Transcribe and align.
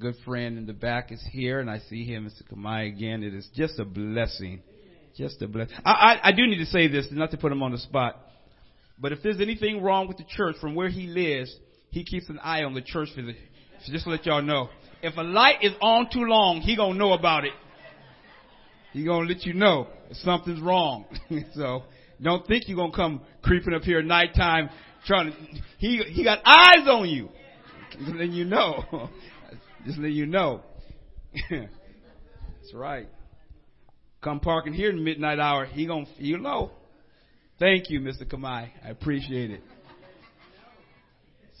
good 0.00 0.16
friend 0.24 0.56
in 0.56 0.66
the 0.66 0.72
back 0.72 1.12
is 1.12 1.22
here, 1.30 1.60
and 1.60 1.70
I 1.70 1.78
see 1.90 2.04
him, 2.04 2.26
Mr. 2.26 2.42
Kamai, 2.50 2.88
again. 2.88 3.22
It 3.22 3.34
is 3.34 3.48
just 3.54 3.78
a 3.78 3.84
blessing. 3.84 4.62
Just 5.16 5.42
a 5.42 5.48
blessing. 5.48 5.76
I, 5.84 5.90
I, 5.90 6.28
I 6.28 6.32
do 6.32 6.46
need 6.46 6.58
to 6.58 6.66
say 6.66 6.88
this, 6.88 7.08
not 7.10 7.30
to 7.32 7.36
put 7.36 7.52
him 7.52 7.62
on 7.62 7.72
the 7.72 7.78
spot, 7.78 8.16
but 8.98 9.12
if 9.12 9.22
there's 9.22 9.40
anything 9.40 9.82
wrong 9.82 10.08
with 10.08 10.16
the 10.16 10.24
church 10.24 10.56
from 10.60 10.74
where 10.74 10.88
he 10.88 11.06
lives, 11.06 11.54
he 11.90 12.04
keeps 12.04 12.28
an 12.28 12.38
eye 12.42 12.64
on 12.64 12.74
the 12.74 12.80
church 12.80 13.10
for 13.14 13.22
the, 13.22 13.34
just 13.86 14.04
to 14.04 14.10
let 14.10 14.24
y'all 14.24 14.42
know. 14.42 14.68
If 15.02 15.16
a 15.16 15.22
light 15.22 15.62
is 15.62 15.72
on 15.80 16.08
too 16.12 16.24
long, 16.24 16.60
he 16.60 16.76
gonna 16.76 16.98
know 16.98 17.12
about 17.12 17.44
it. 17.44 17.52
He 18.92 19.04
gonna 19.04 19.26
let 19.26 19.44
you 19.44 19.54
know 19.54 19.88
if 20.08 20.16
something's 20.18 20.60
wrong. 20.60 21.04
so 21.54 21.84
don't 22.22 22.46
think 22.46 22.68
you're 22.68 22.76
gonna 22.76 22.92
come 22.92 23.22
creeping 23.42 23.74
up 23.74 23.82
here 23.82 23.98
at 23.98 24.04
nighttime 24.04 24.68
trying 25.06 25.32
to. 25.32 25.36
He 25.78 25.98
he 26.08 26.24
got 26.24 26.40
eyes 26.44 26.86
on 26.86 27.08
you. 27.08 27.28
Letting 28.00 28.32
you 28.32 28.44
know. 28.44 29.10
Just 29.84 29.98
letting 29.98 30.16
you 30.16 30.26
know. 30.26 30.62
That's 31.50 32.74
right. 32.74 33.08
Come 34.22 34.40
parking 34.40 34.74
here 34.74 34.90
in 34.90 35.02
midnight 35.02 35.38
hour. 35.38 35.64
He 35.64 35.86
gonna 35.86 36.06
you 36.18 36.38
know. 36.38 36.72
Thank 37.58 37.90
you, 37.90 38.00
Mr. 38.00 38.24
Kamai. 38.24 38.70
I 38.84 38.88
appreciate 38.88 39.50
it. 39.50 39.62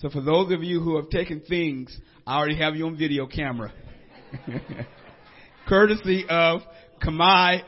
So 0.00 0.08
for 0.08 0.22
those 0.22 0.50
of 0.52 0.62
you 0.62 0.80
who 0.80 0.96
have 0.96 1.10
taken 1.10 1.40
things, 1.40 1.96
I 2.26 2.38
already 2.38 2.56
have 2.56 2.74
you 2.74 2.86
on 2.86 2.96
video 2.96 3.26
camera. 3.26 3.72
Courtesy 5.68 6.24
of 6.28 6.62
Kamai 7.02 7.60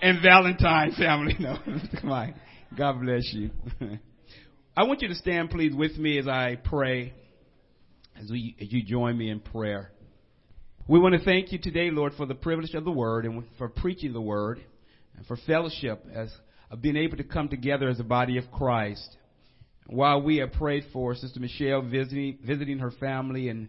and 0.00 0.22
Valentine 0.22 0.92
family. 0.92 1.36
No, 1.40 1.56
Mr. 1.66 2.02
Kamai. 2.02 2.34
God 2.76 3.00
bless 3.02 3.32
you. 3.34 3.50
I 4.74 4.84
want 4.84 5.02
you 5.02 5.08
to 5.08 5.14
stand 5.14 5.50
please 5.50 5.74
with 5.74 5.98
me 5.98 6.18
as 6.18 6.26
I 6.26 6.56
pray, 6.56 7.12
as, 8.20 8.30
we, 8.30 8.56
as 8.60 8.72
you 8.72 8.82
join 8.82 9.16
me 9.16 9.30
in 9.30 9.40
prayer. 9.40 9.90
We 10.88 10.98
want 10.98 11.14
to 11.14 11.24
thank 11.24 11.52
you 11.52 11.58
today, 11.58 11.90
Lord, 11.90 12.12
for 12.16 12.26
the 12.26 12.34
privilege 12.34 12.74
of 12.74 12.84
the 12.84 12.90
word 12.90 13.24
and 13.24 13.44
for 13.56 13.68
preaching 13.68 14.12
the 14.12 14.20
word 14.20 14.60
and 15.16 15.26
for 15.26 15.36
fellowship 15.36 16.04
as 16.12 16.32
of 16.70 16.82
being 16.82 16.96
able 16.96 17.18
to 17.18 17.24
come 17.24 17.48
together 17.48 17.88
as 17.88 18.00
a 18.00 18.04
body 18.04 18.38
of 18.38 18.50
Christ. 18.50 19.16
While 19.86 20.22
we 20.22 20.38
have 20.38 20.52
prayed 20.52 20.84
for 20.92 21.14
Sister 21.14 21.38
Michelle 21.38 21.82
visiting, 21.82 22.38
visiting 22.44 22.78
her 22.78 22.90
family 22.92 23.48
in, 23.48 23.68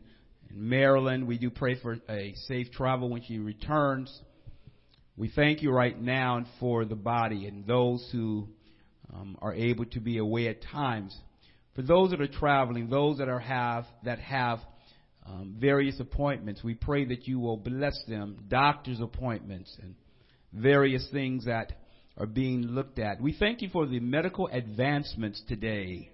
in 0.50 0.70
Maryland, 0.70 1.28
we 1.28 1.38
do 1.38 1.50
pray 1.50 1.80
for 1.80 1.98
a 2.10 2.34
safe 2.48 2.72
travel 2.72 3.10
when 3.10 3.22
she 3.24 3.40
returns. 3.40 4.22
We 5.18 5.30
thank 5.30 5.62
you 5.62 5.72
right 5.72 6.00
now 6.00 6.46
for 6.60 6.86
the 6.86 6.96
body 6.96 7.46
and 7.46 7.68
those 7.68 8.08
who 8.12 8.48
um, 9.14 9.38
are 9.42 9.54
able 9.54 9.86
to 9.86 10.00
be 10.00 10.18
away 10.18 10.48
at 10.48 10.64
times. 10.64 11.16
For 11.76 11.82
those 11.82 12.12
that 12.12 12.22
are 12.22 12.28
traveling, 12.28 12.90
those 12.90 13.18
that 13.18 13.30
are 13.30 13.40
have 13.40 13.86
that 14.04 14.20
have 14.20 14.60
um, 15.26 15.56
various 15.58 16.00
appointments, 16.00 16.64
we 16.64 16.76
pray 16.76 17.06
that 17.06 17.28
you 17.28 17.40
will 17.40 17.58
bless 17.58 17.98
them, 18.08 18.46
doctor's 18.48 19.00
appointments 19.00 19.76
and 19.82 19.96
various 20.54 21.08
things 21.12 21.46
that 21.46 21.74
are 22.18 22.28
being 22.28 22.62
looked 22.62 23.00
at. 23.00 23.20
We 23.20 23.34
thank 23.34 23.62
you 23.62 23.70
for 23.70 23.88
the 23.88 24.00
medical 24.00 24.48
advancements 24.48 25.42
today, 25.48 26.10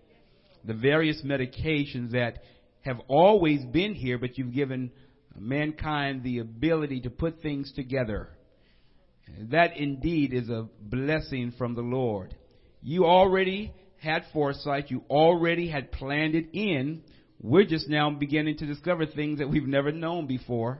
the 0.63 0.73
various 0.73 1.21
medications 1.25 2.11
that 2.11 2.39
have 2.81 3.01
always 3.07 3.65
been 3.65 3.93
here, 3.93 4.17
but 4.17 4.37
you've 4.37 4.53
given 4.53 4.91
mankind 5.37 6.23
the 6.23 6.39
ability 6.39 7.01
to 7.01 7.09
put 7.09 7.41
things 7.41 7.71
together. 7.73 8.29
That 9.51 9.77
indeed 9.77 10.33
is 10.33 10.49
a 10.49 10.67
blessing 10.81 11.53
from 11.57 11.75
the 11.75 11.81
Lord. 11.81 12.35
You 12.81 13.05
already 13.05 13.73
had 14.01 14.23
foresight. 14.33 14.91
You 14.91 15.03
already 15.09 15.69
had 15.69 15.91
planned 15.91 16.35
it 16.35 16.49
in. 16.53 17.03
We're 17.41 17.65
just 17.65 17.87
now 17.87 18.09
beginning 18.09 18.57
to 18.57 18.65
discover 18.65 19.05
things 19.05 19.39
that 19.39 19.49
we've 19.49 19.67
never 19.67 19.91
known 19.91 20.27
before. 20.27 20.79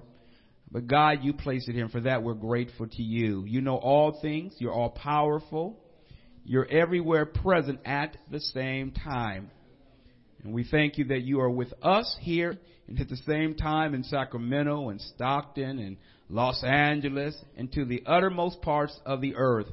But 0.71 0.87
God, 0.87 1.19
you 1.23 1.33
placed 1.33 1.67
it 1.67 1.75
and 1.75 1.91
for 1.91 2.01
that 2.01 2.23
we're 2.23 2.33
grateful 2.33 2.87
to 2.87 3.01
you. 3.01 3.43
You 3.45 3.61
know 3.61 3.77
all 3.77 4.19
things. 4.21 4.53
You're 4.59 4.73
all 4.73 4.91
powerful. 4.91 5.79
You're 6.43 6.67
everywhere 6.67 7.25
present 7.25 7.79
at 7.85 8.17
the 8.29 8.39
same 8.39 8.91
time. 8.91 9.51
And 10.43 10.53
we 10.53 10.63
thank 10.63 10.97
you 10.97 11.05
that 11.05 11.21
you 11.21 11.41
are 11.41 11.49
with 11.49 11.73
us 11.81 12.15
here 12.21 12.57
and 12.87 12.99
at 12.99 13.09
the 13.09 13.17
same 13.17 13.55
time 13.55 13.93
in 13.93 14.03
Sacramento 14.03 14.89
and 14.89 15.01
Stockton 15.01 15.79
and 15.79 15.97
Los 16.29 16.63
Angeles 16.63 17.35
and 17.57 17.71
to 17.73 17.85
the 17.85 18.03
uttermost 18.05 18.61
parts 18.61 18.97
of 19.05 19.21
the 19.21 19.35
earth. 19.35 19.67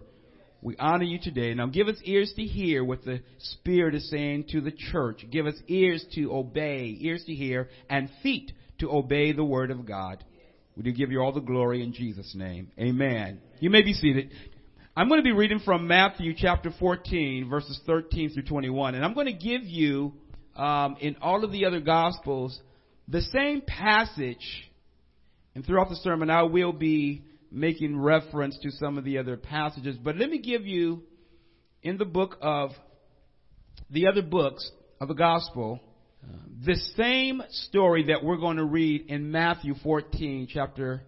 We 0.62 0.76
honor 0.78 1.04
you 1.04 1.18
today. 1.20 1.54
Now 1.54 1.66
give 1.66 1.88
us 1.88 1.96
ears 2.04 2.32
to 2.36 2.42
hear 2.42 2.84
what 2.84 3.04
the 3.04 3.20
Spirit 3.38 3.94
is 3.94 4.08
saying 4.10 4.46
to 4.50 4.60
the 4.60 4.72
church. 4.72 5.24
Give 5.30 5.46
us 5.46 5.54
ears 5.68 6.04
to 6.14 6.32
obey, 6.32 6.96
ears 7.00 7.24
to 7.26 7.34
hear, 7.34 7.68
and 7.88 8.10
feet 8.22 8.52
to 8.78 8.90
obey 8.90 9.32
the 9.32 9.44
word 9.44 9.70
of 9.70 9.86
God. 9.86 10.24
We 10.76 10.82
do 10.82 10.92
give 10.92 11.10
you 11.10 11.22
all 11.22 11.32
the 11.32 11.40
glory 11.40 11.82
in 11.82 11.92
Jesus' 11.92 12.34
name. 12.34 12.70
Amen. 12.78 13.40
You 13.60 13.70
may 13.70 13.82
be 13.82 13.94
seated. 13.94 14.30
I'm 14.94 15.08
going 15.08 15.20
to 15.20 15.24
be 15.24 15.32
reading 15.32 15.60
from 15.60 15.86
Matthew 15.86 16.34
chapter 16.36 16.70
14, 16.78 17.48
verses 17.48 17.78
13 17.86 18.30
through 18.30 18.44
21, 18.44 18.94
and 18.94 19.04
I'm 19.04 19.14
going 19.14 19.26
to 19.26 19.32
give 19.32 19.62
you, 19.62 20.14
um, 20.54 20.96
in 21.00 21.16
all 21.20 21.44
of 21.44 21.52
the 21.52 21.66
other 21.66 21.80
gospels, 21.80 22.58
the 23.08 23.20
same 23.20 23.60
passage. 23.60 24.70
And 25.54 25.64
throughout 25.64 25.88
the 25.88 25.96
sermon, 25.96 26.28
I 26.28 26.42
will 26.42 26.72
be 26.72 27.24
making 27.50 27.98
reference 27.98 28.58
to 28.62 28.70
some 28.70 28.98
of 28.98 29.04
the 29.04 29.18
other 29.18 29.36
passages. 29.36 29.96
But 29.96 30.16
let 30.16 30.30
me 30.30 30.38
give 30.38 30.66
you, 30.66 31.02
in 31.82 31.98
the 31.98 32.04
book 32.04 32.36
of 32.40 32.70
the 33.90 34.06
other 34.06 34.22
books 34.22 34.70
of 35.00 35.08
the 35.08 35.14
gospel, 35.14 35.80
the 36.64 36.76
same 36.96 37.42
story 37.50 38.06
that 38.06 38.24
we're 38.24 38.38
going 38.38 38.56
to 38.56 38.64
read 38.64 39.06
in 39.08 39.30
Matthew 39.30 39.74
14, 39.82 40.48
chapter 40.50 41.02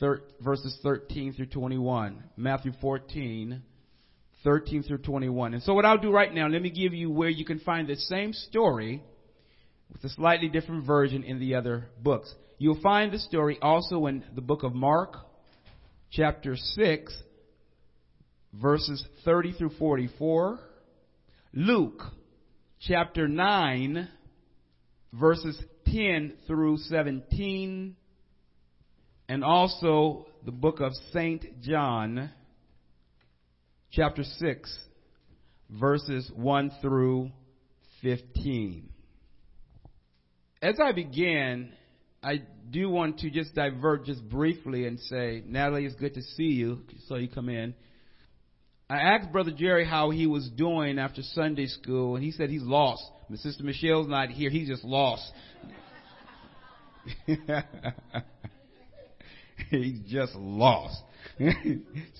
thir- 0.00 0.22
verses 0.40 0.78
13 0.82 1.34
through 1.34 1.46
21. 1.46 2.24
Matthew 2.36 2.72
14, 2.80 3.62
13 4.42 4.82
through 4.82 4.98
21. 4.98 5.54
And 5.54 5.62
so 5.62 5.74
what 5.74 5.84
I'll 5.84 5.98
do 5.98 6.10
right 6.10 6.32
now, 6.32 6.48
let 6.48 6.62
me 6.62 6.70
give 6.70 6.94
you 6.94 7.10
where 7.10 7.28
you 7.28 7.44
can 7.44 7.60
find 7.60 7.88
the 7.88 7.96
same 7.96 8.32
story 8.32 9.02
with 9.92 10.02
a 10.04 10.08
slightly 10.10 10.48
different 10.48 10.86
version 10.86 11.22
in 11.22 11.38
the 11.38 11.54
other 11.54 11.86
books. 12.02 12.34
You'll 12.58 12.80
find 12.80 13.12
the 13.12 13.18
story 13.18 13.58
also 13.60 14.06
in 14.06 14.24
the 14.34 14.40
book 14.40 14.62
of 14.62 14.74
Mark, 14.74 15.16
chapter 16.14 16.56
6, 16.56 17.22
verses 18.52 19.04
30 19.24 19.52
through 19.54 19.70
44. 19.78 20.60
Luke, 21.52 22.02
chapter 22.80 23.26
9, 23.26 24.08
verses 25.12 25.60
10 25.86 26.34
through 26.46 26.78
17, 26.78 27.96
and 29.28 29.44
also 29.44 30.26
the 30.44 30.52
book 30.52 30.80
of 30.80 30.92
St. 31.12 31.60
John, 31.60 32.30
chapter 33.90 34.22
6, 34.22 34.78
verses 35.68 36.30
1 36.32 36.72
through 36.80 37.32
15. 38.02 38.88
As 40.62 40.76
I 40.80 40.92
begin, 40.92 41.72
I 42.22 42.42
do 42.70 42.88
want 42.88 43.18
to 43.20 43.30
just 43.30 43.54
divert 43.54 44.04
just 44.04 44.28
briefly 44.28 44.86
and 44.86 44.98
say, 45.00 45.42
Natalie, 45.46 45.86
it's 45.86 45.94
good 45.94 46.14
to 46.14 46.22
see 46.22 46.44
you. 46.44 46.80
So 47.08 47.16
you 47.16 47.28
come 47.28 47.48
in. 47.48 47.74
I 48.88 48.98
asked 48.98 49.32
Brother 49.32 49.50
Jerry 49.50 49.86
how 49.86 50.10
he 50.10 50.26
was 50.26 50.48
doing 50.50 50.98
after 50.98 51.22
Sunday 51.22 51.66
school, 51.66 52.16
and 52.16 52.24
he 52.24 52.30
said 52.32 52.50
he's 52.50 52.62
lost. 52.62 53.02
My 53.30 53.36
sister 53.36 53.64
Michelle's 53.64 54.08
not 54.08 54.28
here. 54.28 54.50
He's 54.50 54.68
just 54.68 54.84
lost. 54.84 55.22
he's 59.70 60.00
just 60.06 60.34
lost. 60.34 61.02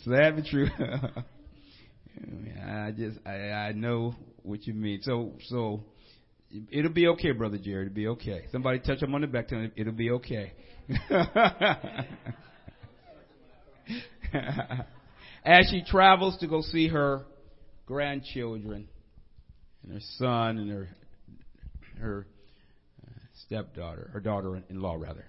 Sad 0.05 0.37
but 0.37 0.47
true. 0.47 0.69
I 2.67 2.91
just 2.97 3.19
I, 3.27 3.51
I 3.51 3.73
know 3.73 4.15
what 4.43 4.67
you 4.67 4.73
mean. 4.75 5.01
So 5.03 5.33
so 5.49 5.85
it'll 6.71 6.93
be 6.93 7.09
okay, 7.09 7.33
brother 7.33 7.59
Jerry. 7.59 7.87
It'll 7.87 7.95
be 7.95 8.09
okay. 8.09 8.47
Somebody 8.53 8.79
touch 8.81 9.03
him 9.03 9.15
on 9.15 9.21
the 9.23 9.27
back. 9.27 9.49
Tell 9.49 9.59
him 9.59 9.73
it'll 9.77 9.93
be 9.93 10.11
okay. 10.11 10.53
As 15.45 15.69
she 15.71 15.83
travels 15.87 16.37
to 16.39 16.47
go 16.47 16.63
see 16.63 16.89
her 16.89 17.23
grandchildren 17.87 18.89
and 19.83 19.93
her 19.93 20.01
son 20.17 20.59
and 20.59 20.71
her 20.71 20.89
her 22.01 22.27
uh, 23.03 23.11
stepdaughter, 23.47 24.11
her 24.13 24.21
daughter-in-law 24.21 24.95
rather. 24.95 25.25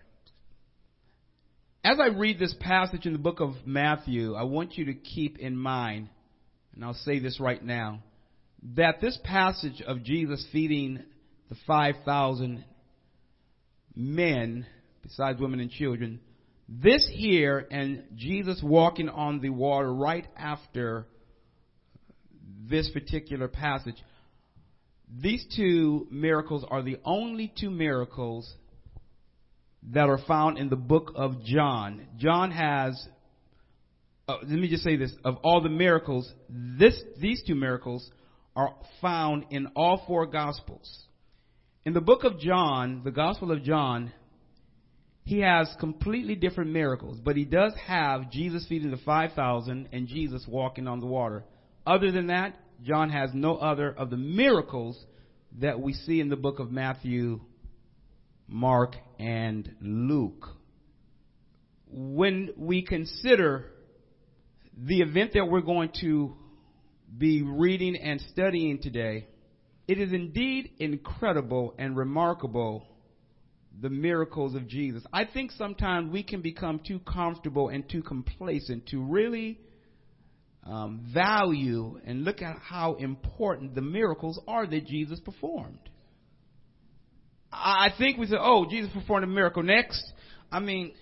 As 1.84 2.00
I 2.00 2.08
read 2.08 2.40
this 2.40 2.56
passage 2.60 3.06
in 3.06 3.14
the 3.14 3.20
book 3.20 3.40
of 3.40 3.54
Matthew, 3.66 4.34
I 4.34 4.44
want 4.44 4.76
you 4.78 4.86
to 4.86 4.96
keep 4.96 5.38
in 5.38 5.56
mind, 5.56 6.10
and 6.74 6.84
I'll 6.84 6.96
say 6.96 7.20
this 7.20 7.40
right 7.40 7.64
now, 7.64 8.00
that 8.74 9.00
this 9.00 9.18
passage 9.24 9.82
of 9.86 10.04
Jesus 10.04 10.46
feeding 10.52 11.04
the 11.50 11.56
5,000 11.68 12.64
men, 13.96 14.66
besides 15.04 15.40
women 15.40 15.60
and 15.60 15.70
children, 15.70 16.20
this 16.68 17.08
here 17.14 17.68
and 17.70 18.04
Jesus 18.16 18.60
walking 18.64 19.08
on 19.08 19.40
the 19.40 19.50
water 19.50 19.94
right 19.94 20.26
after 20.36 21.06
this 22.68 22.90
particular 22.90 23.48
passage, 23.48 24.04
these 25.22 25.46
two 25.56 26.08
miracles 26.10 26.66
are 26.68 26.82
the 26.82 26.98
only 27.06 27.54
two 27.60 27.70
miracles 27.70 28.52
that 29.92 30.10
are 30.10 30.20
found 30.28 30.58
in 30.58 30.70
the 30.70 30.76
book 30.76 31.12
of 31.16 31.44
John. 31.44 32.08
John 32.18 32.50
has, 32.50 33.08
uh, 34.28 34.38
let 34.42 34.50
me 34.50 34.68
just 34.68 34.84
say 34.84 34.96
this, 34.96 35.14
of 35.24 35.38
all 35.44 35.62
the 35.62 35.70
miracles, 35.70 36.32
this, 36.50 37.00
these 37.20 37.44
two 37.46 37.54
miracles 37.54 38.10
are 38.56 38.74
found 39.02 39.46
in 39.50 39.68
all 39.76 40.04
four 40.08 40.26
gospels. 40.26 41.06
In 41.84 41.94
the 41.94 42.02
book 42.02 42.24
of 42.24 42.40
John, 42.40 43.02
the 43.04 43.12
gospel 43.12 43.52
of 43.52 43.64
John, 43.64 44.12
he 45.24 45.40
has 45.40 45.68
completely 45.80 46.36
different 46.36 46.72
miracles, 46.72 47.20
but 47.24 47.36
he 47.36 47.46
does 47.46 47.74
have 47.86 48.32
Jesus 48.32 48.66
feeding 48.68 48.92
the 48.92 48.98
5,000 48.98 49.90
and 49.92 50.08
Jesus 50.08 50.46
walking 50.48 50.88
on 50.88 51.00
the 51.00 51.06
water. 51.08 51.44
Other 51.86 52.12
than 52.12 52.28
that, 52.28 52.56
John 52.84 53.10
has 53.10 53.32
no 53.34 53.56
other 53.56 53.92
of 53.92 54.10
the 54.10 54.18
miracles 54.18 55.04
that 55.60 55.80
we 55.80 55.94
see 55.94 56.20
in 56.20 56.30
the 56.30 56.36
book 56.36 56.60
of 56.60 56.72
Matthew, 56.72 57.42
Mark, 58.48 58.96
and 59.20 59.76
Luke. 59.82 60.48
When 61.88 62.52
we 62.58 62.84
consider 62.84 63.66
the 64.78 65.02
event 65.02 65.34
that 65.34 65.48
we're 65.48 65.62
going 65.62 65.92
to 66.02 66.36
be 67.18 67.42
reading 67.42 67.96
and 67.96 68.22
studying 68.32 68.82
today, 68.82 69.28
it 69.88 70.00
is 70.00 70.12
indeed 70.12 70.72
incredible 70.80 71.74
and 71.78 71.96
remarkable 71.96 72.88
the 73.82 73.90
miracles 73.90 74.56
of 74.56 74.68
Jesus. 74.68 75.04
I 75.12 75.26
think 75.26 75.52
sometimes 75.52 76.12
we 76.12 76.24
can 76.24 76.42
become 76.42 76.80
too 76.86 77.00
comfortable 77.00 77.70
and 77.70 77.88
too 77.90 78.02
complacent 78.02 78.88
to 78.88 79.04
really 79.04 79.60
um, 80.64 81.08
value 81.14 82.00
and 82.06 82.24
look 82.24 82.42
at 82.42 82.58
how 82.58 82.96
important 82.96 83.76
the 83.76 83.82
miracles 83.82 84.40
are 84.48 84.66
that 84.66 84.88
Jesus 84.88 85.20
performed. 85.20 85.90
I 87.52 87.90
think 87.98 88.18
we 88.18 88.28
say, 88.28 88.38
"Oh, 88.40 88.66
Jesus 88.70 88.92
performed 88.92 89.24
a 89.24 89.28
miracle." 89.28 89.64
Next, 89.64 90.04
I 90.52 90.60
mean, 90.60 90.94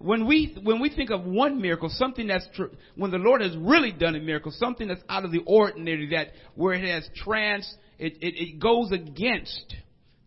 when 0.00 0.26
we 0.26 0.56
when 0.62 0.80
we 0.80 0.88
think 0.88 1.10
of 1.10 1.24
one 1.24 1.60
miracle, 1.60 1.90
something 1.90 2.26
that's 2.26 2.48
true, 2.54 2.70
when 2.96 3.10
the 3.10 3.18
Lord 3.18 3.42
has 3.42 3.54
really 3.54 3.92
done 3.92 4.14
a 4.14 4.20
miracle, 4.20 4.50
something 4.50 4.88
that's 4.88 5.02
out 5.10 5.26
of 5.26 5.30
the 5.30 5.42
ordinary, 5.46 6.08
that 6.12 6.28
where 6.54 6.72
it 6.72 6.88
has 6.88 7.06
trans, 7.14 7.70
it, 7.98 8.14
it, 8.22 8.34
it 8.34 8.58
goes 8.58 8.92
against 8.92 9.74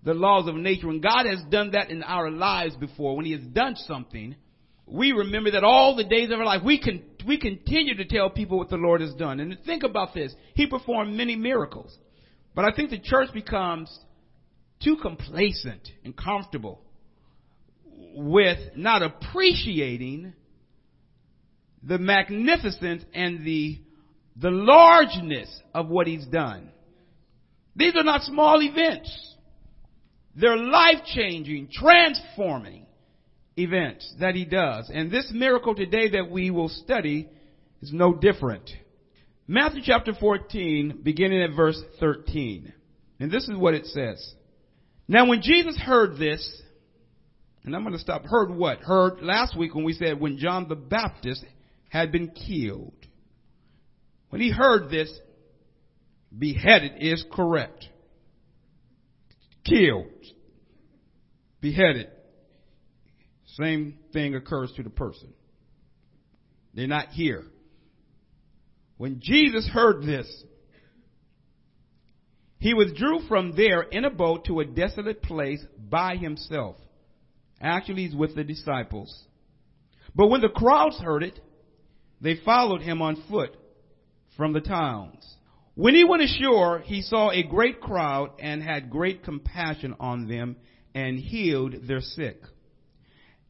the 0.03 0.13
laws 0.13 0.47
of 0.47 0.53
nature. 0.55 0.87
When 0.87 1.01
God 1.01 1.25
has 1.25 1.41
done 1.49 1.71
that 1.71 1.89
in 1.89 2.03
our 2.03 2.29
lives 2.29 2.75
before, 2.75 3.15
when 3.15 3.25
He 3.25 3.31
has 3.31 3.41
done 3.41 3.75
something, 3.75 4.35
we 4.85 5.11
remember 5.11 5.49
that 5.51 5.63
all 5.63 5.95
the 5.95 6.03
days 6.03 6.29
of 6.29 6.37
our 6.37 6.45
life, 6.45 6.61
we 6.63 6.79
can 6.79 7.01
we 7.25 7.39
continue 7.39 7.95
to 7.95 8.05
tell 8.05 8.29
people 8.29 8.59
what 8.59 8.69
the 8.69 8.77
Lord 8.77 9.01
has 9.01 9.15
done. 9.15 9.39
And 9.39 9.57
think 9.65 9.81
about 9.81 10.13
this: 10.13 10.35
He 10.53 10.67
performed 10.67 11.15
many 11.15 11.35
miracles, 11.35 11.97
but 12.53 12.63
I 12.63 12.75
think 12.75 12.91
the 12.91 12.99
church 12.99 13.29
becomes 13.33 13.89
too 14.83 14.97
complacent 15.01 15.89
and 16.05 16.15
comfortable 16.15 16.82
with 18.13 18.59
not 18.75 19.01
appreciating 19.01 20.33
the 21.83 21.97
magnificence 21.97 23.03
and 23.13 23.45
the, 23.45 23.79
the 24.37 24.51
largeness 24.51 25.49
of 25.73 25.89
what 25.89 26.07
he's 26.07 26.25
done. 26.25 26.69
These 27.75 27.95
are 27.95 28.03
not 28.03 28.21
small 28.21 28.61
events. 28.61 29.35
They're 30.35 30.57
life 30.57 31.03
changing, 31.13 31.69
transforming 31.71 32.85
events 33.57 34.13
that 34.19 34.35
he 34.35 34.45
does. 34.45 34.89
And 34.93 35.11
this 35.11 35.31
miracle 35.33 35.75
today 35.75 36.09
that 36.09 36.31
we 36.31 36.49
will 36.49 36.69
study 36.69 37.29
is 37.81 37.91
no 37.91 38.13
different. 38.13 38.69
Matthew 39.47 39.81
chapter 39.83 40.13
14, 40.13 41.01
beginning 41.03 41.43
at 41.43 41.55
verse 41.55 41.79
13. 41.99 42.73
And 43.19 43.31
this 43.31 43.43
is 43.43 43.57
what 43.57 43.73
it 43.73 43.85
says. 43.87 44.33
Now 45.07 45.27
when 45.27 45.41
Jesus 45.41 45.77
heard 45.77 46.17
this, 46.17 46.61
and 47.65 47.75
I'm 47.75 47.83
going 47.83 47.93
to 47.93 47.99
stop. 47.99 48.25
Heard 48.25 48.53
what? 48.53 48.79
Heard 48.79 49.21
last 49.21 49.57
week 49.57 49.73
when 49.73 49.85
we 49.85 49.93
said 49.93 50.19
when 50.19 50.37
John 50.37 50.67
the 50.67 50.75
Baptist 50.75 51.45
had 51.89 52.11
been 52.11 52.29
killed. 52.29 52.93
When 54.29 54.41
he 54.41 54.51
heard 54.51 54.89
this, 54.89 55.11
beheaded 56.37 56.93
is 56.99 57.23
correct. 57.31 57.87
Killed. 59.63 60.07
Beheaded. 61.61 62.09
Same 63.45 63.99
thing 64.11 64.35
occurs 64.35 64.73
to 64.75 64.83
the 64.83 64.89
person. 64.89 65.33
They're 66.73 66.87
not 66.87 67.09
here. 67.09 67.43
When 68.97 69.19
Jesus 69.21 69.69
heard 69.71 70.03
this, 70.03 70.43
he 72.57 72.73
withdrew 72.73 73.19
from 73.27 73.55
there 73.55 73.81
in 73.81 74.05
a 74.05 74.09
boat 74.09 74.45
to 74.45 74.59
a 74.59 74.65
desolate 74.65 75.21
place 75.21 75.63
by 75.77 76.15
himself. 76.15 76.77
Actually, 77.63 78.03
he's 78.03 78.15
with 78.15 78.35
the 78.35 78.43
disciples. 78.43 79.23
But 80.13 80.27
when 80.27 80.41
the 80.41 80.49
crowds 80.49 80.97
heard 80.99 81.23
it, 81.23 81.39
they 82.21 82.35
followed 82.43 82.81
him 82.81 83.01
on 83.01 83.23
foot 83.29 83.55
from 84.35 84.53
the 84.53 84.61
towns. 84.61 85.25
When 85.75 85.95
he 85.95 86.03
went 86.03 86.21
ashore, 86.21 86.79
he 86.79 87.01
saw 87.01 87.31
a 87.31 87.41
great 87.41 87.81
crowd 87.81 88.31
and 88.39 88.61
had 88.61 88.91
great 88.91 89.23
compassion 89.23 89.95
on 89.99 90.27
them 90.27 90.57
and 90.93 91.17
healed 91.17 91.87
their 91.87 92.01
sick. 92.01 92.37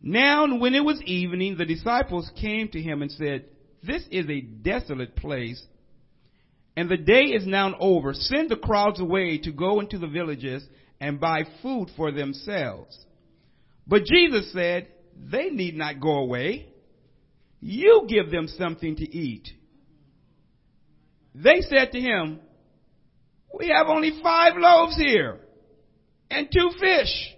Now, 0.01 0.57
when 0.57 0.75
it 0.75 0.83
was 0.83 1.01
evening, 1.05 1.57
the 1.57 1.65
disciples 1.65 2.29
came 2.39 2.69
to 2.69 2.81
him 2.81 3.01
and 3.01 3.11
said, 3.11 3.45
This 3.81 4.03
is 4.11 4.29
a 4.29 4.41
desolate 4.41 5.15
place, 5.15 5.61
and 6.77 6.89
the 6.89 6.97
day 6.97 7.25
is 7.25 7.45
now 7.45 7.75
over. 7.79 8.13
Send 8.13 8.49
the 8.49 8.57
crowds 8.57 8.99
away 8.99 9.37
to 9.39 9.51
go 9.51 9.79
into 9.79 9.97
the 9.97 10.07
villages 10.07 10.65
and 10.99 11.19
buy 11.19 11.43
food 11.61 11.89
for 11.95 12.11
themselves. 12.11 12.97
But 13.87 14.05
Jesus 14.05 14.51
said, 14.53 14.87
they 15.15 15.49
need 15.49 15.75
not 15.75 15.99
go 15.99 16.17
away. 16.17 16.67
You 17.59 18.05
give 18.07 18.31
them 18.31 18.47
something 18.47 18.95
to 18.95 19.03
eat. 19.15 19.47
They 21.35 21.61
said 21.61 21.91
to 21.91 21.99
him, 21.99 22.39
we 23.57 23.69
have 23.69 23.87
only 23.87 24.19
five 24.21 24.53
loaves 24.57 24.95
here 24.95 25.39
and 26.29 26.49
two 26.51 26.71
fish. 26.79 27.35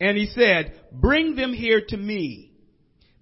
And 0.00 0.16
he 0.16 0.26
said, 0.26 0.80
bring 0.92 1.36
them 1.36 1.52
here 1.52 1.82
to 1.88 1.96
me. 1.96 2.52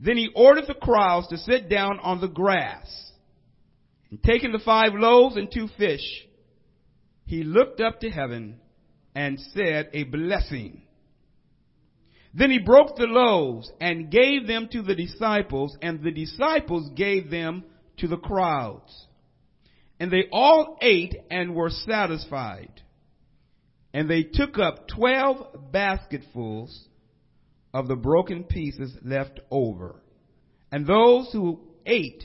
Then 0.00 0.16
he 0.16 0.30
ordered 0.34 0.66
the 0.68 0.74
crowds 0.74 1.28
to 1.28 1.38
sit 1.38 1.68
down 1.68 1.98
on 2.00 2.20
the 2.20 2.28
grass. 2.28 2.86
And 4.10 4.22
taking 4.22 4.52
the 4.52 4.60
five 4.60 4.92
loaves 4.94 5.36
and 5.36 5.50
two 5.52 5.68
fish, 5.76 6.26
he 7.26 7.42
looked 7.42 7.80
up 7.80 8.00
to 8.00 8.10
heaven 8.10 8.60
and 9.14 9.40
said 9.54 9.90
a 9.92 10.04
blessing 10.04 10.82
then 12.34 12.50
he 12.50 12.58
broke 12.58 12.96
the 12.96 13.06
loaves 13.06 13.70
and 13.80 14.10
gave 14.10 14.46
them 14.46 14.68
to 14.72 14.82
the 14.82 14.94
disciples, 14.94 15.76
and 15.80 16.02
the 16.02 16.10
disciples 16.10 16.90
gave 16.94 17.30
them 17.30 17.64
to 17.98 18.08
the 18.08 18.16
crowds. 18.16 19.06
And 19.98 20.10
they 20.10 20.24
all 20.30 20.78
ate 20.80 21.16
and 21.30 21.54
were 21.54 21.70
satisfied. 21.70 22.82
And 23.92 24.08
they 24.08 24.22
took 24.22 24.58
up 24.58 24.86
twelve 24.88 25.72
basketfuls 25.72 26.86
of 27.72 27.88
the 27.88 27.96
broken 27.96 28.44
pieces 28.44 28.92
left 29.02 29.40
over. 29.50 30.02
And 30.70 30.86
those 30.86 31.30
who 31.32 31.60
ate 31.86 32.24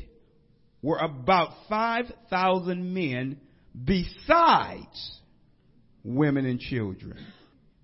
were 0.82 0.98
about 0.98 1.54
5,000 1.70 2.94
men 2.94 3.39
besides 3.84 5.20
women 6.04 6.46
and 6.46 6.60
children. 6.60 7.18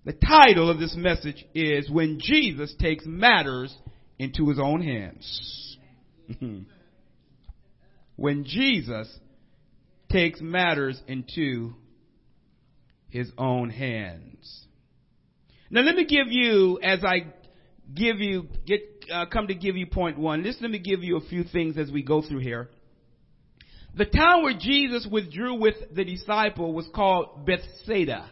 The 0.02 0.14
title 0.14 0.70
of 0.70 0.78
this 0.78 0.96
message 0.96 1.44
is 1.54 1.90
When 1.90 2.18
Jesus 2.20 2.74
Takes 2.80 3.04
Matters 3.04 3.74
into 4.18 4.48
His 4.48 4.58
Own 4.58 4.80
Hands. 4.80 5.76
when 8.16 8.44
Jesus 8.44 9.14
takes 10.10 10.40
matters 10.40 11.00
into 11.06 11.74
His 13.10 13.30
own 13.36 13.68
hands. 13.68 14.66
Now 15.70 15.82
let 15.82 15.94
me 15.94 16.06
give 16.06 16.28
you, 16.28 16.80
as 16.82 17.04
I 17.04 17.32
give 17.94 18.20
you, 18.20 18.48
get, 18.66 18.80
uh, 19.12 19.26
come 19.26 19.48
to 19.48 19.54
give 19.54 19.76
you 19.76 19.86
point 19.86 20.18
one, 20.18 20.44
just 20.44 20.62
let 20.62 20.70
me 20.70 20.78
give 20.78 21.02
you 21.02 21.18
a 21.18 21.28
few 21.28 21.44
things 21.44 21.76
as 21.76 21.90
we 21.90 22.02
go 22.02 22.22
through 22.22 22.40
here. 22.40 22.70
The 23.96 24.06
town 24.06 24.44
where 24.44 24.56
Jesus 24.58 25.06
withdrew 25.10 25.60
with 25.60 25.74
the 25.94 26.04
disciple 26.04 26.72
was 26.72 26.88
called 26.94 27.44
Bethsaida. 27.44 28.30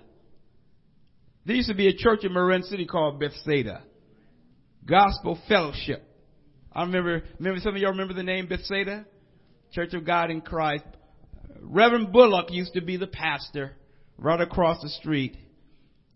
There 1.48 1.56
used 1.56 1.70
to 1.70 1.74
be 1.74 1.88
a 1.88 1.96
church 1.96 2.24
in 2.24 2.34
Marin 2.34 2.62
City 2.62 2.84
called 2.84 3.18
Bethsaida. 3.18 3.82
Gospel 4.84 5.40
Fellowship. 5.48 6.02
I 6.70 6.82
remember, 6.82 7.22
remember 7.38 7.60
some 7.60 7.74
of 7.74 7.80
y'all 7.80 7.92
remember 7.92 8.12
the 8.12 8.22
name 8.22 8.48
Bethsaida? 8.48 9.06
Church 9.72 9.94
of 9.94 10.04
God 10.04 10.30
in 10.30 10.42
Christ. 10.42 10.84
Reverend 11.62 12.12
Bullock 12.12 12.52
used 12.52 12.74
to 12.74 12.82
be 12.82 12.98
the 12.98 13.06
pastor 13.06 13.72
right 14.18 14.42
across 14.42 14.82
the 14.82 14.90
street. 14.90 15.38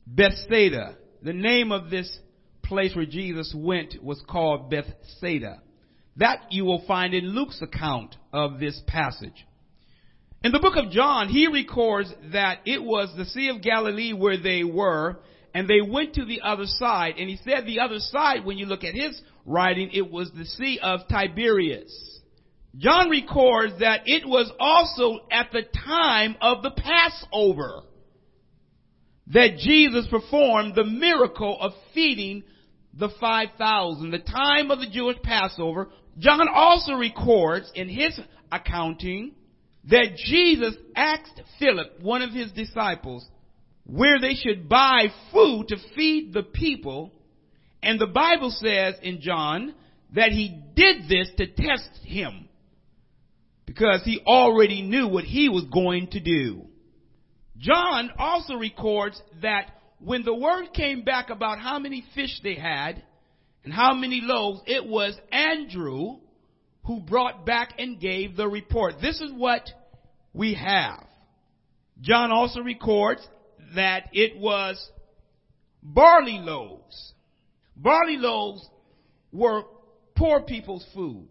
Bethsaida. 0.07 0.97
The 1.23 1.33
name 1.33 1.73
of 1.73 1.89
this 1.89 2.15
place 2.63 2.95
where 2.95 3.07
Jesus 3.07 3.55
went 3.57 4.05
was 4.05 4.23
called 4.29 4.69
Bethsaida. 4.69 5.63
That 6.17 6.49
you 6.51 6.67
will 6.67 6.85
find 6.87 7.15
in 7.15 7.31
Luke's 7.31 7.63
account 7.63 8.17
of 8.35 8.61
this 8.61 8.79
passage. 8.87 9.47
In 10.45 10.51
the 10.51 10.59
book 10.59 10.75
of 10.77 10.91
John, 10.91 11.29
he 11.29 11.47
records 11.47 12.13
that 12.33 12.61
it 12.67 12.83
was 12.83 13.15
the 13.17 13.27
Sea 13.27 13.49
of 13.49 13.63
Galilee 13.63 14.13
where 14.13 14.37
they 14.37 14.65
were, 14.65 15.21
and 15.55 15.69
they 15.69 15.81
went 15.81 16.15
to 16.15 16.25
the 16.25 16.41
other 16.43 16.67
side. 16.67 17.15
And 17.17 17.29
he 17.29 17.39
said 17.45 17.65
the 17.65 17.81
other 17.81 18.01
side, 18.01 18.45
when 18.45 18.59
you 18.59 18.67
look 18.67 18.83
at 18.83 18.95
his 18.95 19.21
writing, 19.47 19.91
it 19.93 20.11
was 20.11 20.33
the 20.33 20.45
Sea 20.45 20.81
of 20.83 21.07
Tiberias. 21.09 22.21
John 22.77 23.09
records 23.09 23.75
that 23.81 24.01
it 24.07 24.27
was 24.27 24.51
also 24.59 25.21
at 25.31 25.53
the 25.53 25.63
time 25.85 26.37
of 26.41 26.63
the 26.63 26.71
Passover 26.71 27.83
that 29.29 29.59
Jesus 29.59 30.07
performed 30.09 30.75
the 30.75 30.85
miracle 30.85 31.57
of 31.61 31.73
feeding 31.95 32.43
the 32.95 33.11
5,000, 33.21 34.11
the 34.11 34.19
time 34.19 34.71
of 34.71 34.81
the 34.81 34.91
Jewish 34.91 35.21
Passover. 35.23 35.89
John 36.19 36.49
also 36.53 36.95
records 36.95 37.71
in 37.75 37.89
his 37.89 38.19
accounting 38.51 39.35
that 39.85 40.17
Jesus 40.17 40.75
asked 40.95 41.41
Philip, 41.59 42.01
one 42.01 42.23
of 42.23 42.31
his 42.31 42.53
disciples, 42.53 43.27
where 43.85 44.21
they 44.21 44.35
should 44.35 44.69
buy 44.69 45.09
food 45.33 45.69
to 45.69 45.77
feed 45.97 46.33
the 46.33 46.43
people. 46.43 47.13
And 47.83 48.01
the 48.01 48.07
Bible 48.07 48.51
says 48.51 48.95
in 49.03 49.21
John 49.21 49.75
that 50.15 50.31
he 50.31 50.63
did 50.77 51.09
this 51.09 51.31
to 51.39 51.47
test 51.47 51.91
him 52.05 52.49
because 53.67 54.03
he 54.05 54.21
already 54.27 54.83
knew 54.83 55.09
what 55.09 55.25
he 55.25 55.49
was 55.49 55.65
going 55.73 56.09
to 56.09 56.21
do. 56.21 56.67
John 57.59 58.11
also 58.19 58.55
records 58.55 59.21
that 59.41 59.71
when 59.99 60.25
the 60.25 60.35
word 60.35 60.73
came 60.75 61.03
back 61.03 61.31
about 61.31 61.59
how 61.59 61.79
many 61.79 62.05
fish 62.15 62.41
they 62.43 62.55
had 62.55 63.03
and 63.65 63.73
how 63.73 63.95
many 63.95 64.21
loaves, 64.23 64.61
it 64.67 64.87
was 64.87 65.17
Andrew 65.31 66.19
who 66.85 67.01
brought 67.01 67.47
back 67.47 67.75
and 67.79 68.01
gave 68.01 68.37
the 68.37 68.49
report. 68.49 68.95
This 69.01 69.21
is 69.21 69.33
what 69.33 69.63
we 70.33 70.55
have. 70.55 71.07
John 72.01 72.33
also 72.33 72.61
records 72.61 73.27
that 73.75 74.09
it 74.13 74.37
was 74.37 74.91
barley 75.83 76.39
loaves. 76.39 77.13
Barley 77.77 78.17
loaves 78.17 78.67
were 79.33 79.63
poor 80.17 80.43
people's 80.43 80.85
food. 80.95 81.29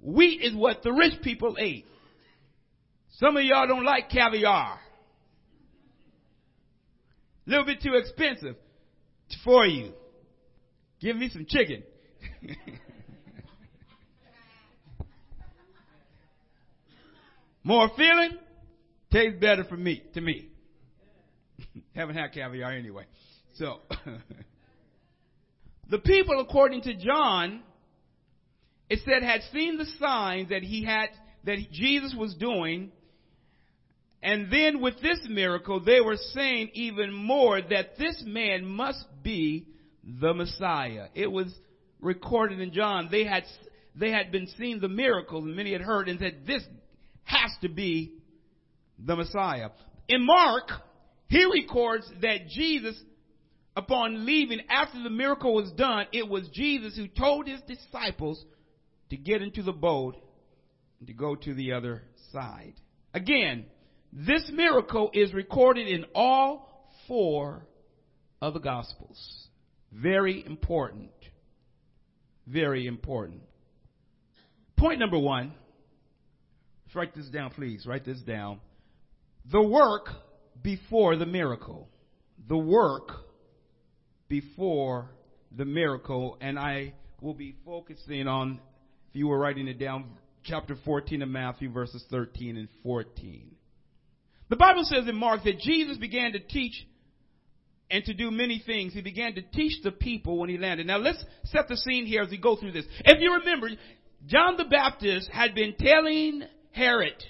Wheat 0.00 0.40
is 0.42 0.54
what 0.54 0.82
the 0.82 0.92
rich 0.92 1.22
people 1.22 1.56
ate. 1.58 1.86
Some 3.18 3.36
of 3.36 3.44
y'all 3.44 3.66
don't 3.66 3.84
like 3.84 4.08
caviar. 4.08 4.78
A 7.46 7.50
little 7.50 7.66
bit 7.66 7.82
too 7.82 7.94
expensive 7.94 8.56
for 9.44 9.66
you. 9.66 9.92
Give 11.00 11.16
me 11.16 11.30
some 11.30 11.46
chicken. 11.46 11.82
More 17.62 17.90
feeling, 17.96 18.38
tastes 19.12 19.38
better 19.40 19.64
for 19.64 19.76
me, 19.76 20.02
to 20.14 20.20
me. 20.20 20.48
Haven't 21.94 22.16
had 22.16 22.32
caviar 22.32 22.72
anyway. 22.72 23.04
So, 23.54 23.80
the 25.90 25.98
people, 25.98 26.40
according 26.40 26.82
to 26.82 26.94
John, 26.94 27.62
it 28.88 29.00
said 29.04 29.22
had 29.22 29.42
seen 29.52 29.76
the 29.76 29.86
signs 29.98 30.48
that 30.48 30.62
he 30.62 30.84
had, 30.84 31.08
that 31.44 31.58
Jesus 31.70 32.14
was 32.16 32.34
doing, 32.34 32.92
and 34.22 34.50
then 34.52 34.80
with 34.80 35.00
this 35.00 35.20
miracle, 35.28 35.80
they 35.80 36.00
were 36.00 36.16
saying 36.34 36.70
even 36.74 37.12
more 37.12 37.60
that 37.60 37.98
this 37.98 38.22
man 38.26 38.66
must 38.66 39.04
be 39.22 39.66
the 40.02 40.34
Messiah. 40.34 41.06
It 41.14 41.30
was 41.30 41.54
recorded 42.00 42.60
in 42.60 42.72
John. 42.72 43.08
They 43.10 43.24
had, 43.24 43.44
they 43.94 44.10
had 44.10 44.30
been 44.30 44.48
seeing 44.58 44.80
the 44.80 44.88
miracles 44.88 45.44
and 45.44 45.56
many 45.56 45.72
had 45.72 45.80
heard 45.80 46.08
and 46.08 46.18
said, 46.18 46.46
this 46.46 46.62
has 47.24 47.50
to 47.62 47.68
be 47.68 48.14
the 48.98 49.16
Messiah. 49.16 49.70
In 50.08 50.24
Mark, 50.24 50.70
he 51.28 51.44
records 51.44 52.10
that 52.22 52.48
Jesus, 52.48 53.00
upon 53.76 54.26
leaving 54.26 54.60
after 54.68 55.02
the 55.02 55.10
miracle 55.10 55.54
was 55.54 55.70
done, 55.72 56.06
it 56.12 56.28
was 56.28 56.48
Jesus 56.52 56.96
who 56.96 57.06
told 57.06 57.46
his 57.46 57.60
disciples 57.62 58.44
to 59.10 59.16
get 59.16 59.42
into 59.42 59.62
the 59.62 59.72
boat 59.72 60.16
and 60.98 61.08
to 61.08 61.14
go 61.14 61.34
to 61.34 61.54
the 61.54 61.72
other 61.72 62.02
side. 62.32 62.74
Again, 63.14 63.66
this 64.12 64.50
miracle 64.52 65.10
is 65.12 65.32
recorded 65.32 65.86
in 65.86 66.04
all 66.14 66.88
four 67.06 67.66
of 68.42 68.54
the 68.54 68.60
Gospels. 68.60 69.48
Very 69.92 70.44
important. 70.44 71.10
Very 72.46 72.86
important. 72.86 73.42
Point 74.76 74.98
number 74.98 75.18
one. 75.18 75.54
Let's 76.90 76.96
write 76.96 77.14
this 77.14 77.28
down, 77.28 77.50
please. 77.50 77.86
Write 77.86 78.04
this 78.04 78.18
down. 78.18 78.58
The 79.52 79.62
work 79.62 80.08
before 80.60 81.14
the 81.14 81.24
miracle. 81.24 81.88
The 82.48 82.58
work 82.58 83.10
before 84.26 85.08
the 85.56 85.64
miracle. 85.64 86.36
And 86.40 86.58
I 86.58 86.94
will 87.20 87.34
be 87.34 87.54
focusing 87.64 88.26
on, 88.26 88.58
if 89.08 89.14
you 89.14 89.28
were 89.28 89.38
writing 89.38 89.68
it 89.68 89.78
down, 89.78 90.06
chapter 90.42 90.74
14 90.84 91.22
of 91.22 91.28
Matthew, 91.28 91.70
verses 91.70 92.04
13 92.10 92.56
and 92.56 92.68
14. 92.82 93.52
The 94.48 94.56
Bible 94.56 94.82
says 94.82 95.06
in 95.06 95.14
Mark 95.14 95.44
that 95.44 95.60
Jesus 95.60 95.96
began 95.96 96.32
to 96.32 96.40
teach 96.40 96.88
and 97.88 98.04
to 98.06 98.14
do 98.14 98.32
many 98.32 98.60
things. 98.66 98.94
He 98.94 99.00
began 99.00 99.36
to 99.36 99.42
teach 99.42 99.80
the 99.84 99.92
people 99.92 100.40
when 100.40 100.48
he 100.48 100.58
landed. 100.58 100.88
Now 100.88 100.98
let's 100.98 101.24
set 101.44 101.68
the 101.68 101.76
scene 101.76 102.04
here 102.04 102.22
as 102.22 102.30
we 102.30 102.38
go 102.38 102.56
through 102.56 102.72
this. 102.72 102.86
If 103.04 103.20
you 103.20 103.34
remember, 103.34 103.68
John 104.26 104.56
the 104.56 104.64
Baptist 104.64 105.30
had 105.30 105.54
been 105.54 105.76
telling 105.78 106.42
Herod 106.72 107.24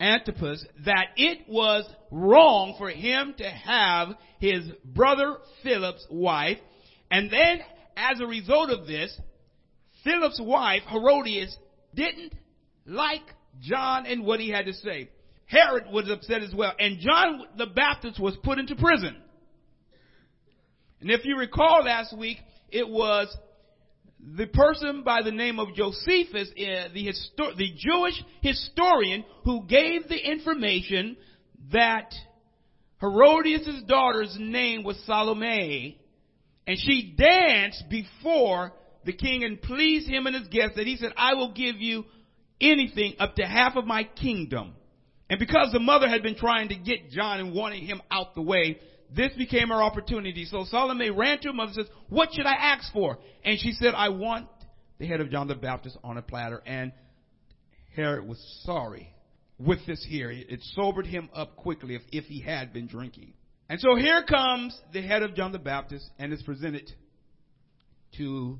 Antipas 0.00 0.64
that 0.84 1.08
it 1.16 1.48
was 1.48 1.88
wrong 2.10 2.74
for 2.78 2.90
him 2.90 3.34
to 3.38 3.48
have 3.48 4.08
his 4.38 4.64
brother 4.84 5.36
Philip's 5.62 6.06
wife. 6.10 6.58
And 7.10 7.30
then 7.30 7.60
as 7.96 8.20
a 8.20 8.26
result 8.26 8.70
of 8.70 8.86
this, 8.86 9.18
Philip's 10.04 10.40
wife, 10.40 10.82
Herodias, 10.88 11.56
didn't 11.94 12.34
like 12.86 13.22
John 13.60 14.06
and 14.06 14.24
what 14.24 14.40
he 14.40 14.50
had 14.50 14.66
to 14.66 14.72
say. 14.72 15.10
Herod 15.46 15.84
was 15.90 16.08
upset 16.10 16.42
as 16.42 16.54
well. 16.54 16.72
And 16.78 17.00
John 17.00 17.42
the 17.56 17.66
Baptist 17.66 18.20
was 18.20 18.36
put 18.42 18.58
into 18.58 18.76
prison. 18.76 19.16
And 21.00 21.10
if 21.10 21.24
you 21.24 21.36
recall 21.36 21.84
last 21.84 22.16
week, 22.16 22.38
it 22.70 22.88
was 22.88 23.34
the 24.20 24.46
person 24.46 25.02
by 25.04 25.22
the 25.22 25.30
name 25.30 25.58
of 25.58 25.74
Josephus, 25.74 26.48
uh, 26.50 26.88
the, 26.92 27.12
the 27.56 27.72
Jewish 27.76 28.22
historian, 28.42 29.24
who 29.44 29.64
gave 29.66 30.08
the 30.08 30.18
information 30.18 31.16
that 31.72 32.12
Herodias' 33.00 33.82
daughter's 33.86 34.36
name 34.38 34.82
was 34.82 34.98
Salome, 35.06 36.00
and 36.66 36.78
she 36.78 37.14
danced 37.16 37.84
before 37.88 38.72
the 39.04 39.12
king 39.12 39.44
and 39.44 39.60
pleased 39.62 40.08
him 40.08 40.26
and 40.26 40.36
his 40.36 40.48
guests 40.48 40.76
that 40.76 40.86
he 40.86 40.96
said, 40.96 41.12
I 41.16 41.34
will 41.34 41.52
give 41.52 41.76
you 41.76 42.04
anything 42.60 43.14
up 43.18 43.36
to 43.36 43.46
half 43.46 43.76
of 43.76 43.86
my 43.86 44.04
kingdom. 44.04 44.74
And 45.30 45.38
because 45.38 45.70
the 45.72 45.78
mother 45.78 46.08
had 46.08 46.22
been 46.22 46.36
trying 46.36 46.68
to 46.68 46.74
get 46.74 47.10
John 47.10 47.40
and 47.40 47.54
wanting 47.54 47.86
him 47.86 48.00
out 48.10 48.34
the 48.34 48.42
way, 48.42 48.78
this 49.14 49.32
became 49.36 49.68
her 49.68 49.82
opportunity. 49.82 50.44
So 50.44 50.64
Salome 50.64 51.10
ran 51.10 51.40
to 51.40 51.48
her 51.48 51.54
mother 51.54 51.72
and 51.76 51.86
says, 51.86 51.94
what 52.08 52.30
should 52.32 52.46
I 52.46 52.54
ask 52.54 52.92
for? 52.92 53.18
And 53.44 53.58
she 53.58 53.72
said, 53.72 53.94
I 53.94 54.10
want 54.10 54.48
the 54.98 55.06
head 55.06 55.20
of 55.20 55.30
John 55.30 55.48
the 55.48 55.54
Baptist 55.54 55.96
on 56.04 56.18
a 56.18 56.22
platter. 56.22 56.62
And 56.66 56.92
Herod 57.94 58.28
was 58.28 58.38
sorry 58.64 59.12
with 59.58 59.84
this 59.86 60.04
here. 60.08 60.30
It 60.30 60.60
sobered 60.74 61.06
him 61.06 61.30
up 61.34 61.56
quickly 61.56 61.94
if, 61.94 62.02
if 62.12 62.24
he 62.24 62.40
had 62.40 62.72
been 62.72 62.86
drinking. 62.86 63.32
And 63.68 63.80
so 63.80 63.96
here 63.96 64.22
comes 64.22 64.78
the 64.92 65.02
head 65.02 65.22
of 65.22 65.34
John 65.34 65.52
the 65.52 65.58
Baptist 65.58 66.08
and 66.18 66.32
is 66.32 66.42
presented 66.42 66.90
to 68.16 68.58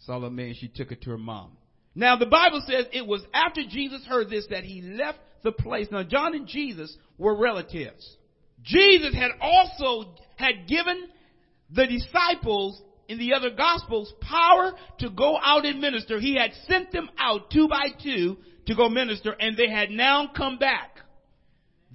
Salome 0.00 0.48
and 0.48 0.56
she 0.56 0.68
took 0.68 0.92
it 0.92 1.02
to 1.02 1.10
her 1.10 1.18
mom. 1.18 1.56
Now 1.94 2.16
the 2.16 2.26
Bible 2.26 2.62
says 2.66 2.86
it 2.92 3.06
was 3.06 3.22
after 3.34 3.62
Jesus 3.68 4.04
heard 4.06 4.30
this 4.30 4.46
that 4.50 4.64
he 4.64 4.82
left 4.82 5.18
the 5.42 5.52
place. 5.52 5.88
Now 5.90 6.04
John 6.04 6.34
and 6.34 6.46
Jesus 6.46 6.96
were 7.16 7.36
relatives. 7.36 8.16
Jesus 8.62 9.14
had 9.14 9.30
also 9.40 10.14
had 10.36 10.66
given 10.66 11.08
the 11.70 11.86
disciples 11.86 12.80
in 13.08 13.18
the 13.18 13.34
other 13.34 13.50
gospels 13.50 14.12
power 14.20 14.72
to 14.98 15.10
go 15.10 15.38
out 15.42 15.64
and 15.64 15.80
minister. 15.80 16.20
He 16.20 16.36
had 16.36 16.50
sent 16.68 16.92
them 16.92 17.08
out 17.18 17.50
two 17.50 17.68
by 17.68 17.86
two 18.02 18.36
to 18.66 18.74
go 18.74 18.88
minister 18.88 19.34
and 19.38 19.56
they 19.56 19.68
had 19.68 19.90
now 19.90 20.30
come 20.34 20.58
back. 20.58 20.98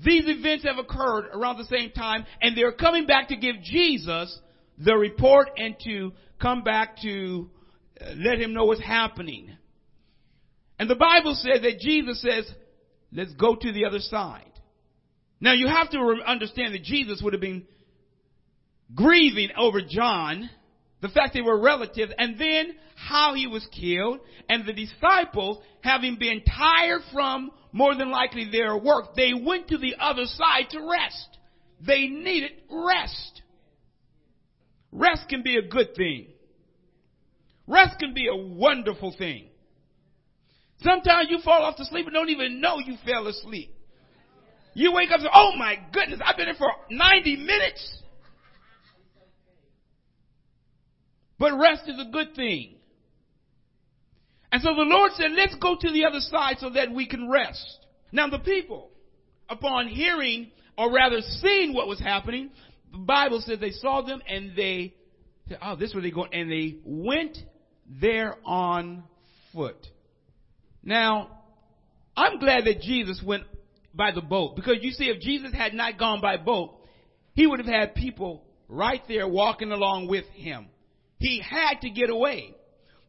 These 0.03 0.23
events 0.25 0.65
have 0.65 0.79
occurred 0.79 1.25
around 1.33 1.57
the 1.57 1.65
same 1.65 1.91
time 1.91 2.25
and 2.41 2.57
they're 2.57 2.71
coming 2.71 3.05
back 3.05 3.27
to 3.27 3.35
give 3.35 3.61
Jesus 3.61 4.39
the 4.79 4.95
report 4.95 5.49
and 5.55 5.75
to 5.85 6.13
come 6.41 6.63
back 6.63 6.97
to 7.03 7.49
uh, 8.01 8.13
let 8.17 8.39
him 8.39 8.53
know 8.53 8.65
what's 8.65 8.81
happening. 8.81 9.55
And 10.79 10.89
the 10.89 10.95
Bible 10.95 11.35
says 11.35 11.61
that 11.61 11.79
Jesus 11.79 12.21
says, 12.21 12.51
let's 13.11 13.33
go 13.33 13.55
to 13.55 13.71
the 13.71 13.85
other 13.85 13.99
side. 13.99 14.52
Now 15.43 15.51
you 15.51 15.67
have 15.67 15.89
to 15.89 15.99
understand 16.25 16.73
that 16.73 16.83
Jesus 16.83 17.21
would 17.21 17.33
have 17.33 17.41
been 17.41 17.65
grieving 18.95 19.49
over 19.57 19.81
John, 19.81 20.49
the 21.01 21.09
fact 21.09 21.33
they 21.33 21.41
were 21.41 21.59
relatives, 21.59 22.13
and 22.17 22.39
then 22.39 22.75
how 22.95 23.33
he 23.33 23.45
was 23.45 23.67
killed, 23.77 24.19
and 24.47 24.65
the 24.65 24.71
disciples, 24.71 25.57
having 25.81 26.15
been 26.17 26.43
tired 26.45 27.01
from 27.11 27.51
more 27.73 27.93
than 27.93 28.09
likely 28.09 28.51
their 28.53 28.77
work, 28.77 29.17
they 29.17 29.33
went 29.33 29.67
to 29.67 29.77
the 29.77 29.95
other 29.99 30.23
side 30.27 30.69
to 30.69 30.79
rest. 30.79 31.37
They 31.85 32.07
needed 32.07 32.51
rest. 32.71 33.41
Rest 34.93 35.27
can 35.27 35.43
be 35.43 35.57
a 35.57 35.67
good 35.67 35.93
thing. 35.97 36.27
Rest 37.67 37.99
can 37.99 38.13
be 38.13 38.29
a 38.29 38.35
wonderful 38.35 39.13
thing. 39.17 39.49
Sometimes 40.81 41.27
you 41.29 41.39
fall 41.43 41.63
off 41.63 41.75
to 41.75 41.85
sleep 41.85 42.05
and 42.05 42.13
don't 42.13 42.29
even 42.29 42.61
know 42.61 42.79
you 42.79 42.95
fell 43.05 43.27
asleep. 43.27 43.72
You 44.73 44.91
wake 44.91 45.09
up 45.09 45.19
and 45.19 45.23
say, 45.23 45.29
oh 45.33 45.51
my 45.57 45.77
goodness, 45.91 46.19
I've 46.23 46.37
been 46.37 46.47
here 46.47 46.55
for 46.57 46.71
90 46.89 47.35
minutes. 47.37 47.99
But 51.37 51.57
rest 51.59 51.83
is 51.87 51.99
a 51.99 52.09
good 52.11 52.35
thing. 52.35 52.75
And 54.51 54.61
so 54.61 54.75
the 54.75 54.83
Lord 54.83 55.11
said, 55.15 55.31
let's 55.31 55.55
go 55.55 55.75
to 55.79 55.91
the 55.91 56.05
other 56.05 56.19
side 56.19 56.57
so 56.59 56.69
that 56.71 56.91
we 56.91 57.07
can 57.07 57.29
rest. 57.29 57.79
Now 58.11 58.29
the 58.29 58.39
people, 58.39 58.91
upon 59.49 59.87
hearing, 59.87 60.51
or 60.77 60.91
rather 60.91 61.21
seeing 61.21 61.73
what 61.73 61.87
was 61.87 61.99
happening, 61.99 62.51
the 62.91 62.99
Bible 62.99 63.41
says 63.41 63.59
they 63.59 63.71
saw 63.71 64.01
them 64.01 64.21
and 64.27 64.55
they 64.55 64.93
said, 65.49 65.57
oh, 65.61 65.75
this 65.75 65.89
is 65.89 65.95
where 65.95 66.03
they 66.03 66.11
go, 66.11 66.25
and 66.25 66.51
they 66.51 66.77
went 66.85 67.37
there 67.99 68.35
on 68.45 69.03
foot. 69.51 69.87
Now, 70.83 71.41
I'm 72.15 72.39
glad 72.39 72.65
that 72.65 72.81
Jesus 72.81 73.21
went 73.25 73.43
by 73.93 74.11
the 74.11 74.21
boat 74.21 74.55
because 74.55 74.77
you 74.81 74.91
see, 74.91 75.05
if 75.05 75.21
Jesus 75.21 75.53
had 75.53 75.73
not 75.73 75.99
gone 75.99 76.21
by 76.21 76.37
boat, 76.37 76.75
he 77.33 77.47
would 77.47 77.59
have 77.59 77.67
had 77.67 77.95
people 77.95 78.43
right 78.67 79.01
there 79.07 79.27
walking 79.27 79.71
along 79.71 80.07
with 80.07 80.25
him. 80.33 80.67
He 81.17 81.41
had 81.41 81.81
to 81.81 81.89
get 81.89 82.09
away. 82.09 82.55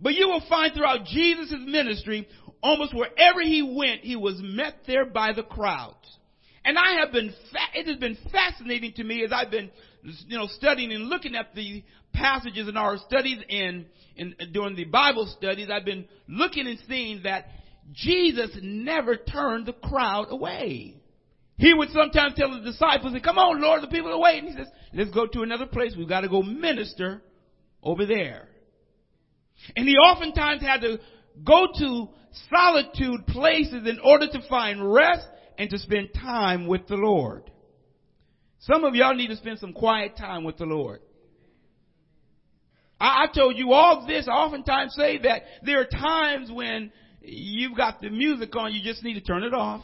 But 0.00 0.14
you 0.14 0.28
will 0.28 0.42
find 0.48 0.72
throughout 0.74 1.06
Jesus' 1.06 1.54
ministry, 1.66 2.28
almost 2.62 2.94
wherever 2.94 3.40
he 3.42 3.62
went, 3.62 4.02
he 4.02 4.16
was 4.16 4.40
met 4.42 4.74
there 4.86 5.06
by 5.06 5.32
the 5.32 5.42
crowds. 5.42 6.18
And 6.64 6.78
I 6.78 7.00
have 7.00 7.12
been, 7.12 7.30
fa- 7.52 7.78
it 7.78 7.86
has 7.86 7.98
been 7.98 8.16
fascinating 8.32 8.92
to 8.94 9.04
me 9.04 9.22
as 9.24 9.32
I've 9.32 9.50
been, 9.50 9.70
you 10.26 10.38
know, 10.38 10.46
studying 10.46 10.92
and 10.92 11.08
looking 11.08 11.34
at 11.34 11.54
the 11.54 11.84
passages 12.12 12.68
in 12.68 12.76
our 12.76 12.96
studies 13.06 13.38
and, 13.50 13.86
and 14.16 14.34
during 14.52 14.74
the 14.76 14.84
Bible 14.84 15.32
studies, 15.38 15.68
I've 15.70 15.84
been 15.84 16.06
looking 16.26 16.66
and 16.66 16.78
seeing 16.88 17.22
that 17.24 17.46
Jesus 17.92 18.50
never 18.62 19.16
turned 19.16 19.66
the 19.66 19.72
crowd 19.72 20.26
away. 20.30 20.96
He 21.56 21.72
would 21.72 21.90
sometimes 21.90 22.34
tell 22.34 22.50
the 22.50 22.64
disciples, 22.64 23.14
come 23.22 23.38
on, 23.38 23.60
Lord, 23.60 23.82
the 23.82 23.88
people 23.88 24.12
are 24.12 24.18
waiting. 24.18 24.50
He 24.50 24.56
says, 24.56 24.66
let's 24.92 25.10
go 25.10 25.26
to 25.26 25.42
another 25.42 25.66
place. 25.66 25.94
We've 25.96 26.08
got 26.08 26.22
to 26.22 26.28
go 26.28 26.42
minister 26.42 27.22
over 27.82 28.06
there. 28.06 28.48
And 29.76 29.86
he 29.86 29.94
oftentimes 29.94 30.62
had 30.62 30.80
to 30.80 30.98
go 31.44 31.68
to 31.78 32.08
solitude 32.50 33.26
places 33.28 33.86
in 33.86 34.00
order 34.02 34.26
to 34.26 34.40
find 34.48 34.92
rest 34.92 35.26
and 35.56 35.70
to 35.70 35.78
spend 35.78 36.08
time 36.14 36.66
with 36.66 36.88
the 36.88 36.96
Lord. 36.96 37.50
Some 38.60 38.84
of 38.84 38.94
y'all 38.94 39.14
need 39.14 39.28
to 39.28 39.36
spend 39.36 39.58
some 39.58 39.72
quiet 39.72 40.16
time 40.16 40.42
with 40.42 40.56
the 40.56 40.64
Lord. 40.64 41.00
I, 42.98 43.24
I 43.24 43.26
told 43.32 43.56
you 43.56 43.72
all 43.72 44.06
this. 44.06 44.26
I 44.26 44.32
oftentimes 44.32 44.94
say 44.96 45.18
that 45.18 45.42
there 45.62 45.80
are 45.80 45.84
times 45.84 46.50
when 46.50 46.90
you've 47.24 47.76
got 47.76 48.00
the 48.00 48.10
music 48.10 48.54
on, 48.56 48.72
you 48.72 48.82
just 48.82 49.02
need 49.02 49.14
to 49.14 49.20
turn 49.20 49.42
it 49.42 49.54
off 49.54 49.82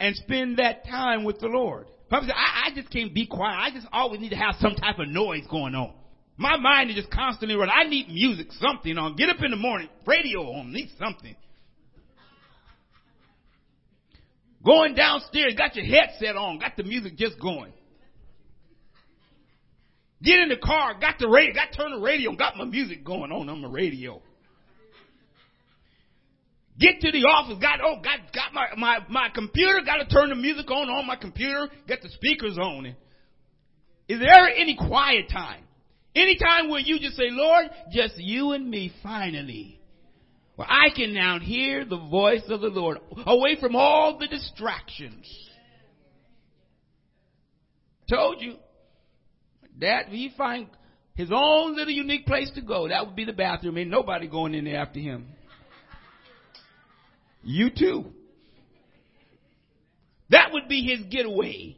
and 0.00 0.16
spend 0.16 0.58
that 0.58 0.84
time 0.84 1.24
with 1.24 1.38
the 1.40 1.46
Lord. 1.46 1.86
I, 2.10 2.66
I 2.66 2.74
just 2.74 2.90
can't 2.90 3.14
be 3.14 3.26
quiet. 3.26 3.56
I 3.58 3.70
just 3.70 3.86
always 3.92 4.20
need 4.20 4.30
to 4.30 4.36
have 4.36 4.56
some 4.60 4.74
type 4.74 4.98
of 4.98 5.08
noise 5.08 5.44
going 5.50 5.74
on. 5.74 5.94
My 6.36 6.56
mind 6.56 6.90
is 6.90 6.96
just 6.96 7.10
constantly 7.10 7.56
running. 7.56 7.74
I 7.76 7.88
need 7.88 8.08
music, 8.08 8.48
something 8.52 8.96
on. 8.98 9.16
Get 9.16 9.28
up 9.28 9.42
in 9.42 9.50
the 9.50 9.56
morning, 9.56 9.88
radio 10.06 10.40
on, 10.40 10.72
need 10.72 10.90
something. 10.98 11.36
Going 14.64 14.94
downstairs, 14.94 15.54
got 15.56 15.74
your 15.74 15.84
headset 15.84 16.36
on, 16.36 16.58
got 16.58 16.76
the 16.76 16.84
music 16.84 17.16
just 17.16 17.40
going. 17.40 17.72
Get 20.22 20.38
in 20.38 20.48
the 20.48 20.56
car, 20.56 20.94
got 21.00 21.18
the 21.18 21.28
radio, 21.28 21.52
got 21.52 21.68
turn 21.76 21.92
the 21.92 22.00
radio 22.00 22.34
got 22.36 22.56
my 22.56 22.64
music 22.64 23.04
going 23.04 23.32
on 23.32 23.48
on 23.48 23.60
the 23.60 23.68
radio. 23.68 24.22
Get 26.82 27.00
to 27.02 27.12
the 27.12 27.24
office, 27.28 27.58
got 27.60 27.78
oh 27.80 28.00
got 28.02 28.32
got 28.34 28.52
my 28.52 28.66
my 28.76 28.98
my 29.08 29.28
computer, 29.32 29.78
got 29.86 29.98
to 29.98 30.06
turn 30.06 30.30
the 30.30 30.34
music 30.34 30.68
on 30.68 30.90
on 30.90 31.06
my 31.06 31.14
computer, 31.14 31.68
get 31.86 32.02
the 32.02 32.08
speakers 32.08 32.58
on. 32.58 32.86
Is 34.08 34.18
there 34.18 34.48
any 34.48 34.76
quiet 34.76 35.26
time? 35.30 35.62
Any 36.16 36.36
time 36.36 36.68
where 36.68 36.80
you 36.80 36.98
just 36.98 37.16
say, 37.16 37.28
Lord, 37.30 37.66
just 37.92 38.14
you 38.18 38.50
and 38.50 38.68
me 38.68 38.92
finally. 39.00 39.80
Well, 40.56 40.66
I 40.68 40.88
can 40.94 41.14
now 41.14 41.38
hear 41.38 41.84
the 41.84 41.98
voice 41.98 42.42
of 42.48 42.60
the 42.60 42.68
Lord 42.68 42.98
away 43.26 43.56
from 43.60 43.76
all 43.76 44.18
the 44.18 44.26
distractions. 44.26 45.26
Told 48.10 48.42
you. 48.42 48.56
That 49.80 50.08
he 50.08 50.30
find 50.36 50.66
his 51.14 51.30
own 51.32 51.76
little 51.76 51.94
unique 51.94 52.26
place 52.26 52.50
to 52.56 52.60
go. 52.60 52.88
That 52.88 53.06
would 53.06 53.16
be 53.16 53.24
the 53.24 53.32
bathroom. 53.32 53.78
Ain't 53.78 53.88
nobody 53.88 54.26
going 54.26 54.54
in 54.54 54.64
there 54.64 54.78
after 54.78 55.00
him. 55.00 55.28
You 57.42 57.70
too. 57.70 58.06
That 60.30 60.52
would 60.52 60.68
be 60.68 60.82
his 60.82 61.06
getaway. 61.10 61.76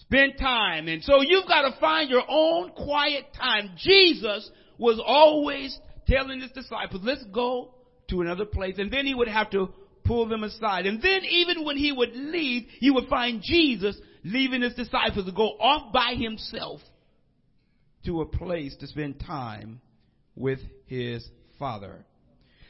Spend 0.00 0.34
time. 0.38 0.88
And 0.88 1.02
so 1.02 1.20
you've 1.20 1.46
got 1.46 1.62
to 1.68 1.78
find 1.80 2.08
your 2.08 2.22
own 2.28 2.70
quiet 2.70 3.26
time. 3.38 3.72
Jesus 3.76 4.50
was 4.78 5.00
always 5.04 5.78
telling 6.06 6.40
his 6.40 6.52
disciples, 6.52 7.02
let's 7.04 7.24
go 7.24 7.74
to 8.08 8.20
another 8.20 8.44
place. 8.44 8.76
And 8.78 8.90
then 8.90 9.04
he 9.04 9.14
would 9.14 9.28
have 9.28 9.50
to 9.50 9.68
pull 10.04 10.28
them 10.28 10.44
aside. 10.44 10.86
And 10.86 11.02
then 11.02 11.22
even 11.24 11.64
when 11.64 11.76
he 11.76 11.92
would 11.92 12.14
leave, 12.14 12.66
you 12.78 12.94
would 12.94 13.08
find 13.08 13.42
Jesus 13.42 13.96
leaving 14.22 14.62
his 14.62 14.74
disciples 14.74 15.26
to 15.26 15.32
go 15.32 15.48
off 15.58 15.92
by 15.92 16.14
himself 16.16 16.80
to 18.04 18.20
a 18.20 18.26
place 18.26 18.76
to 18.76 18.86
spend 18.86 19.20
time 19.20 19.80
with 20.36 20.60
his 20.86 21.28
Father. 21.58 22.04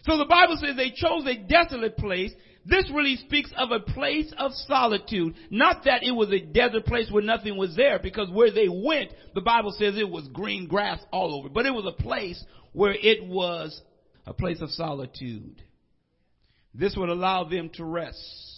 So 0.06 0.16
the 0.16 0.24
Bible 0.24 0.56
says 0.60 0.76
they 0.76 0.90
chose 0.90 1.26
a 1.26 1.36
desolate 1.36 1.96
place. 1.96 2.32
This 2.64 2.90
really 2.92 3.16
speaks 3.16 3.50
of 3.56 3.70
a 3.72 3.80
place 3.80 4.32
of 4.38 4.52
solitude. 4.52 5.34
Not 5.50 5.84
that 5.84 6.02
it 6.04 6.12
was 6.12 6.30
a 6.30 6.40
desert 6.40 6.86
place 6.86 7.10
where 7.10 7.22
nothing 7.22 7.56
was 7.56 7.76
there, 7.76 7.98
because 7.98 8.30
where 8.30 8.52
they 8.52 8.68
went, 8.68 9.12
the 9.34 9.40
Bible 9.40 9.72
says 9.72 9.96
it 9.96 10.08
was 10.08 10.28
green 10.28 10.66
grass 10.68 11.00
all 11.12 11.34
over. 11.34 11.48
But 11.48 11.66
it 11.66 11.74
was 11.74 11.86
a 11.86 12.02
place 12.02 12.42
where 12.72 12.94
it 12.94 13.24
was 13.26 13.80
a 14.26 14.32
place 14.32 14.60
of 14.60 14.70
solitude. 14.70 15.62
This 16.72 16.96
would 16.96 17.08
allow 17.08 17.44
them 17.44 17.70
to 17.74 17.84
rest. 17.84 18.55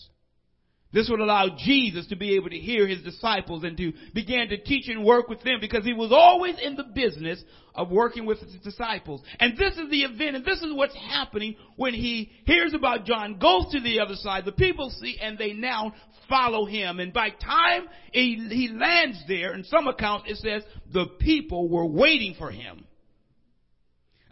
This 0.91 1.09
would 1.11 1.21
allow 1.21 1.51
Jesus 1.59 2.07
to 2.07 2.17
be 2.17 2.37
able 2.37 2.49
to 2.49 2.59
hear 2.59 2.89
his 2.89 3.03
disciples 3.03 3.63
and 3.63 3.77
to 3.77 3.93
begin 4.15 4.49
to 4.49 4.57
teach 4.57 4.89
and 4.89 5.05
work 5.05 5.29
with 5.29 5.43
them 5.43 5.59
because 5.61 5.85
he 5.85 5.93
was 5.93 6.13
always 6.13 6.57
in 6.63 6.77
the 6.77 6.85
business 6.95 7.43
of 7.75 7.91
working 7.91 8.25
with 8.25 8.41
his 8.41 8.55
disciples. 8.63 9.21
And 9.39 9.57
this 9.59 9.75
is 9.77 9.91
the 9.91 10.05
event 10.05 10.37
and 10.37 10.45
this 10.47 10.63
is 10.63 10.73
what's 10.73 10.97
happening 10.97 11.57
when 11.77 11.93
he 11.93 12.31
hears 12.47 12.73
about 12.73 13.05
John, 13.05 13.39
goes 13.39 13.71
to 13.73 13.81
the 13.81 14.01
other 14.01 14.15
side, 14.15 14.47
the 14.47 14.53
people 14.53 14.89
see 14.89 15.19
and 15.21 15.37
they 15.37 15.53
now 15.53 15.93
follow 16.27 16.65
him. 16.65 17.01
And 17.01 17.13
by 17.13 17.31
time 17.31 17.87
he, 18.11 18.49
he 18.51 18.69
lands 18.69 19.23
there, 19.29 19.53
in 19.53 19.65
some 19.65 19.89
accounts 19.89 20.31
it 20.31 20.37
says 20.39 20.63
the 20.91 21.05
people 21.21 21.69
were 21.69 21.87
waiting 21.87 22.35
for 22.39 22.51
him. 22.51 22.87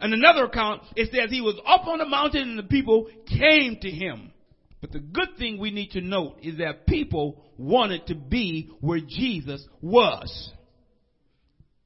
In 0.01 0.11
another 0.11 0.45
account, 0.45 0.81
it 0.95 1.11
says 1.11 1.29
he 1.29 1.41
was 1.41 1.55
up 1.67 1.85
on 1.85 1.99
the 1.99 2.07
mountain 2.07 2.49
and 2.49 2.59
the 2.59 2.63
people 2.63 3.07
came 3.27 3.77
to 3.81 3.91
him. 3.91 4.31
But 4.81 4.91
the 4.91 4.99
good 4.99 5.37
thing 5.37 5.57
we 5.59 5.71
need 5.71 5.91
to 5.91 6.01
note 6.01 6.37
is 6.43 6.57
that 6.57 6.85
people 6.85 7.43
wanted 7.57 8.05
to 8.07 8.15
be 8.15 8.69
where 8.79 8.99
Jesus 8.99 9.65
was. 9.81 10.51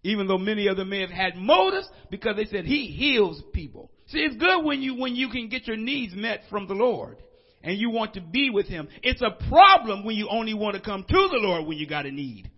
Even 0.03 0.27
though 0.27 0.37
many 0.37 0.67
of 0.67 0.77
them 0.77 0.89
may 0.89 1.01
have 1.01 1.09
had 1.09 1.35
motives 1.35 1.87
because 2.09 2.35
they 2.35 2.45
said 2.45 2.65
he 2.65 2.87
heals 2.87 3.41
people. 3.53 3.91
See, 4.07 4.19
it's 4.19 4.35
good 4.35 4.65
when 4.65 4.81
you, 4.81 4.95
when 4.95 5.15
you 5.15 5.29
can 5.29 5.47
get 5.47 5.67
your 5.67 5.77
needs 5.77 6.13
met 6.15 6.41
from 6.49 6.67
the 6.67 6.73
Lord 6.73 7.17
and 7.63 7.77
you 7.77 7.91
want 7.91 8.15
to 8.15 8.21
be 8.21 8.49
with 8.49 8.67
him. 8.67 8.89
It's 9.03 9.21
a 9.21 9.37
problem 9.47 10.03
when 10.03 10.15
you 10.15 10.27
only 10.29 10.53
want 10.53 10.75
to 10.75 10.81
come 10.81 11.03
to 11.07 11.27
the 11.31 11.39
Lord 11.39 11.67
when 11.67 11.77
you 11.77 11.87
got 11.87 12.05
a 12.05 12.11
need. 12.11 12.49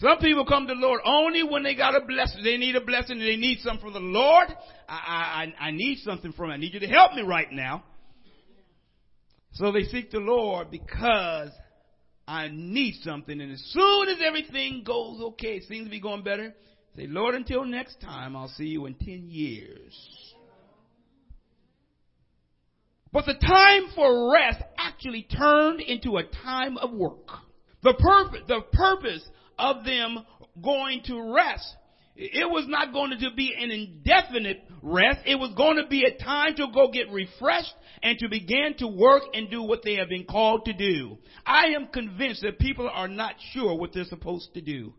Some 0.00 0.18
people 0.18 0.46
come 0.46 0.66
to 0.66 0.74
the 0.74 0.80
Lord 0.80 1.02
only 1.04 1.42
when 1.42 1.62
they 1.62 1.74
got 1.74 1.94
a 1.94 2.00
blessing. 2.00 2.42
They 2.42 2.56
need 2.56 2.74
a 2.74 2.80
blessing 2.80 3.18
and 3.18 3.28
they 3.28 3.36
need 3.36 3.60
something 3.60 3.82
from 3.82 3.92
the 3.92 4.00
Lord. 4.00 4.48
I, 4.88 5.52
I, 5.60 5.66
I 5.66 5.70
need 5.72 5.98
something 5.98 6.32
from 6.32 6.48
you. 6.48 6.54
I 6.54 6.56
need 6.56 6.72
you 6.72 6.80
to 6.80 6.86
help 6.86 7.12
me 7.12 7.22
right 7.22 7.52
now. 7.52 7.84
So 9.52 9.72
they 9.72 9.82
seek 9.82 10.10
the 10.10 10.20
Lord 10.20 10.70
because 10.70 11.50
I 12.26 12.48
need 12.50 12.94
something. 13.02 13.38
And 13.38 13.52
as 13.52 13.62
soon 13.72 14.08
as 14.08 14.18
everything 14.24 14.84
goes 14.86 15.20
okay, 15.20 15.60
seems 15.60 15.84
to 15.84 15.90
be 15.90 16.00
going 16.00 16.22
better, 16.22 16.54
say, 16.96 17.06
Lord, 17.06 17.34
until 17.34 17.66
next 17.66 18.00
time, 18.00 18.36
I'll 18.36 18.48
see 18.48 18.66
you 18.66 18.86
in 18.86 18.94
10 18.94 19.26
years. 19.28 20.34
But 23.12 23.26
the 23.26 23.34
time 23.34 23.92
for 23.94 24.32
rest 24.32 24.62
actually 24.78 25.24
turned 25.24 25.80
into 25.80 26.16
a 26.16 26.22
time 26.22 26.78
of 26.78 26.92
work. 26.92 27.28
The 27.82 27.94
purpose, 27.94 28.40
the 28.46 28.60
purpose 28.72 29.28
of 29.60 29.84
them 29.84 30.24
going 30.62 31.02
to 31.04 31.34
rest 31.34 31.76
it 32.22 32.50
was 32.50 32.66
not 32.68 32.92
going 32.92 33.12
to 33.18 33.30
be 33.34 33.54
an 33.58 33.70
indefinite 33.70 34.62
rest. 34.82 35.20
It 35.24 35.36
was 35.36 35.54
going 35.56 35.76
to 35.76 35.86
be 35.88 36.04
a 36.04 36.22
time 36.22 36.54
to 36.56 36.66
go 36.72 36.90
get 36.90 37.10
refreshed 37.10 37.72
and 38.02 38.18
to 38.18 38.28
begin 38.28 38.74
to 38.78 38.88
work 38.88 39.22
and 39.32 39.50
do 39.50 39.62
what 39.62 39.82
they 39.82 39.94
have 39.94 40.10
been 40.10 40.24
called 40.24 40.66
to 40.66 40.74
do. 40.74 41.16
I 41.46 41.68
am 41.68 41.86
convinced 41.86 42.42
that 42.42 42.58
people 42.58 42.90
are 42.92 43.08
not 43.08 43.36
sure 43.52 43.74
what 43.74 43.94
they're 43.94 44.04
supposed 44.04 44.52
to 44.52 44.60
do. 44.60 44.92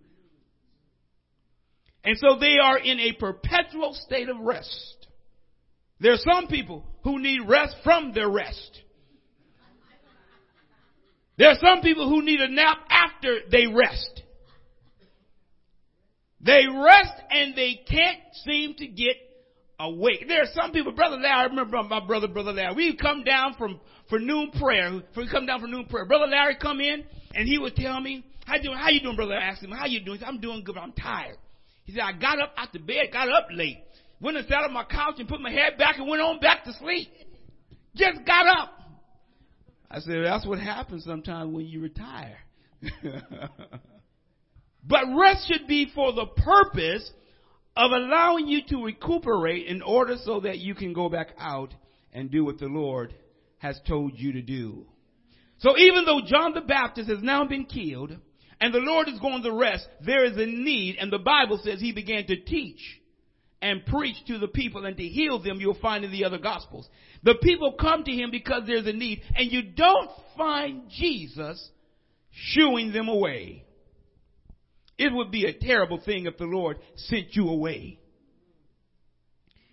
And 2.03 2.17
so 2.17 2.39
they 2.39 2.57
are 2.57 2.79
in 2.79 2.99
a 2.99 3.11
perpetual 3.11 3.93
state 3.93 4.27
of 4.27 4.39
rest. 4.39 5.07
There 5.99 6.13
are 6.13 6.33
some 6.33 6.47
people 6.47 6.83
who 7.03 7.19
need 7.21 7.41
rest 7.47 7.75
from 7.83 8.13
their 8.13 8.29
rest. 8.29 8.81
There 11.37 11.49
are 11.49 11.59
some 11.61 11.81
people 11.81 12.09
who 12.09 12.23
need 12.23 12.39
a 12.41 12.49
nap 12.49 12.79
after 12.89 13.41
they 13.51 13.67
rest. 13.67 14.20
They 16.43 16.63
rest 16.67 17.13
and 17.29 17.55
they 17.55 17.81
can't 17.87 18.19
seem 18.43 18.73
to 18.75 18.87
get 18.87 19.15
awake. 19.79 20.25
There 20.27 20.41
are 20.41 20.51
some 20.53 20.71
people, 20.71 20.91
Brother 20.91 21.17
Larry, 21.17 21.33
I 21.33 21.43
remember 21.45 21.81
my 21.83 22.05
brother, 22.05 22.27
Brother 22.27 22.51
Larry. 22.51 22.73
We 22.75 22.95
come 22.95 23.23
down 23.23 23.55
from, 23.57 23.79
for 24.09 24.19
noon 24.19 24.51
prayer. 24.51 25.01
We 25.15 25.29
come 25.29 25.45
down 25.45 25.61
for 25.61 25.67
noon 25.67 25.85
prayer. 25.85 26.05
Brother 26.05 26.27
Larry 26.27 26.57
come 26.59 26.79
in 26.79 27.03
and 27.35 27.47
he 27.47 27.57
would 27.57 27.75
tell 27.75 27.99
me, 27.99 28.25
how 28.45 28.55
you 28.55 28.63
doing? 28.63 28.77
How 28.77 28.89
you 28.89 29.01
doing, 29.01 29.15
brother? 29.15 29.35
I 29.35 29.49
asked 29.49 29.63
him, 29.63 29.71
how 29.71 29.85
you 29.85 30.03
doing? 30.03 30.19
Said, 30.19 30.27
I'm 30.27 30.39
doing 30.41 30.63
good, 30.63 30.75
but 30.75 30.81
I'm 30.81 30.93
tired. 30.93 31.37
He 31.85 31.93
said, 31.93 32.01
I 32.01 32.13
got 32.13 32.39
up 32.39 32.53
out 32.57 32.73
the 32.73 32.79
bed, 32.79 33.09
got 33.11 33.29
up 33.29 33.47
late, 33.51 33.83
went 34.19 34.37
and 34.37 34.47
sat 34.47 34.63
on 34.63 34.73
my 34.73 34.83
couch 34.83 35.15
and 35.19 35.27
put 35.27 35.41
my 35.41 35.51
head 35.51 35.77
back 35.77 35.97
and 35.97 36.07
went 36.07 36.21
on 36.21 36.39
back 36.39 36.63
to 36.65 36.73
sleep. 36.73 37.09
Just 37.95 38.25
got 38.25 38.47
up. 38.47 38.73
I 39.89 39.99
said, 39.99 40.23
that's 40.23 40.45
what 40.45 40.59
happens 40.59 41.03
sometimes 41.03 41.53
when 41.53 41.65
you 41.65 41.81
retire. 41.81 42.37
but 44.83 45.05
rest 45.15 45.47
should 45.47 45.67
be 45.67 45.91
for 45.93 46.13
the 46.13 46.25
purpose 46.25 47.09
of 47.75 47.91
allowing 47.91 48.47
you 48.47 48.61
to 48.69 48.83
recuperate 48.83 49.67
in 49.67 49.81
order 49.81 50.17
so 50.23 50.41
that 50.41 50.59
you 50.59 50.75
can 50.75 50.93
go 50.93 51.09
back 51.09 51.29
out 51.37 51.73
and 52.13 52.31
do 52.31 52.43
what 52.43 52.59
the 52.59 52.65
Lord 52.65 53.13
has 53.59 53.79
told 53.87 54.13
you 54.15 54.33
to 54.33 54.41
do. 54.41 54.85
So 55.59 55.77
even 55.77 56.05
though 56.05 56.21
John 56.25 56.53
the 56.53 56.61
Baptist 56.61 57.09
has 57.09 57.21
now 57.21 57.45
been 57.45 57.65
killed 57.65 58.17
and 58.59 58.73
the 58.73 58.79
Lord 58.79 59.07
is 59.07 59.19
going 59.19 59.43
to 59.43 59.53
rest, 59.53 59.87
there 60.05 60.25
is 60.25 60.35
a 60.35 60.45
need 60.45 60.97
and 60.99 61.11
the 61.11 61.19
Bible 61.19 61.59
says 61.63 61.79
he 61.79 61.93
began 61.93 62.25
to 62.25 62.35
teach 62.35 62.81
and 63.61 63.85
preach 63.85 64.15
to 64.27 64.39
the 64.39 64.47
people 64.47 64.85
and 64.85 64.97
to 64.97 65.03
heal 65.03 65.41
them 65.41 65.61
you'll 65.61 65.77
find 65.79 66.03
in 66.03 66.11
the 66.11 66.25
other 66.25 66.39
gospels. 66.39 66.89
The 67.23 67.35
people 67.35 67.75
come 67.79 68.03
to 68.03 68.11
him 68.11 68.31
because 68.31 68.63
there's 68.65 68.87
a 68.87 68.93
need 68.93 69.21
and 69.35 69.51
you 69.51 69.61
don't 69.61 70.09
find 70.35 70.89
Jesus 70.89 71.69
shooing 72.31 72.91
them 72.91 73.07
away. 73.07 73.65
It 75.01 75.11
would 75.11 75.31
be 75.31 75.45
a 75.45 75.53
terrible 75.53 75.99
thing 75.99 76.27
if 76.27 76.37
the 76.37 76.45
Lord 76.45 76.77
sent 76.95 77.35
you 77.35 77.49
away. 77.49 77.97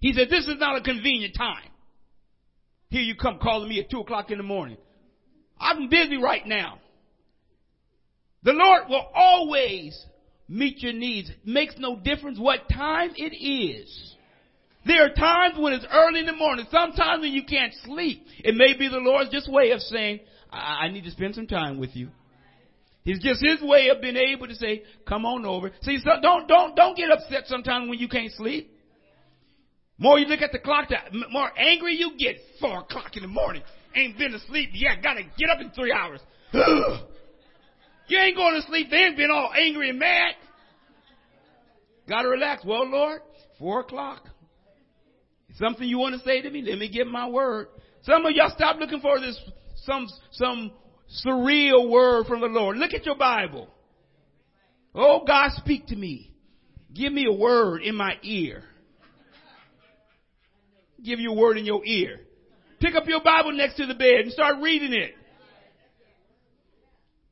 He 0.00 0.14
said, 0.14 0.30
this 0.30 0.48
is 0.48 0.58
not 0.58 0.78
a 0.78 0.80
convenient 0.80 1.34
time. 1.36 1.68
Here 2.88 3.02
you 3.02 3.14
come 3.14 3.38
calling 3.38 3.68
me 3.68 3.78
at 3.78 3.90
two 3.90 4.00
o'clock 4.00 4.30
in 4.30 4.38
the 4.38 4.42
morning. 4.42 4.78
I'm 5.60 5.90
busy 5.90 6.16
right 6.16 6.46
now. 6.46 6.78
The 8.42 8.54
Lord 8.54 8.84
will 8.88 9.06
always 9.14 10.02
meet 10.48 10.82
your 10.82 10.94
needs. 10.94 11.30
Makes 11.44 11.74
no 11.76 11.96
difference 11.96 12.38
what 12.38 12.66
time 12.70 13.10
it 13.14 13.36
is. 13.36 14.14
There 14.86 15.04
are 15.04 15.10
times 15.10 15.56
when 15.58 15.74
it's 15.74 15.84
early 15.92 16.20
in 16.20 16.26
the 16.26 16.32
morning, 16.32 16.64
sometimes 16.70 17.20
when 17.20 17.32
you 17.32 17.44
can't 17.44 17.74
sleep. 17.84 18.24
It 18.38 18.54
may 18.54 18.72
be 18.78 18.88
the 18.88 18.96
Lord's 18.96 19.28
just 19.28 19.52
way 19.52 19.72
of 19.72 19.80
saying, 19.80 20.20
I, 20.50 20.86
I 20.86 20.88
need 20.88 21.04
to 21.04 21.10
spend 21.10 21.34
some 21.34 21.48
time 21.48 21.78
with 21.78 21.94
you. 21.94 22.08
It's 23.10 23.24
just 23.24 23.42
his 23.42 23.62
way 23.62 23.88
of 23.88 24.02
being 24.02 24.18
able 24.18 24.48
to 24.48 24.54
say, 24.54 24.82
come 25.06 25.24
on 25.24 25.46
over. 25.46 25.70
See, 25.80 25.98
so 26.04 26.10
don't, 26.20 26.46
don't, 26.46 26.76
don't 26.76 26.94
get 26.94 27.10
upset 27.10 27.44
sometimes 27.46 27.88
when 27.88 27.98
you 27.98 28.06
can't 28.06 28.30
sleep. 28.32 28.70
More 29.96 30.18
you 30.18 30.26
look 30.26 30.42
at 30.42 30.52
the 30.52 30.58
clock, 30.58 30.90
the 30.90 30.96
more 31.30 31.50
angry 31.58 31.94
you 31.94 32.18
get. 32.18 32.36
Four 32.60 32.80
o'clock 32.80 33.16
in 33.16 33.22
the 33.22 33.28
morning. 33.28 33.62
Ain't 33.96 34.18
been 34.18 34.34
asleep 34.34 34.70
yet. 34.74 35.02
Gotta 35.02 35.22
get 35.38 35.48
up 35.48 35.58
in 35.58 35.70
three 35.70 35.90
hours. 35.90 36.20
you 36.52 38.18
ain't 38.18 38.36
going 38.36 38.60
to 38.60 38.66
sleep 38.68 38.88
then, 38.90 39.16
been 39.16 39.30
all 39.30 39.52
angry 39.58 39.88
and 39.88 39.98
mad. 39.98 40.34
Gotta 42.06 42.28
relax. 42.28 42.62
Well, 42.62 42.86
Lord, 42.90 43.22
four 43.58 43.80
o'clock. 43.80 44.28
Something 45.54 45.88
you 45.88 45.98
want 45.98 46.14
to 46.14 46.20
say 46.28 46.42
to 46.42 46.50
me? 46.50 46.60
Let 46.60 46.76
me 46.76 46.90
get 46.90 47.06
my 47.06 47.26
word. 47.26 47.68
Some 48.02 48.26
of 48.26 48.32
y'all 48.32 48.52
stop 48.54 48.76
looking 48.78 49.00
for 49.00 49.18
this, 49.18 49.40
some, 49.76 50.06
some 50.32 50.72
surreal 51.24 51.88
word 51.88 52.26
from 52.26 52.40
the 52.40 52.46
Lord. 52.46 52.76
Look 52.76 52.94
at 52.94 53.06
your 53.06 53.16
Bible. 53.16 53.68
Oh, 54.94 55.24
God, 55.26 55.50
speak 55.52 55.86
to 55.88 55.96
me. 55.96 56.30
Give 56.92 57.12
me 57.12 57.26
a 57.26 57.32
word 57.32 57.82
in 57.82 57.94
my 57.94 58.14
ear. 58.22 58.64
Give 61.04 61.20
you 61.20 61.32
a 61.32 61.36
word 61.36 61.58
in 61.58 61.64
your 61.64 61.84
ear. 61.84 62.20
Pick 62.80 62.94
up 62.94 63.06
your 63.06 63.20
Bible 63.20 63.52
next 63.52 63.76
to 63.76 63.86
the 63.86 63.94
bed 63.94 64.20
and 64.24 64.32
start 64.32 64.56
reading 64.60 64.92
it. 64.92 65.12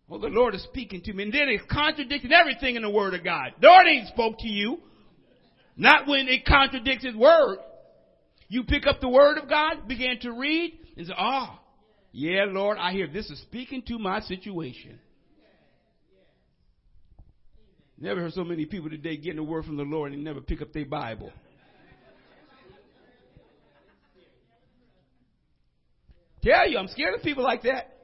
Well, 0.09 0.21
the 0.21 0.29
Lord 0.29 0.55
is 0.55 0.63
speaking 0.63 1.03
to 1.03 1.13
me. 1.13 1.25
And 1.25 1.33
then 1.33 1.49
it's 1.49 1.65
contradicting 1.71 2.33
everything 2.33 2.77
in 2.77 2.83
the 2.83 2.91
Word 2.91 3.15
of 3.15 3.25
God. 3.25 3.55
The 3.61 3.67
Lord 3.67 3.87
ain't 3.89 4.09
spoke 4.09 4.39
to 4.39 4.49
you. 4.49 4.79
Not 5.77 6.07
when 6.07 6.29
it 6.29 6.45
contradicts 6.45 7.05
His 7.05 7.15
Word. 7.15 7.59
You 8.49 8.65
pick 8.65 8.87
up 8.87 9.01
the 9.01 9.09
Word 9.09 9.39
of 9.39 9.49
God, 9.49 9.89
begin 9.89 10.19
to 10.21 10.33
read, 10.33 10.73
and 10.97 11.07
say, 11.07 11.13
ah, 11.17 11.59
oh, 11.59 11.66
yeah, 12.17 12.47
Lord, 12.49 12.79
I 12.79 12.93
hear 12.93 13.07
this 13.07 13.29
is 13.29 13.39
speaking 13.43 13.83
to 13.89 13.99
my 13.99 14.21
situation. 14.21 14.99
Never 17.99 18.23
heard 18.23 18.33
so 18.33 18.43
many 18.43 18.65
people 18.65 18.89
today 18.89 19.19
getting 19.19 19.39
a 19.39 19.45
word 19.45 19.67
from 19.67 19.77
the 19.77 19.83
Lord 19.83 20.15
and 20.15 20.25
never 20.25 20.41
pick 20.41 20.63
up 20.63 20.73
their 20.73 20.87
Bible. 20.87 21.31
Tell 26.43 26.67
you, 26.71 26.79
I'm 26.79 26.89
scared 26.89 27.17
of 27.17 27.23
people 27.23 27.45
like 27.45 27.65
that. 27.65 27.99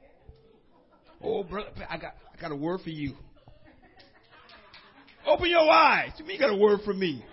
Oh, 1.19 1.43
brother, 1.43 1.69
I 1.89 1.97
got, 1.97 2.13
I 2.37 2.39
got 2.39 2.51
a 2.51 2.55
word 2.55 2.81
for 2.81 2.91
you. 2.91 3.15
Open 5.25 5.49
your 5.49 5.71
eyes. 5.71 6.11
You 6.23 6.37
got 6.37 6.53
a 6.53 6.57
word 6.57 6.81
for 6.85 6.93
me. 6.93 7.25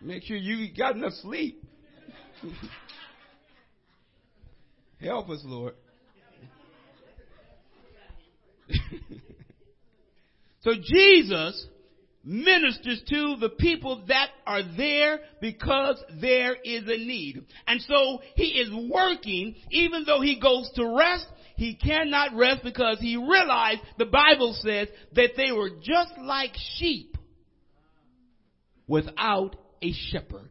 Make 0.00 0.24
sure 0.24 0.36
you 0.36 0.68
got 0.76 0.94
enough 0.96 1.14
sleep. 1.14 1.64
Help 5.00 5.30
us, 5.30 5.40
Lord. 5.44 5.74
so 10.60 10.72
Jesus 10.74 11.66
ministers 12.24 13.00
to 13.08 13.36
the 13.40 13.48
people 13.48 14.04
that 14.08 14.28
are 14.46 14.62
there 14.76 15.20
because 15.40 16.02
there 16.20 16.54
is 16.62 16.82
a 16.82 16.98
need. 16.98 17.44
And 17.66 17.80
so 17.80 18.20
he 18.34 18.44
is 18.44 18.70
working, 18.90 19.54
even 19.70 20.04
though 20.04 20.20
he 20.20 20.38
goes 20.38 20.70
to 20.74 20.94
rest, 20.96 21.26
he 21.56 21.74
cannot 21.74 22.36
rest 22.36 22.62
because 22.62 22.98
he 23.00 23.16
realized 23.16 23.80
the 23.96 24.04
Bible 24.04 24.54
says 24.60 24.88
that 25.14 25.30
they 25.36 25.52
were 25.52 25.70
just 25.70 26.12
like 26.20 26.52
sheep 26.76 27.16
without 28.86 29.56
a 29.82 29.92
shepherd. 30.10 30.50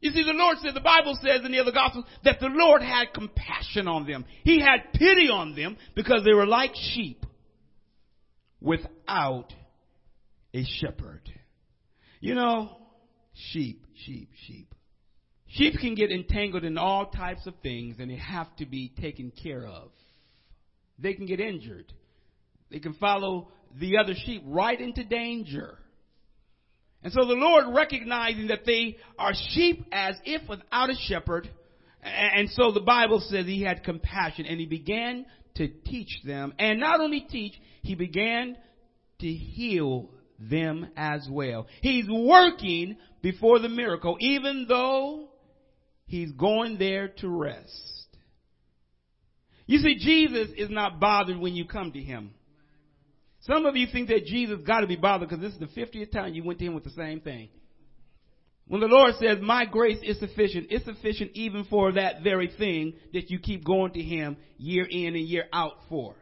You 0.00 0.12
see, 0.12 0.22
the 0.22 0.32
Lord 0.32 0.58
said, 0.62 0.74
the 0.74 0.80
Bible 0.80 1.18
says 1.22 1.44
in 1.44 1.50
the 1.50 1.58
other 1.58 1.72
Gospels 1.72 2.04
that 2.24 2.38
the 2.40 2.48
Lord 2.48 2.82
had 2.82 3.12
compassion 3.12 3.88
on 3.88 4.06
them. 4.06 4.24
He 4.44 4.60
had 4.60 4.92
pity 4.92 5.28
on 5.28 5.56
them 5.56 5.76
because 5.96 6.22
they 6.24 6.32
were 6.32 6.46
like 6.46 6.72
sheep 6.94 7.26
without 8.60 9.52
a 10.54 10.64
shepherd. 10.80 11.22
You 12.20 12.34
know, 12.34 12.76
sheep, 13.34 13.84
sheep, 14.04 14.30
sheep. 14.46 14.74
Sheep 15.48 15.74
can 15.80 15.94
get 15.94 16.12
entangled 16.12 16.64
in 16.64 16.78
all 16.78 17.06
types 17.06 17.46
of 17.46 17.54
things 17.62 17.96
and 17.98 18.10
they 18.10 18.16
have 18.16 18.54
to 18.56 18.66
be 18.66 18.92
taken 19.00 19.32
care 19.42 19.66
of. 19.66 19.90
They 20.98 21.14
can 21.14 21.26
get 21.26 21.40
injured. 21.40 21.92
They 22.70 22.80
can 22.80 22.94
follow 22.94 23.48
the 23.78 23.98
other 23.98 24.14
sheep 24.14 24.42
right 24.46 24.78
into 24.78 25.04
danger. 25.04 25.78
And 27.08 27.14
so 27.14 27.26
the 27.26 27.32
Lord 27.32 27.74
recognizing 27.74 28.48
that 28.48 28.66
they 28.66 28.98
are 29.18 29.32
sheep 29.52 29.86
as 29.90 30.16
if 30.26 30.46
without 30.46 30.90
a 30.90 30.94
shepherd, 31.06 31.48
and 32.02 32.50
so 32.50 32.70
the 32.70 32.82
Bible 32.82 33.24
says 33.30 33.46
he 33.46 33.62
had 33.62 33.82
compassion 33.82 34.44
and 34.44 34.60
he 34.60 34.66
began 34.66 35.24
to 35.54 35.68
teach 35.86 36.20
them. 36.22 36.52
And 36.58 36.78
not 36.78 37.00
only 37.00 37.20
teach, 37.20 37.54
he 37.80 37.94
began 37.94 38.58
to 39.20 39.26
heal 39.26 40.10
them 40.38 40.88
as 40.98 41.26
well. 41.30 41.66
He's 41.80 42.04
working 42.10 42.98
before 43.22 43.58
the 43.58 43.70
miracle, 43.70 44.18
even 44.20 44.66
though 44.68 45.30
he's 46.04 46.32
going 46.32 46.76
there 46.76 47.08
to 47.08 47.28
rest. 47.30 48.06
You 49.64 49.78
see, 49.78 49.96
Jesus 49.96 50.50
is 50.58 50.68
not 50.68 51.00
bothered 51.00 51.38
when 51.38 51.54
you 51.54 51.64
come 51.64 51.90
to 51.92 52.00
him. 52.02 52.34
Some 53.40 53.66
of 53.66 53.76
you 53.76 53.86
think 53.90 54.08
that 54.08 54.24
Jesus 54.24 54.60
got 54.66 54.80
to 54.80 54.86
be 54.86 54.96
bothered 54.96 55.28
because 55.28 55.42
this 55.42 55.52
is 55.52 55.60
the 55.60 55.80
50th 55.80 56.12
time 56.12 56.34
you 56.34 56.44
went 56.44 56.58
to 56.58 56.66
him 56.66 56.74
with 56.74 56.84
the 56.84 56.90
same 56.90 57.20
thing. 57.20 57.48
When 58.68 58.82
the 58.82 58.86
Lord 58.86 59.14
says, 59.18 59.38
my 59.40 59.64
grace 59.64 59.98
is 60.02 60.18
sufficient, 60.18 60.66
it's 60.68 60.84
sufficient 60.84 61.30
even 61.32 61.64
for 61.64 61.92
that 61.92 62.22
very 62.22 62.52
thing 62.58 62.92
that 63.14 63.30
you 63.30 63.38
keep 63.38 63.64
going 63.64 63.92
to 63.92 64.02
Him 64.02 64.36
year 64.58 64.86
in 64.88 65.16
and 65.16 65.24
year 65.24 65.44
out 65.54 65.72
for. 65.88 66.14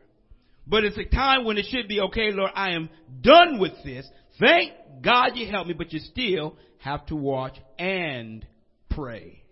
But 0.64 0.84
it's 0.84 0.96
a 0.96 1.04
time 1.04 1.44
when 1.44 1.58
it 1.58 1.66
should 1.68 1.88
be, 1.88 2.00
okay, 2.00 2.30
Lord, 2.30 2.52
I 2.54 2.70
am 2.70 2.88
done 3.20 3.58
with 3.58 3.72
this. 3.84 4.08
Thank 4.38 4.72
God 5.02 5.32
you 5.34 5.48
helped 5.50 5.68
me, 5.68 5.74
but 5.74 5.92
you 5.92 5.98
still 5.98 6.56
have 6.78 7.04
to 7.06 7.16
watch 7.16 7.56
and 7.80 8.46
pray. 8.90 9.42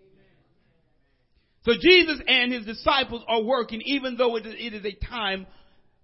So 1.63 1.73
Jesus 1.79 2.21
and 2.27 2.53
his 2.53 2.65
disciples 2.65 3.23
are 3.27 3.41
working 3.41 3.81
even 3.85 4.15
though 4.17 4.37
it 4.37 4.45
is 4.45 4.85
a 4.85 5.05
time 5.05 5.47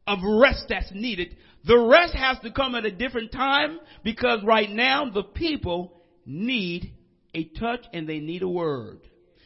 of 0.07 0.19
rest 0.23 0.65
that's 0.69 0.91
needed. 0.91 1.35
The 1.65 1.77
rest 1.77 2.13
has 2.13 2.39
to 2.39 2.51
come 2.51 2.75
at 2.75 2.85
a 2.85 2.91
different 2.91 3.31
time 3.31 3.79
because 4.03 4.39
right 4.43 4.69
now 4.69 5.09
the 5.09 5.23
people 5.23 5.93
need 6.25 6.93
a 7.33 7.43
touch 7.43 7.85
and 7.93 8.07
they 8.07 8.19
need 8.19 8.41
a 8.41 8.49
word. 8.49 8.99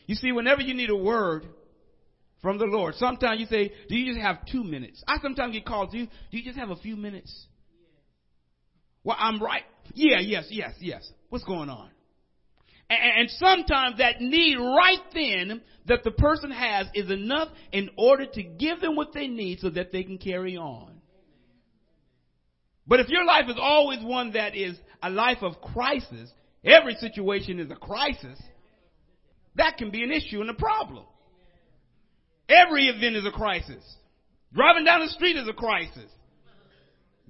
You 0.08 0.16
see, 0.16 0.32
whenever 0.32 0.62
you 0.62 0.74
need 0.74 0.90
a 0.90 0.96
word 0.96 1.46
from 2.42 2.58
the 2.58 2.66
Lord, 2.66 2.96
sometimes 2.96 3.40
you 3.40 3.48
say, 3.48 3.72
do 3.90 3.98
you 3.98 4.14
just 4.14 4.24
have 4.24 4.38
two 4.52 4.64
minutes? 4.64 5.04
I 5.08 5.18
sometimes 5.22 5.54
get 5.54 5.66
called, 5.66 5.92
do 5.92 6.00
you, 6.00 6.08
do 6.32 6.38
you 6.38 6.44
just 6.44 6.58
have 6.58 6.70
a 6.70 6.76
few 6.76 6.96
minutes? 6.96 7.48
Well, 9.04 9.18
I'm 9.20 9.42
right. 9.42 9.64
Yeah, 9.94 10.20
yes, 10.20 10.48
yes, 10.50 10.74
yes. 10.80 11.10
What's 11.30 11.46
going 11.46 11.70
on? 11.70 11.90
And 12.90 13.30
sometimes 13.32 13.98
that 13.98 14.22
need 14.22 14.58
right 14.58 15.02
then 15.14 15.62
that 15.88 16.04
the 16.04 16.12
person 16.12 16.52
has 16.52 16.88
is 16.94 17.10
enough 17.10 17.50
in 17.72 17.90
order 17.98 18.26
to 18.28 18.44
give 18.44 18.80
them 18.80 18.96
what 18.96 19.14
they 19.14 19.28
need 19.28 19.60
so 19.60 19.70
that 19.72 19.92
they 19.92 20.04
can 20.04 20.20
carry 20.20 20.56
on. 20.58 21.02
But 22.88 23.00
if 23.00 23.10
your 23.10 23.26
life 23.26 23.46
is 23.50 23.58
always 23.60 24.04
one 24.04 24.34
that 24.34 24.56
is 24.56 24.78
a 25.02 25.10
life 25.10 25.40
of 25.42 25.60
crisis, 25.62 26.32
every 26.64 26.96
situation 26.96 27.60
is 27.60 27.72
a 27.72 27.76
crisis, 27.76 28.40
that 29.56 29.78
can 29.78 29.90
be 29.90 30.04
an 30.04 30.12
issue 30.12 30.42
and 30.42 30.50
a 30.50 30.54
problem. 30.56 31.06
Every 32.48 32.88
event 32.88 33.16
is 33.16 33.26
a 33.26 33.32
crisis. 33.32 33.84
Driving 34.54 34.86
down 34.86 35.02
the 35.02 35.10
street 35.10 35.38
is 35.38 35.48
a 35.48 35.54
crisis. 35.54 36.12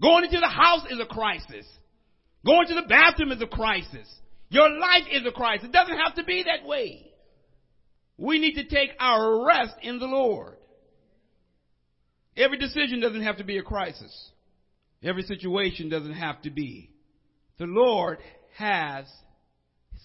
Going 0.02 0.26
into 0.26 0.40
the 0.42 0.48
house 0.48 0.86
is 0.90 1.00
a 1.00 1.06
crisis. 1.06 1.66
Going 2.46 2.68
to 2.68 2.76
the 2.76 2.88
bathroom 2.88 3.32
is 3.32 3.42
a 3.42 3.48
crisis. 3.48 4.14
Your 4.50 4.70
life 4.70 5.06
is 5.12 5.26
a 5.26 5.32
crisis. 5.32 5.66
It 5.66 5.72
doesn't 5.72 5.98
have 5.98 6.16
to 6.16 6.24
be 6.24 6.44
that 6.44 6.68
way. 6.68 7.12
We 8.18 8.40
need 8.40 8.56
to 8.56 8.68
take 8.68 8.92
our 9.00 9.46
rest 9.46 9.76
in 9.82 10.00
the 10.00 10.06
Lord. 10.06 10.58
Every 12.38 12.58
decision 12.58 13.00
doesn't 13.00 13.24
have 13.24 13.38
to 13.38 13.44
be 13.44 13.58
a 13.58 13.64
crisis. 13.64 14.32
Every 15.04 15.24
situation 15.24 15.90
doesn't 15.90 16.14
have 16.14 16.42
to 16.44 16.50
be. 16.50 16.90
The 17.58 17.66
Lord 17.66 18.20
has, 18.58 19.06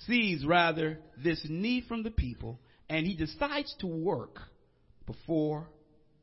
sees 0.07 0.45
rather, 0.45 0.99
this 1.23 1.45
need 1.49 1.85
from 1.87 2.03
the 2.03 2.11
people, 2.11 2.61
and 2.89 3.07
He 3.07 3.15
decides 3.15 3.75
to 3.81 3.87
work 3.87 4.39
before 5.07 5.69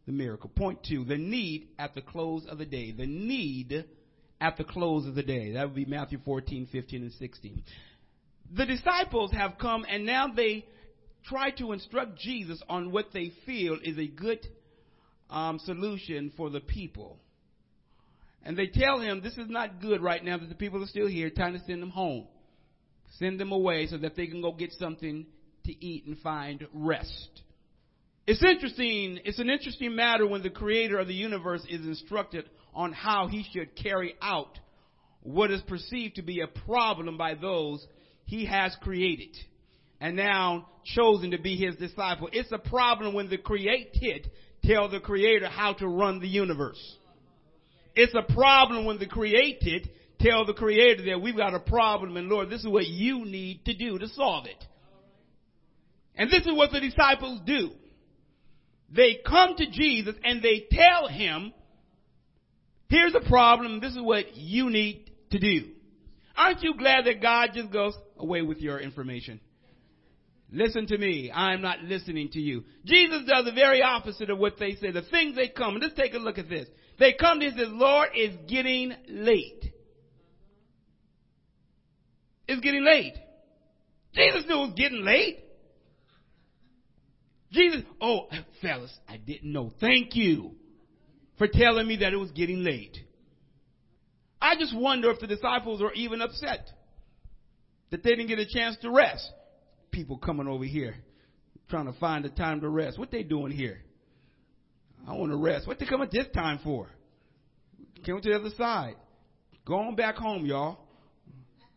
the 0.05 0.11
miracle. 0.13 0.49
Point 0.49 0.79
two, 0.87 1.03
the 1.03 1.17
need 1.17 1.69
at 1.77 1.95
the 1.95 2.01
close 2.01 2.45
of 2.47 2.57
the 2.57 2.65
day. 2.65 2.91
The 2.91 3.07
need 3.07 3.85
at 4.39 4.57
the 4.57 4.63
close 4.63 5.05
of 5.05 5.15
the 5.15 5.23
day. 5.23 5.53
That 5.53 5.65
would 5.65 5.75
be 5.75 5.85
Matthew 5.85 6.19
14, 6.23 6.67
15, 6.71 7.01
and 7.01 7.11
16. 7.13 7.63
The 8.55 8.65
disciples 8.65 9.31
have 9.31 9.57
come 9.59 9.85
and 9.89 10.05
now 10.05 10.27
they 10.27 10.65
try 11.25 11.51
to 11.51 11.71
instruct 11.73 12.17
Jesus 12.17 12.61
on 12.69 12.91
what 12.91 13.07
they 13.13 13.31
feel 13.45 13.77
is 13.83 13.97
a 13.97 14.07
good 14.07 14.39
um, 15.29 15.59
solution 15.59 16.31
for 16.37 16.49
the 16.49 16.61
people. 16.61 17.19
And 18.43 18.57
they 18.57 18.67
tell 18.67 18.99
him 18.99 19.21
this 19.21 19.37
is 19.37 19.49
not 19.49 19.81
good 19.81 20.01
right 20.01 20.23
now 20.23 20.37
that 20.37 20.47
the 20.47 20.55
people 20.55 20.81
are 20.81 20.87
still 20.87 21.07
here, 21.07 21.29
time 21.29 21.53
to 21.53 21.59
send 21.65 21.81
them 21.81 21.89
home. 21.89 22.27
Send 23.19 23.39
them 23.39 23.51
away 23.51 23.87
so 23.87 23.97
that 23.97 24.15
they 24.15 24.27
can 24.27 24.41
go 24.41 24.53
get 24.53 24.71
something 24.73 25.25
to 25.65 25.85
eat 25.85 26.05
and 26.05 26.17
find 26.19 26.65
rest. 26.73 27.41
It's 28.25 28.43
interesting, 28.43 29.19
it's 29.25 29.39
an 29.39 29.49
interesting 29.49 29.95
matter 29.95 30.27
when 30.27 30.43
the 30.43 30.49
creator 30.49 30.99
of 30.99 31.07
the 31.07 31.13
universe 31.13 31.65
is 31.69 31.85
instructed 31.85 32.49
on 32.73 32.91
how 32.93 33.27
he 33.27 33.45
should 33.51 33.75
carry 33.75 34.15
out 34.21 34.59
what 35.21 35.51
is 35.51 35.61
perceived 35.61 36.15
to 36.15 36.21
be 36.21 36.41
a 36.41 36.47
problem 36.47 37.17
by 37.17 37.35
those 37.35 37.85
he 38.27 38.45
has 38.45 38.75
created 38.81 39.35
and 39.99 40.15
now 40.15 40.67
chosen 40.83 41.31
to 41.31 41.39
be 41.39 41.55
his 41.55 41.75
disciple. 41.77 42.29
It's 42.31 42.51
a 42.51 42.59
problem 42.59 43.13
when 43.13 43.29
the 43.29 43.37
created 43.37 44.29
tell 44.63 44.89
the 44.89 44.99
creator 44.99 45.47
how 45.47 45.73
to 45.73 45.87
run 45.87 46.19
the 46.19 46.27
universe. 46.27 46.79
It's 47.95 48.13
a 48.13 48.33
problem 48.33 48.85
when 48.85 48.99
the 48.99 49.07
created 49.07 49.89
tell 50.19 50.45
the 50.45 50.53
creator 50.53 51.05
that 51.05 51.21
we've 51.21 51.37
got 51.37 51.53
a 51.53 51.59
problem 51.59 52.17
and 52.17 52.27
Lord, 52.27 52.49
this 52.49 52.61
is 52.61 52.67
what 52.67 52.85
you 52.85 53.25
need 53.25 53.63
to 53.65 53.73
do 53.73 53.97
to 53.97 54.07
solve 54.09 54.45
it. 54.45 54.63
And 56.15 56.29
this 56.29 56.41
is 56.41 56.53
what 56.53 56.71
the 56.71 56.81
disciples 56.81 57.39
do. 57.45 57.71
They 58.93 59.19
come 59.25 59.55
to 59.55 59.71
Jesus 59.71 60.15
and 60.23 60.43
they 60.43 60.65
tell 60.69 61.07
him, 61.07 61.53
here's 62.89 63.15
a 63.15 63.27
problem, 63.29 63.79
this 63.79 63.93
is 63.93 64.01
what 64.01 64.35
you 64.35 64.69
need 64.69 65.11
to 65.31 65.39
do. 65.39 65.69
Aren't 66.35 66.61
you 66.61 66.75
glad 66.77 67.05
that 67.05 67.21
God 67.21 67.51
just 67.53 67.71
goes 67.71 67.93
away 68.19 68.41
with 68.41 68.59
your 68.59 68.79
information? 68.79 69.39
Listen 70.51 70.87
to 70.87 70.97
me. 70.97 71.31
I'm 71.33 71.61
not 71.61 71.81
listening 71.83 72.29
to 72.29 72.39
you. 72.39 72.63
Jesus 72.85 73.23
does 73.27 73.45
the 73.45 73.51
very 73.51 73.81
opposite 73.81 74.29
of 74.29 74.37
what 74.37 74.57
they 74.57 74.75
say. 74.75 74.91
The 74.91 75.01
things 75.01 75.35
they 75.35 75.49
come, 75.49 75.75
and 75.75 75.83
let's 75.83 75.95
take 75.95 76.13
a 76.13 76.17
look 76.17 76.37
at 76.37 76.49
this. 76.49 76.67
They 76.99 77.13
come 77.19 77.39
to 77.39 77.45
him 77.45 77.59
and 77.59 77.73
Lord, 77.73 78.09
it's 78.13 78.49
getting 78.49 78.93
late. 79.09 79.73
It's 82.47 82.61
getting 82.61 82.85
late. 82.85 83.15
Jesus 84.15 84.45
knew 84.47 84.55
it 84.55 84.67
was 84.67 84.73
getting 84.75 85.03
late. 85.03 85.39
Jesus, 87.51 87.83
oh, 88.01 88.27
fellas, 88.61 88.95
I 89.07 89.17
didn't 89.17 89.51
know. 89.51 89.71
Thank 89.79 90.15
you 90.15 90.55
for 91.37 91.47
telling 91.47 91.87
me 91.87 91.97
that 91.97 92.13
it 92.13 92.17
was 92.17 92.31
getting 92.31 92.63
late. 92.63 92.97
I 94.41 94.55
just 94.55 94.75
wonder 94.75 95.11
if 95.11 95.19
the 95.19 95.27
disciples 95.27 95.81
were 95.81 95.93
even 95.93 96.21
upset 96.21 96.69
that 97.91 98.03
they 98.03 98.11
didn't 98.11 98.27
get 98.27 98.39
a 98.39 98.45
chance 98.45 98.77
to 98.81 98.91
rest. 98.91 99.31
People 99.91 100.17
coming 100.17 100.47
over 100.47 100.63
here 100.63 100.95
trying 101.69 101.85
to 101.85 101.99
find 101.99 102.25
a 102.25 102.29
time 102.29 102.61
to 102.61 102.69
rest. 102.69 102.97
What 102.97 103.11
they 103.11 103.23
doing 103.23 103.51
here? 103.51 103.81
I 105.07 105.13
want 105.13 105.31
to 105.31 105.37
rest. 105.37 105.67
What 105.67 105.79
they 105.79 105.85
come 105.85 106.01
at 106.01 106.11
this 106.11 106.27
time 106.33 106.59
for? 106.63 106.89
Came 108.05 108.21
to 108.21 108.29
the 108.29 108.35
other 108.35 108.51
side. 108.57 108.95
Going 109.65 109.95
back 109.95 110.15
home, 110.15 110.45
y'all. 110.45 110.79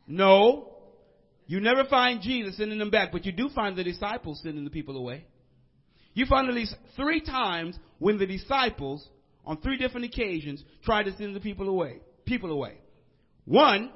No. 0.07 0.73
You 1.47 1.61
never 1.61 1.85
find 1.85 2.21
Jesus 2.21 2.57
sending 2.57 2.79
them 2.79 2.91
back, 2.91 3.11
but 3.11 3.25
you 3.25 3.33
do 3.33 3.49
find 3.49 3.77
the 3.77 3.85
disciples 3.85 4.41
sending 4.43 4.65
the 4.65 4.71
people 4.71 4.97
away. 4.97 5.25
You 6.15 6.27
find 6.27 6.49
at 6.49 6.55
least 6.55 6.75
three 6.97 7.21
times 7.21 7.77
when 7.99 8.19
the 8.19 8.27
disciples, 8.27 9.09
on 9.45 9.61
three 9.61 9.77
different 9.77 10.07
occasions, 10.07 10.63
tried 10.85 11.05
to 11.05 11.17
send 11.17 11.35
the 11.35 11.41
people 11.41 11.69
away 11.69 12.01
people 12.31 12.53
away. 12.53 12.79
One, 13.45 13.91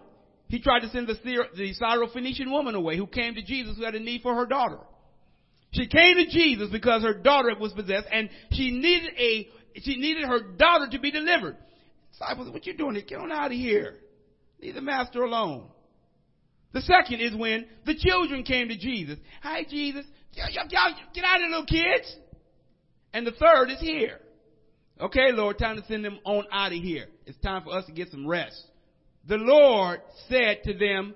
he 0.48 0.60
tried 0.60 0.80
to 0.80 0.90
send 0.90 1.08
the, 1.08 1.14
the 1.56 1.74
Syrophoenician 1.80 2.50
woman 2.50 2.74
away 2.74 2.96
who 2.96 3.06
came 3.06 3.34
to 3.34 3.42
Jesus 3.42 3.76
who 3.76 3.84
had 3.84 3.94
a 3.94 4.00
need 4.00 4.22
for 4.22 4.34
her 4.34 4.46
daughter. 4.46 4.78
She 5.72 5.88
came 5.88 6.16
to 6.16 6.26
Jesus 6.26 6.68
because 6.70 7.02
her 7.02 7.14
daughter 7.14 7.50
was 7.58 7.72
possessed 7.72 8.06
and 8.12 8.30
she 8.52 8.70
needed 8.70 9.12
a, 9.18 9.48
she 9.80 9.96
needed 9.96 10.24
her 10.24 10.40
daughter 10.56 10.86
to 10.90 10.98
be 11.00 11.10
delivered. 11.10 11.56
Disciples, 12.12 12.50
what 12.52 12.66
you 12.66 12.76
doing 12.76 12.94
here? 12.94 13.04
Get 13.06 13.18
on 13.18 13.32
out 13.32 13.46
of 13.46 13.52
here. 13.52 13.96
Leave 14.60 14.74
the 14.74 14.80
master 14.80 15.22
alone. 15.22 15.66
The 16.72 16.82
second 16.82 17.20
is 17.20 17.34
when 17.34 17.66
the 17.86 17.94
children 17.96 18.44
came 18.44 18.68
to 18.68 18.76
Jesus. 18.76 19.18
Hi, 19.42 19.64
Jesus. 19.68 20.04
Y'all, 20.32 20.48
y'all, 20.50 20.90
get 21.14 21.24
out 21.24 21.36
of 21.36 21.42
here, 21.42 21.48
little 21.48 21.66
kids. 21.66 22.16
And 23.12 23.26
the 23.26 23.32
third 23.32 23.70
is 23.70 23.80
here. 23.80 24.20
Okay, 25.00 25.32
Lord, 25.32 25.58
time 25.58 25.76
to 25.76 25.84
send 25.86 26.04
them 26.04 26.18
on 26.24 26.44
out 26.52 26.72
of 26.72 26.78
here. 26.78 27.06
It's 27.26 27.38
time 27.38 27.62
for 27.62 27.76
us 27.76 27.86
to 27.86 27.92
get 27.92 28.10
some 28.10 28.26
rest. 28.26 28.60
The 29.26 29.36
Lord 29.36 30.00
said 30.28 30.62
to 30.64 30.74
them, 30.74 31.14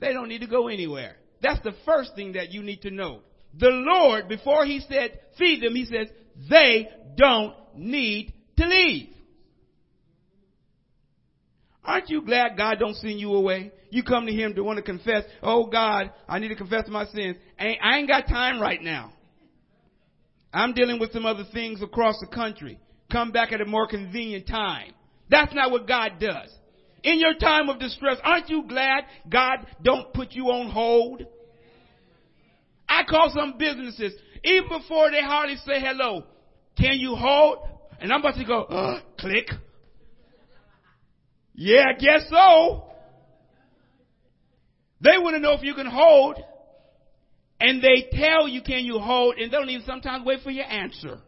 they 0.00 0.12
don't 0.12 0.28
need 0.28 0.40
to 0.40 0.46
go 0.46 0.68
anywhere. 0.68 1.16
That's 1.42 1.62
the 1.62 1.74
first 1.84 2.14
thing 2.14 2.32
that 2.32 2.52
you 2.52 2.62
need 2.62 2.82
to 2.82 2.90
know. 2.90 3.20
The 3.58 3.70
Lord, 3.70 4.28
before 4.28 4.64
He 4.64 4.80
said 4.88 5.18
feed 5.38 5.62
them, 5.62 5.74
He 5.74 5.84
says, 5.84 6.08
they 6.48 6.88
don't 7.16 7.54
need 7.74 8.32
to 8.56 8.66
leave. 8.66 9.08
Aren't 11.84 12.10
you 12.10 12.22
glad 12.22 12.56
God 12.56 12.78
don't 12.78 12.96
send 12.96 13.18
you 13.18 13.34
away? 13.34 13.72
You 13.90 14.02
come 14.02 14.26
to 14.26 14.32
Him 14.32 14.54
to 14.54 14.62
want 14.62 14.76
to 14.76 14.82
confess, 14.82 15.24
oh 15.42 15.66
God, 15.66 16.10
I 16.28 16.38
need 16.38 16.48
to 16.48 16.56
confess 16.56 16.84
my 16.88 17.06
sins. 17.06 17.36
I 17.58 17.96
ain't 17.96 18.08
got 18.08 18.28
time 18.28 18.60
right 18.60 18.82
now. 18.82 19.12
I'm 20.52 20.74
dealing 20.74 20.98
with 20.98 21.12
some 21.12 21.24
other 21.24 21.44
things 21.52 21.82
across 21.82 22.16
the 22.20 22.34
country 22.34 22.78
come 23.10 23.32
back 23.32 23.52
at 23.52 23.60
a 23.60 23.64
more 23.64 23.86
convenient 23.86 24.46
time. 24.46 24.92
That's 25.30 25.54
not 25.54 25.70
what 25.70 25.86
God 25.86 26.12
does. 26.20 26.50
In 27.02 27.20
your 27.20 27.34
time 27.34 27.68
of 27.68 27.78
distress, 27.78 28.18
aren't 28.22 28.48
you 28.48 28.64
glad 28.68 29.04
God 29.28 29.66
don't 29.82 30.12
put 30.12 30.32
you 30.32 30.46
on 30.46 30.70
hold? 30.70 31.24
I 32.88 33.02
call 33.04 33.30
some 33.34 33.56
businesses, 33.58 34.14
even 34.42 34.68
before 34.68 35.10
they 35.10 35.22
hardly 35.22 35.56
say 35.56 35.80
hello, 35.80 36.24
can 36.76 36.98
you 36.98 37.14
hold? 37.14 37.58
And 38.00 38.12
I'm 38.12 38.20
about 38.20 38.36
to 38.36 38.44
go, 38.44 38.62
uh, 38.62 39.00
click. 39.18 39.48
Yeah, 41.54 41.84
I 41.88 41.98
guess 41.98 42.28
so. 42.30 42.84
They 45.00 45.18
want 45.18 45.34
to 45.36 45.40
know 45.40 45.52
if 45.52 45.62
you 45.62 45.74
can 45.74 45.86
hold, 45.86 46.36
and 47.60 47.82
they 47.82 48.08
tell 48.12 48.48
you 48.48 48.62
can 48.62 48.84
you 48.84 48.98
hold, 48.98 49.36
and 49.36 49.52
they 49.52 49.56
don't 49.56 49.68
even 49.68 49.86
sometimes 49.86 50.24
wait 50.24 50.40
for 50.42 50.50
your 50.50 50.64
answer. 50.64 51.20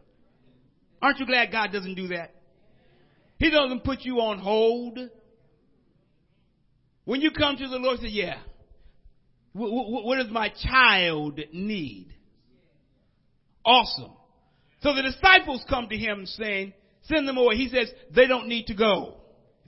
Aren't 1.01 1.19
you 1.19 1.25
glad 1.25 1.51
God 1.51 1.71
doesn't 1.71 1.95
do 1.95 2.07
that? 2.09 2.33
He 3.37 3.49
doesn't 3.49 3.83
put 3.83 4.01
you 4.01 4.19
on 4.19 4.39
hold. 4.39 4.99
When 7.05 7.21
you 7.21 7.31
come 7.31 7.57
to 7.57 7.67
the 7.67 7.77
Lord, 7.77 7.99
say, 7.99 8.07
yeah, 8.07 8.37
what 9.53 10.17
does 10.17 10.31
my 10.31 10.49
child 10.49 11.39
need? 11.51 12.13
Awesome. 13.65 14.11
So 14.81 14.95
the 14.95 15.03
disciples 15.03 15.63
come 15.69 15.89
to 15.89 15.97
him 15.97 16.25
saying, 16.25 16.73
send 17.03 17.27
them 17.27 17.37
away. 17.37 17.55
He 17.55 17.69
says, 17.69 17.91
they 18.15 18.27
don't 18.27 18.47
need 18.47 18.67
to 18.67 18.75
go. 18.75 19.17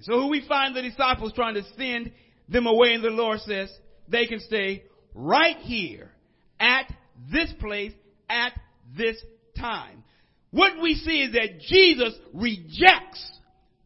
So 0.01 0.13
who 0.13 0.29
we 0.29 0.45
find 0.47 0.75
the 0.75 0.81
disciples 0.81 1.33
trying 1.33 1.55
to 1.55 1.63
send 1.77 2.11
them 2.49 2.65
away 2.65 2.93
and 2.93 3.03
the 3.03 3.09
Lord 3.09 3.39
says, 3.41 3.71
they 4.07 4.25
can 4.25 4.39
stay 4.39 4.83
right 5.13 5.57
here 5.57 6.11
at 6.59 6.91
this 7.31 7.53
place 7.59 7.93
at 8.29 8.53
this 8.97 9.17
time. 9.57 10.03
What 10.51 10.81
we 10.81 10.95
see 10.95 11.21
is 11.21 11.33
that 11.33 11.59
Jesus 11.67 12.13
rejects 12.33 13.31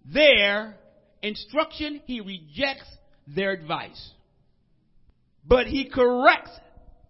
their 0.06 0.76
instruction. 1.22 2.02
He 2.06 2.22
rejects 2.22 2.88
their 3.28 3.52
advice. 3.52 4.12
But 5.46 5.68
he 5.68 5.90
corrects 5.90 6.52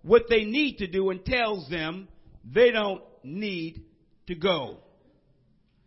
what 0.03 0.23
they 0.30 0.43
need 0.43 0.77
to 0.77 0.88
do 0.88 1.10
and 1.10 1.23
tells 1.23 1.69
them 1.69 2.08
they 2.43 2.71
don't 2.71 3.01
need 3.23 3.84
to 4.27 4.36
go. 4.36 4.77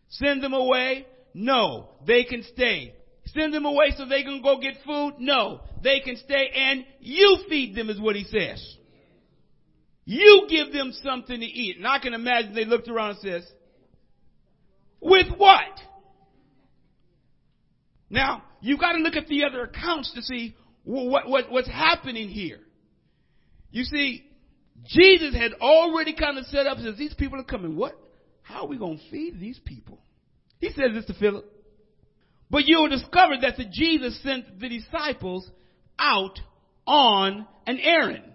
Send 0.09 0.43
them 0.43 0.53
away? 0.53 1.07
No, 1.33 1.89
they 2.05 2.23
can 2.23 2.43
stay. 2.53 2.93
Send 3.27 3.53
them 3.53 3.65
away 3.65 3.93
so 3.97 4.05
they 4.05 4.23
can 4.23 4.41
go 4.41 4.59
get 4.59 4.75
food? 4.85 5.13
No, 5.19 5.61
they 5.81 6.01
can 6.01 6.17
stay 6.17 6.51
and 6.53 6.85
you 6.99 7.37
feed 7.47 7.75
them 7.75 7.89
is 7.89 7.99
what 7.99 8.15
he 8.15 8.25
says. 8.25 8.77
You 10.05 10.47
give 10.49 10.73
them 10.73 10.91
something 11.03 11.39
to 11.39 11.45
eat. 11.45 11.77
And 11.77 11.87
I 11.87 11.99
can 11.99 12.13
imagine 12.13 12.53
they 12.53 12.65
looked 12.65 12.89
around 12.89 13.11
and 13.11 13.19
says, 13.19 13.51
with 14.99 15.27
what? 15.37 15.79
Now, 18.11 18.43
you've 18.59 18.79
got 18.79 18.91
to 18.91 18.99
look 18.99 19.15
at 19.15 19.27
the 19.27 19.45
other 19.45 19.63
accounts 19.63 20.11
to 20.13 20.21
see 20.21 20.53
what, 20.83 21.29
what, 21.29 21.49
what's 21.49 21.69
happening 21.69 22.27
here. 22.27 22.59
You 23.71 23.85
see, 23.85 24.25
Jesus 24.85 25.33
had 25.33 25.53
already 25.61 26.13
kind 26.13 26.37
of 26.37 26.45
set 26.47 26.67
up, 26.67 26.77
says, 26.79 26.97
these 26.97 27.13
people 27.13 27.39
are 27.39 27.45
coming. 27.45 27.77
What? 27.77 27.97
How 28.41 28.63
are 28.63 28.67
we 28.67 28.77
going 28.77 28.97
to 28.97 29.09
feed 29.09 29.39
these 29.39 29.59
people? 29.63 29.99
He 30.59 30.69
says 30.71 30.89
this 30.93 31.05
to 31.05 31.13
Philip. 31.13 31.45
But 32.49 32.65
you'll 32.65 32.89
discover 32.89 33.35
that 33.41 33.55
the 33.55 33.65
Jesus 33.71 34.21
sent 34.21 34.59
the 34.59 34.67
disciples 34.67 35.49
out 35.97 36.37
on 36.85 37.47
an 37.65 37.79
errand. 37.79 38.25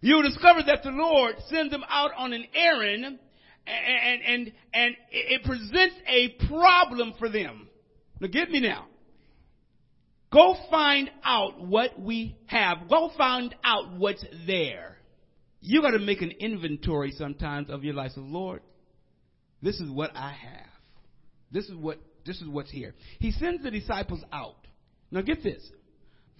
You'll 0.00 0.22
discover 0.22 0.60
that 0.66 0.82
the 0.82 0.90
Lord 0.90 1.34
sends 1.50 1.70
them 1.70 1.84
out 1.86 2.12
on 2.16 2.32
an 2.32 2.46
errand 2.54 3.04
and, 3.04 3.18
and, 3.66 4.22
and, 4.22 4.52
and 4.72 4.96
it 5.10 5.44
presents 5.44 5.96
a 6.08 6.30
problem 6.48 7.12
for 7.18 7.28
them. 7.28 7.68
Now 8.18 8.28
get 8.28 8.50
me 8.50 8.60
now. 8.60 8.86
Go 10.32 10.56
find 10.70 11.10
out 11.24 11.60
what 11.60 12.00
we 12.00 12.36
have. 12.46 12.88
Go 12.88 13.10
find 13.16 13.54
out 13.62 13.92
what's 13.98 14.24
there. 14.46 14.96
You 15.60 15.82
gotta 15.82 15.98
make 15.98 16.22
an 16.22 16.32
inventory 16.40 17.12
sometimes 17.12 17.70
of 17.70 17.84
your 17.84 17.94
life. 17.94 18.12
So 18.14 18.22
Lord, 18.22 18.62
this 19.60 19.78
is 19.78 19.90
what 19.90 20.10
I 20.16 20.32
have. 20.32 20.66
This 21.52 21.66
is 21.66 21.76
what, 21.76 21.98
this 22.24 22.40
is 22.40 22.48
what's 22.48 22.70
here. 22.70 22.94
He 23.18 23.30
sends 23.32 23.62
the 23.62 23.70
disciples 23.70 24.22
out. 24.32 24.56
Now 25.10 25.20
get 25.20 25.42
this. 25.42 25.62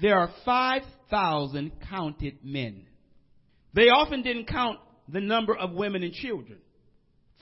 There 0.00 0.18
are 0.18 0.30
5,000 0.44 1.72
counted 1.88 2.38
men. 2.42 2.86
They 3.74 3.88
often 3.88 4.22
didn't 4.22 4.46
count 4.46 4.78
the 5.08 5.20
number 5.20 5.54
of 5.54 5.72
women 5.72 6.02
and 6.02 6.12
children. 6.12 6.58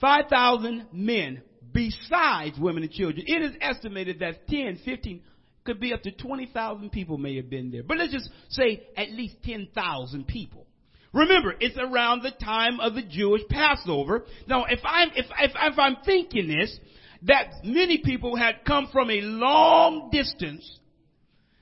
5,000 0.01 0.87
men 0.91 1.41
besides 1.71 2.59
women 2.59 2.83
and 2.83 2.91
children. 2.91 3.23
It 3.25 3.41
is 3.41 3.55
estimated 3.61 4.19
that 4.19 4.47
10, 4.47 4.79
15, 4.83 5.21
could 5.63 5.79
be 5.79 5.93
up 5.93 6.01
to 6.03 6.11
20,000 6.11 6.91
people 6.91 7.17
may 7.17 7.35
have 7.35 7.49
been 7.49 7.71
there. 7.71 7.83
But 7.83 7.97
let's 7.97 8.13
just 8.13 8.29
say 8.49 8.87
at 8.97 9.11
least 9.11 9.35
10,000 9.43 10.27
people. 10.27 10.65
Remember, 11.13 11.53
it's 11.59 11.77
around 11.77 12.23
the 12.23 12.31
time 12.31 12.79
of 12.79 12.95
the 12.95 13.03
Jewish 13.03 13.41
Passover. 13.49 14.23
Now, 14.47 14.65
if 14.65 14.79
I'm, 14.85 15.09
if, 15.15 15.25
if, 15.39 15.51
if 15.55 15.79
I'm 15.79 15.97
thinking 16.05 16.47
this, 16.47 16.77
that 17.23 17.51
many 17.63 18.01
people 18.03 18.35
had 18.35 18.65
come 18.65 18.87
from 18.91 19.11
a 19.11 19.21
long 19.21 20.09
distance, 20.11 20.79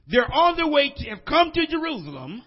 they're 0.07 0.31
on 0.31 0.55
their 0.55 0.67
way 0.67 0.93
to, 0.95 1.09
have 1.09 1.25
come 1.25 1.51
to 1.51 1.67
Jerusalem, 1.67 2.43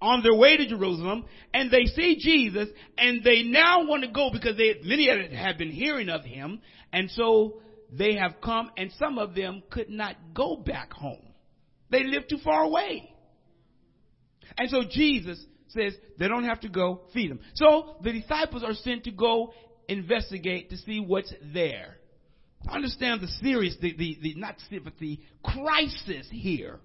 on 0.00 0.22
their 0.22 0.34
way 0.34 0.56
to 0.56 0.68
Jerusalem, 0.68 1.24
and 1.54 1.70
they 1.70 1.84
see 1.84 2.16
Jesus, 2.20 2.68
and 2.98 3.24
they 3.24 3.42
now 3.42 3.86
want 3.86 4.04
to 4.04 4.10
go 4.10 4.30
because 4.32 4.56
they, 4.56 4.74
many 4.84 5.08
have 5.34 5.58
been 5.58 5.70
hearing 5.70 6.08
of 6.08 6.24
him, 6.24 6.60
and 6.92 7.10
so 7.10 7.60
they 7.92 8.16
have 8.16 8.40
come 8.42 8.70
and 8.76 8.90
some 8.98 9.18
of 9.18 9.34
them 9.34 9.62
could 9.70 9.90
not 9.90 10.16
go 10.34 10.56
back 10.56 10.92
home. 10.92 11.22
They 11.90 12.04
live 12.04 12.26
too 12.26 12.38
far 12.42 12.62
away. 12.62 13.12
And 14.56 14.70
so 14.70 14.82
Jesus 14.90 15.44
says 15.68 15.94
they 16.18 16.26
don't 16.26 16.44
have 16.44 16.60
to 16.60 16.68
go 16.68 17.02
feed 17.12 17.30
them. 17.30 17.40
So 17.54 17.96
the 18.02 18.12
disciples 18.12 18.62
are 18.64 18.74
sent 18.74 19.04
to 19.04 19.10
go 19.10 19.52
investigate 19.88 20.70
to 20.70 20.76
see 20.78 21.00
what's 21.00 21.32
there. 21.52 21.98
Understand 22.68 23.20
the 23.20 23.28
serious, 23.42 23.76
the, 23.80 23.94
the, 23.96 24.18
the 24.22 24.34
not 24.36 24.56
the 24.70 25.18
crisis 25.42 26.28
here. 26.30 26.78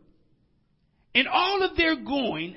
In 1.13 1.25
all 1.27 1.63
of 1.63 1.77
their 1.77 1.95
going 1.95 2.55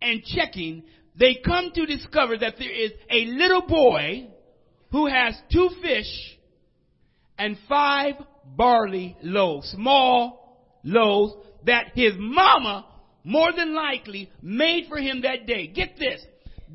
and 0.00 0.24
checking, 0.24 0.82
they 1.16 1.38
come 1.44 1.70
to 1.74 1.86
discover 1.86 2.36
that 2.38 2.54
there 2.58 2.72
is 2.72 2.92
a 3.10 3.26
little 3.26 3.62
boy 3.62 4.28
who 4.90 5.06
has 5.06 5.34
two 5.52 5.70
fish 5.82 6.38
and 7.38 7.56
five 7.68 8.14
barley 8.56 9.16
loaves, 9.22 9.68
small 9.70 10.60
loaves 10.84 11.34
that 11.64 11.92
his 11.94 12.12
mama 12.16 12.86
more 13.24 13.52
than 13.52 13.74
likely 13.74 14.30
made 14.42 14.86
for 14.88 14.98
him 14.98 15.22
that 15.22 15.46
day. 15.46 15.68
Get 15.68 15.96
this. 15.98 16.24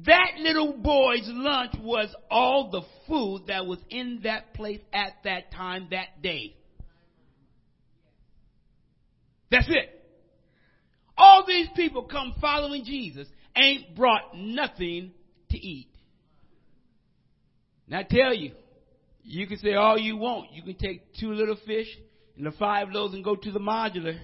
That 0.05 0.33
little 0.39 0.73
boy's 0.73 1.25
lunch 1.25 1.73
was 1.81 2.13
all 2.29 2.69
the 2.69 2.83
food 3.07 3.47
that 3.47 3.65
was 3.65 3.79
in 3.89 4.21
that 4.23 4.53
place 4.53 4.81
at 4.93 5.13
that 5.23 5.51
time 5.51 5.87
that 5.91 6.21
day. 6.21 6.55
That's 9.49 9.67
it. 9.67 9.93
All 11.17 11.45
these 11.47 11.67
people 11.75 12.03
come 12.03 12.35
following 12.39 12.83
Jesus 12.85 13.27
ain't 13.55 13.95
brought 13.95 14.35
nothing 14.35 15.11
to 15.49 15.57
eat. 15.57 15.89
Now 17.87 17.99
I 17.99 18.03
tell 18.03 18.33
you, 18.33 18.51
you 19.27 19.45
can 19.45 19.57
say 19.57 19.73
all 19.73 19.97
you 19.97 20.15
want. 20.15 20.53
You 20.53 20.63
can 20.63 20.75
take 20.75 21.13
two 21.19 21.33
little 21.33 21.57
fish 21.65 21.87
and 22.37 22.45
the 22.45 22.51
five 22.51 22.91
loaves 22.91 23.13
and 23.13 23.25
go 23.25 23.35
to 23.35 23.51
the 23.51 23.59
modular. 23.59 24.17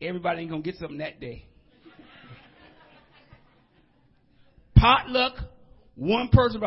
Everybody 0.00 0.42
ain't 0.42 0.50
gonna 0.50 0.62
get 0.62 0.76
something 0.76 0.98
that 0.98 1.20
day. 1.20 1.46
Potluck, 4.76 5.36
one 5.94 6.28
person, 6.28 6.60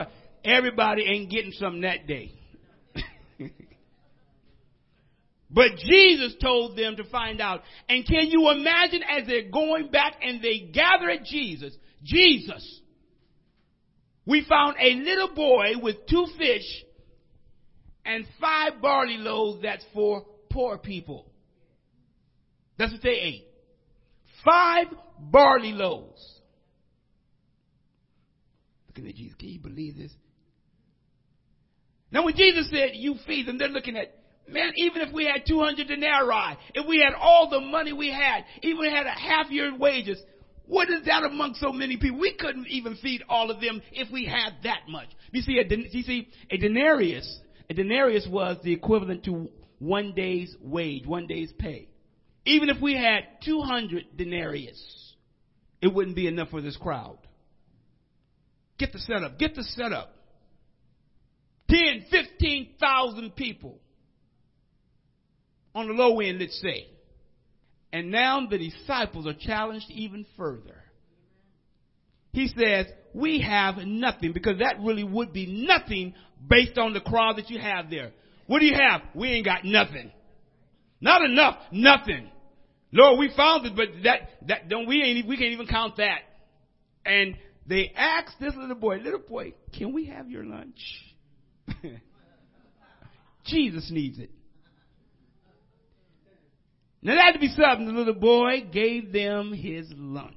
everybody 0.43 1.03
ain't 1.03 1.29
getting 1.29 1.51
something 1.51 1.81
that 1.81 2.07
day. 2.07 2.31
but 5.51 5.75
Jesus 5.85 6.33
told 6.41 6.75
them 6.75 6.95
to 6.95 7.03
find 7.11 7.39
out. 7.39 7.61
And 7.87 8.03
can 8.03 8.31
you 8.31 8.49
imagine 8.49 9.03
as 9.03 9.27
they're 9.27 9.51
going 9.51 9.91
back 9.91 10.15
and 10.23 10.41
they 10.41 10.71
gather 10.73 11.07
at 11.11 11.23
Jesus, 11.23 11.75
Jesus, 12.03 12.81
we 14.25 14.43
found 14.49 14.75
a 14.81 14.95
little 14.95 15.35
boy 15.35 15.73
with 15.79 16.07
two 16.07 16.25
fish 16.35 16.65
and 18.09 18.25
five 18.41 18.81
barley 18.81 19.17
loaves 19.17 19.61
that's 19.61 19.85
for 19.93 20.25
poor 20.49 20.79
people. 20.79 21.27
That's 22.77 22.91
what 22.91 23.03
they 23.03 23.09
ate. 23.09 23.45
Five 24.43 24.87
barley 25.19 25.73
loaves. 25.73 26.19
Looking 28.87 29.07
at 29.07 29.15
Jesus, 29.15 29.35
can 29.37 29.49
you 29.49 29.59
believe 29.59 29.95
this? 29.95 30.11
Now 32.11 32.25
when 32.25 32.35
Jesus 32.35 32.67
said, 32.71 32.91
you 32.93 33.15
feed 33.27 33.45
them, 33.45 33.59
they're 33.59 33.67
looking 33.67 33.95
at, 33.95 34.11
man, 34.47 34.71
even 34.77 35.03
if 35.03 35.13
we 35.13 35.25
had 35.25 35.43
200 35.47 35.87
denarii, 35.87 36.57
if 36.73 36.87
we 36.87 36.99
had 36.99 37.13
all 37.13 37.47
the 37.51 37.59
money 37.59 37.93
we 37.93 38.11
had, 38.11 38.43
even 38.63 38.89
had 38.89 39.05
a 39.05 39.11
half 39.11 39.51
year's 39.51 39.77
wages, 39.77 40.17
what 40.65 40.89
is 40.89 41.05
that 41.05 41.23
among 41.23 41.53
so 41.55 41.71
many 41.71 41.97
people? 41.97 42.19
We 42.19 42.33
couldn't 42.39 42.67
even 42.69 42.95
feed 42.95 43.21
all 43.29 43.51
of 43.51 43.61
them 43.61 43.83
if 43.91 44.11
we 44.11 44.25
had 44.25 44.53
that 44.63 44.89
much. 44.89 45.09
You 45.31 45.43
see, 45.43 45.59
a, 45.59 45.75
you 45.75 46.03
see, 46.03 46.27
a 46.49 46.57
denarius 46.57 47.39
a 47.69 47.73
denarius 47.73 48.27
was 48.29 48.57
the 48.63 48.73
equivalent 48.73 49.23
to 49.25 49.49
one 49.77 50.13
day's 50.15 50.55
wage, 50.61 51.05
one 51.05 51.27
day's 51.27 51.51
pay. 51.57 51.89
Even 52.45 52.69
if 52.69 52.81
we 52.81 52.95
had 52.95 53.23
200 53.45 54.17
denarius, 54.17 54.81
it 55.81 55.93
wouldn't 55.93 56.15
be 56.15 56.27
enough 56.27 56.49
for 56.49 56.61
this 56.61 56.77
crowd. 56.77 57.17
Get 58.77 58.93
the 58.93 58.99
setup. 58.99 59.37
Get 59.37 59.55
the 59.55 59.63
setup. 59.63 60.15
10, 61.69 62.05
15,000 62.09 63.35
people. 63.35 63.79
On 65.75 65.87
the 65.87 65.93
low 65.93 66.19
end, 66.19 66.39
let's 66.39 66.59
say. 66.59 66.87
And 67.93 68.11
now 68.11 68.47
the 68.49 68.57
disciples 68.57 69.27
are 69.27 69.33
challenged 69.33 69.89
even 69.89 70.25
further. 70.37 70.83
he 72.31 72.47
says, 72.47 72.87
we 73.13 73.41
have 73.41 73.77
nothing 73.77 74.33
because 74.33 74.59
that 74.59 74.79
really 74.81 75.03
would 75.03 75.33
be 75.33 75.65
nothing 75.67 76.13
based 76.47 76.77
on 76.77 76.93
the 76.93 77.01
crowd 77.01 77.37
that 77.37 77.49
you 77.49 77.59
have 77.59 77.89
there. 77.89 78.11
What 78.47 78.59
do 78.59 78.65
you 78.65 78.75
have? 78.75 79.01
We 79.13 79.29
ain't 79.29 79.45
got 79.45 79.63
nothing. 79.63 80.11
Not 81.01 81.23
enough, 81.23 81.57
nothing. 81.71 82.29
Lord, 82.91 83.19
we 83.19 83.31
found 83.35 83.65
it, 83.65 83.75
but 83.75 83.87
that, 84.03 84.29
that, 84.47 84.69
don't, 84.69 84.87
we 84.87 85.01
ain't, 85.03 85.27
we 85.27 85.37
can't 85.37 85.51
even 85.51 85.67
count 85.67 85.97
that. 85.97 86.19
And 87.05 87.35
they 87.67 87.91
asked 87.95 88.35
this 88.39 88.53
little 88.55 88.75
boy, 88.75 88.97
little 88.97 89.19
boy, 89.19 89.53
can 89.77 89.93
we 89.93 90.05
have 90.05 90.29
your 90.29 90.43
lunch? 90.43 90.79
Jesus 93.45 93.89
needs 93.91 94.19
it. 94.19 94.31
Now 97.01 97.15
that 97.15 97.25
had 97.25 97.31
to 97.33 97.39
be 97.39 97.47
something. 97.49 97.85
The 97.85 97.93
little 97.93 98.13
boy 98.13 98.67
gave 98.71 99.13
them 99.13 99.53
his 99.53 99.87
lunch. 99.95 100.35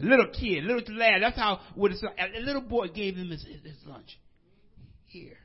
A 0.00 0.04
little 0.04 0.28
kid, 0.28 0.62
little 0.62 0.96
lad. 0.96 1.22
That's 1.22 1.36
how 1.36 1.60
what 1.74 1.90
a 1.90 2.40
little 2.40 2.62
boy 2.62 2.88
gave 2.88 3.16
him 3.16 3.30
his, 3.30 3.44
his, 3.44 3.74
lunch. 3.84 4.16
Here. 5.08 5.36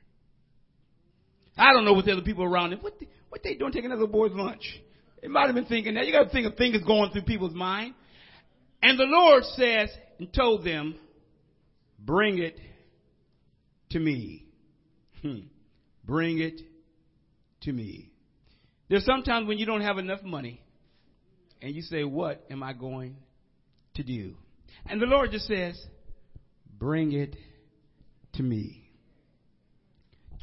I 1.57 1.74
don't 1.74 1.86
know 1.86 1.93
what 1.93 2.05
the 2.05 2.14
other 2.14 2.22
people 2.22 2.43
around 2.43 2.74
him. 2.74 2.80
What 2.80 2.99
the, 2.99 3.07
what 3.30 3.43
they 3.43 3.55
doing 3.55 3.72
taking 3.72 3.91
another 3.91 4.07
boy's 4.07 4.32
lunch? 4.34 4.64
They 5.22 5.28
might 5.28 5.47
have 5.47 5.55
been 5.55 5.66
thinking 5.66 5.95
that. 5.95 6.05
You 6.05 6.14
got 6.14 6.26
to 6.26 6.30
think 6.30 6.47
of 6.47 6.55
things 6.55 6.78
going 6.86 7.11
through 7.11 7.24
people's 7.24 7.53
mind. 7.53 7.93
And 8.82 8.99
the 8.99 9.05
Lord 9.05 9.43
says 9.55 9.89
and 10.20 10.32
told 10.34 10.66
them, 10.66 10.95
"Bring 11.99 12.39
it 12.39 12.59
to 13.91 13.99
me. 13.99 14.45
Hmm. 15.22 15.47
Bring 16.03 16.39
it 16.39 16.61
to 17.61 17.72
me." 17.72 18.11
There's 18.89 19.05
sometimes 19.05 19.47
when 19.47 19.57
you 19.57 19.66
don't 19.66 19.82
have 19.82 19.97
enough 19.97 20.24
money, 20.24 20.61
and 21.61 21.74
you 21.74 21.82
say, 21.82 22.03
"What 22.03 22.43
am 22.49 22.61
I 22.61 22.74
going 22.74 23.16
to 23.95 24.03
do?" 24.03 24.36
And 24.86 25.01
the 25.01 25.05
Lord 25.05 25.32
just 25.32 25.47
says, 25.47 25.82
Bring 26.78 27.14
it 27.14 27.36
to 28.34 28.43
me. 28.43 28.82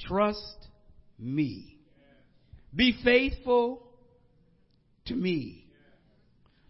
Trust 0.06 0.68
me. 1.18 1.76
Be 2.74 2.96
faithful 3.04 3.82
to 5.06 5.14
me. 5.14 5.66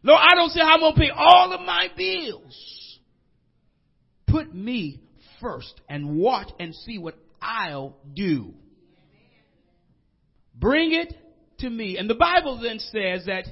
Lord, 0.02 0.20
I 0.22 0.34
don't 0.34 0.50
say 0.50 0.60
I'm 0.60 0.80
going 0.80 0.94
to 0.94 1.00
pay 1.00 1.10
all 1.14 1.52
of 1.52 1.60
my 1.60 1.88
bills. 1.96 2.98
Put 4.26 4.54
me 4.54 5.02
first 5.40 5.80
and 5.88 6.16
watch 6.16 6.48
and 6.58 6.74
see 6.74 6.98
what 6.98 7.16
I'll 7.40 7.96
do. 8.14 8.54
Bring 10.54 10.92
it 10.92 11.14
to 11.58 11.68
me. 11.68 11.98
And 11.98 12.08
the 12.08 12.14
Bible 12.14 12.60
then 12.62 12.78
says 12.78 13.26
that 13.26 13.44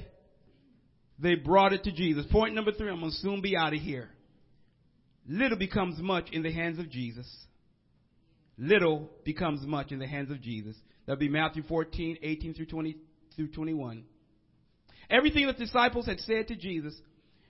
they 1.19 1.35
brought 1.35 1.73
it 1.73 1.83
to 1.83 1.91
Jesus. 1.91 2.25
Point 2.31 2.55
number 2.55 2.71
three, 2.71 2.89
I'm 2.89 2.99
going 2.99 3.11
to 3.11 3.17
soon 3.17 3.41
be 3.41 3.57
out 3.57 3.73
of 3.73 3.79
here. 3.79 4.09
Little 5.27 5.57
becomes 5.57 5.99
much 5.99 6.29
in 6.31 6.41
the 6.41 6.51
hands 6.51 6.79
of 6.79 6.89
Jesus. 6.89 7.27
Little 8.59 9.09
becomes 9.23 9.65
much 9.65 9.93
in 9.93 9.99
the 9.99 10.07
hands 10.07 10.29
of 10.29 10.41
Jesus. 10.41 10.75
That'll 11.05 11.19
be 11.19 11.29
Matthew 11.29 11.63
14, 11.63 12.17
18 12.21 12.53
through 12.53 12.65
20 12.65 12.97
through 13.35 13.47
21. 13.47 14.03
Everything 15.09 15.47
the 15.47 15.53
disciples 15.53 16.05
had 16.05 16.19
said 16.19 16.49
to 16.49 16.55
Jesus, 16.55 16.93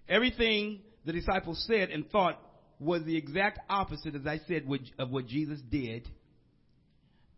everything 0.07 0.81
the 1.05 1.11
disciples 1.11 1.65
said 1.67 1.89
and 1.89 2.09
thought 2.11 2.39
was 2.79 3.03
the 3.03 3.17
exact 3.17 3.59
opposite, 3.69 4.13
as 4.15 4.27
I 4.27 4.39
said, 4.47 4.65
of 4.99 5.09
what 5.09 5.25
Jesus 5.25 5.59
did. 5.69 6.07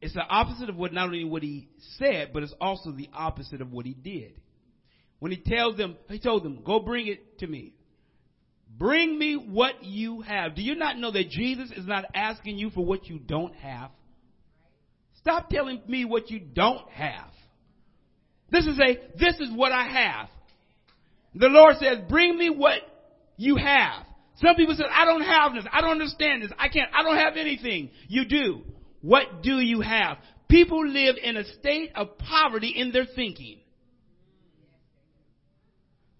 It's 0.01 0.13
the 0.13 0.22
opposite 0.22 0.69
of 0.69 0.76
what 0.76 0.93
not 0.93 1.05
only 1.05 1.24
what 1.24 1.41
he 1.41 1.69
said, 1.97 2.32
but 2.34 2.43
it's 2.43 2.53
also 2.59 2.91
the 2.91 3.09
opposite 3.13 3.61
of 3.61 3.72
what 3.72 3.86
he 3.86 3.93
did. 3.93 4.34
When 5.19 5.32
he 5.32 5.38
tells 5.38 5.78
them, 5.78 5.95
he 6.09 6.19
told 6.19 6.43
them, 6.43 6.61
go 6.63 6.80
bring 6.82 7.07
it 7.07 7.39
to 7.39 7.47
me. 7.47 7.74
Bring 8.78 9.17
me 9.17 9.36
what 9.36 9.84
you 9.84 10.22
have. 10.22 10.55
Do 10.55 10.61
you 10.61 10.76
not 10.76 10.97
know 10.97 11.11
that 11.11 11.30
Jesus 11.30 11.72
is 11.72 11.86
not 11.86 12.05
asking 12.15 12.57
you 12.57 12.69
for 12.69 12.86
what 12.86 13.07
you 13.07 13.19
don't 13.19 13.55
have? 13.55 13.91
Stop 15.19 15.49
telling 15.49 15.82
me 15.88 16.05
what 16.05 16.32
you 16.32 16.39
don't 16.39 16.89
have. 16.89 17.30
This 18.49 18.65
is 18.65 18.80
a, 18.80 18.97
this 19.17 19.39
is 19.39 19.49
what 19.53 19.72
I 19.72 19.88
have. 19.88 20.30
The 21.36 21.47
Lord 21.47 21.76
says, 21.78 21.99
bring 22.09 22.38
me 22.38 22.49
what 22.49 22.80
you 23.38 23.55
have. 23.55 24.05
Some 24.36 24.55
people 24.55 24.76
say, 24.76 24.84
I 24.91 25.05
don't 25.05 25.22
have 25.22 25.53
this. 25.53 25.65
I 25.72 25.82
don't 25.82 25.91
understand 25.91 26.41
this. 26.41 26.51
I 26.57 26.67
can't, 26.67 26.89
I 26.93 27.03
don't 27.03 27.17
have 27.17 27.38
anything. 27.38 27.91
You 28.07 28.26
do. 28.26 28.61
What 29.01 29.41
do 29.41 29.59
you 29.59 29.82
have? 29.82 30.17
People 30.49 30.86
live 30.86 31.15
in 31.22 31.38
a 31.38 31.45
state 31.59 31.91
of 31.95 32.17
poverty 32.17 32.74
in 32.76 32.91
their 32.91 33.05
thinking. 33.05 33.61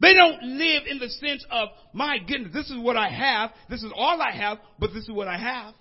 They 0.02 0.14
don't 0.16 0.42
live 0.42 0.84
in 0.90 0.98
the 0.98 1.10
sense 1.10 1.46
of, 1.52 1.70
my 1.94 2.18
goodness, 2.18 2.54
this 2.54 2.72
is 2.72 2.78
what 2.78 2.98
I 2.98 3.10
have, 3.10 3.52
this 3.70 3.84
is 3.84 3.92
all 3.96 4.20
I 4.20 4.32
have, 4.32 4.58
but 4.80 4.94
this 4.94 5.04
is 5.04 5.12
what 5.12 5.28
I 5.28 5.38
have. 5.38 5.76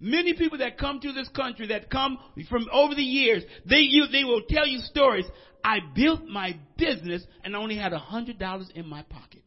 Many 0.00 0.34
people 0.34 0.58
that 0.58 0.78
come 0.78 1.00
to 1.00 1.12
this 1.12 1.28
country, 1.30 1.66
that 1.68 1.90
come 1.90 2.18
from 2.48 2.66
over 2.72 2.94
the 2.94 3.02
years, 3.02 3.42
they, 3.68 3.80
you, 3.80 4.06
they 4.06 4.22
will 4.22 4.42
tell 4.48 4.66
you 4.66 4.78
stories. 4.78 5.24
I 5.64 5.78
built 5.96 6.26
my 6.26 6.56
business 6.76 7.24
and 7.42 7.56
I 7.56 7.58
only 7.58 7.76
had 7.76 7.92
a 7.92 7.98
hundred 7.98 8.38
dollars 8.38 8.70
in 8.76 8.86
my 8.86 9.02
pocket. 9.02 9.42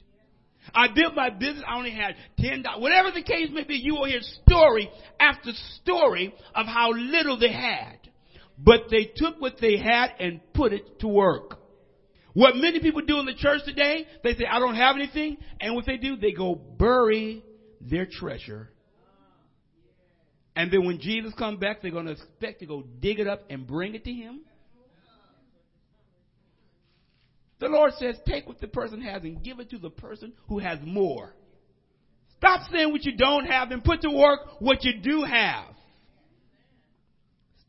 I 0.75 0.89
built 0.93 1.15
my 1.15 1.29
business, 1.29 1.63
I 1.65 1.77
only 1.77 1.91
had 1.91 2.15
ten 2.37 2.63
dollars. 2.63 2.81
Whatever 2.81 3.11
the 3.11 3.23
case 3.23 3.47
may 3.51 3.63
be, 3.63 3.75
you 3.75 3.93
will 3.93 4.05
hear 4.05 4.19
story 4.45 4.89
after 5.19 5.51
story 5.81 6.33
of 6.53 6.65
how 6.65 6.91
little 6.91 7.39
they 7.39 7.53
had. 7.53 7.97
But 8.57 8.89
they 8.91 9.09
took 9.15 9.39
what 9.39 9.55
they 9.61 9.77
had 9.77 10.09
and 10.19 10.41
put 10.53 10.73
it 10.73 10.99
to 10.99 11.07
work. 11.07 11.60
What 12.33 12.55
many 12.55 12.79
people 12.79 13.01
do 13.01 13.19
in 13.19 13.25
the 13.25 13.33
church 13.33 13.61
today, 13.65 14.05
they 14.23 14.33
say, 14.35 14.45
I 14.45 14.59
don't 14.59 14.75
have 14.75 14.95
anything. 14.95 15.37
And 15.59 15.75
what 15.75 15.85
they 15.85 15.97
do, 15.97 16.15
they 16.15 16.31
go 16.31 16.55
bury 16.55 17.43
their 17.81 18.07
treasure. 18.09 18.69
And 20.55 20.71
then 20.71 20.85
when 20.85 20.99
Jesus 20.99 21.33
comes 21.33 21.59
back, 21.59 21.81
they're 21.81 21.91
going 21.91 22.05
to 22.05 22.13
expect 22.13 22.59
to 22.59 22.65
go 22.65 22.83
dig 22.99 23.19
it 23.19 23.27
up 23.27 23.41
and 23.49 23.65
bring 23.67 23.95
it 23.95 24.03
to 24.05 24.13
him. 24.13 24.41
The 27.59 27.67
Lord 27.67 27.93
says, 27.99 28.15
take 28.25 28.47
what 28.47 28.59
the 28.59 28.67
person 28.67 29.01
has 29.01 29.23
and 29.23 29.43
give 29.43 29.59
it 29.59 29.69
to 29.69 29.77
the 29.77 29.91
person 29.91 30.33
who 30.47 30.59
has 30.59 30.79
more. 30.83 31.35
Stop 32.37 32.71
saying 32.71 32.91
what 32.91 33.03
you 33.03 33.15
don't 33.15 33.45
have 33.45 33.69
and 33.69 33.83
put 33.83 34.01
to 34.01 34.09
work 34.09 34.39
what 34.59 34.83
you 34.83 34.99
do 35.01 35.23
have. 35.23 35.65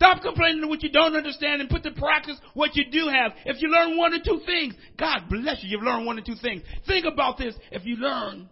Stop 0.02 0.20
complaining 0.20 0.68
what 0.68 0.82
you 0.82 0.90
don't 0.90 1.14
understand 1.14 1.60
and 1.60 1.70
put 1.70 1.84
to 1.84 1.92
practice 1.92 2.36
what 2.54 2.74
you 2.74 2.90
do 2.90 3.06
have. 3.06 3.34
If 3.44 3.62
you 3.62 3.68
learn 3.68 3.96
one 3.96 4.12
or 4.12 4.18
two 4.18 4.40
things, 4.44 4.74
God 4.98 5.28
bless 5.30 5.62
you, 5.62 5.70
you've 5.70 5.84
learned 5.84 6.06
one 6.06 6.18
or 6.18 6.22
two 6.22 6.34
things. 6.42 6.62
Think 6.88 7.06
about 7.06 7.38
this. 7.38 7.54
If 7.70 7.84
you 7.84 7.94
learn 7.94 8.48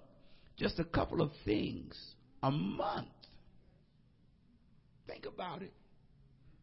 just 0.57 0.79
a 0.79 0.85
couple 0.85 1.21
of 1.21 1.33
things 1.45 1.99
a 2.41 2.53
month, 2.53 3.09
think 5.09 5.27
about 5.27 5.63
it. 5.63 5.73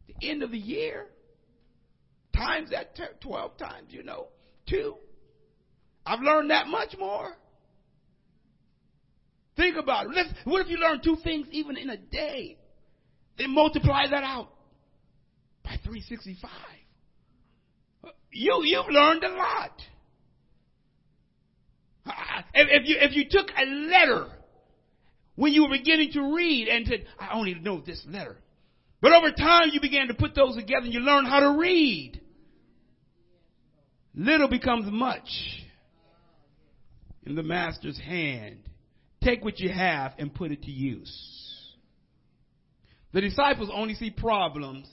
The 0.08 0.30
end 0.30 0.42
of 0.42 0.52
the 0.52 0.58
year, 0.58 1.08
times 2.34 2.70
that 2.70 2.98
12 3.20 3.58
times, 3.58 3.88
you 3.90 4.04
know, 4.04 4.28
two. 4.70 4.96
I've 6.06 6.22
learned 6.22 6.50
that 6.52 6.68
much 6.68 6.96
more. 6.98 7.36
Think 9.58 9.76
about 9.76 10.06
it. 10.06 10.12
Let's, 10.16 10.30
what 10.46 10.62
if 10.62 10.70
you 10.70 10.78
learn 10.78 11.02
two 11.04 11.18
things 11.26 11.48
even 11.52 11.76
in 11.76 11.90
a 11.90 11.98
day? 11.98 12.58
Then 13.38 13.54
multiply 13.54 14.08
that 14.10 14.24
out 14.24 14.54
by 15.68 15.78
365. 15.84 16.50
You, 18.32 18.62
you've 18.64 18.90
learned 18.90 19.24
a 19.24 19.30
lot. 19.30 19.82
Uh, 22.06 22.12
if, 22.54 22.82
if, 22.82 22.88
you, 22.88 22.98
if 23.02 23.16
you 23.16 23.26
took 23.30 23.50
a 23.50 23.66
letter 23.66 24.28
when 25.36 25.52
you 25.52 25.64
were 25.64 25.78
beginning 25.78 26.12
to 26.14 26.34
read 26.34 26.70
and 26.70 26.88
said, 26.88 27.06
I 27.20 27.38
only 27.38 27.56
know 27.56 27.82
this 27.86 28.02
letter. 28.08 28.38
But 29.02 29.12
over 29.12 29.32
time 29.32 29.70
you 29.74 29.82
began 29.82 30.08
to 30.08 30.14
put 30.14 30.36
those 30.36 30.56
together 30.56 30.86
and 30.86 30.94
you 30.94 31.02
learn 31.02 31.26
how 31.26 31.42
to 31.42 31.60
read. 31.60 32.22
Little 34.16 34.48
becomes 34.48 34.90
much 34.90 35.28
in 37.26 37.36
the 37.36 37.44
master's 37.44 38.00
hand. 38.00 38.60
Take 39.22 39.44
what 39.44 39.60
you 39.60 39.70
have 39.70 40.14
and 40.18 40.34
put 40.34 40.52
it 40.52 40.64
to 40.64 40.72
use. 40.72 41.12
The 43.12 43.22
disciples 43.22 43.70
only 43.74 43.96
see 43.96 44.12
problems 44.12 44.88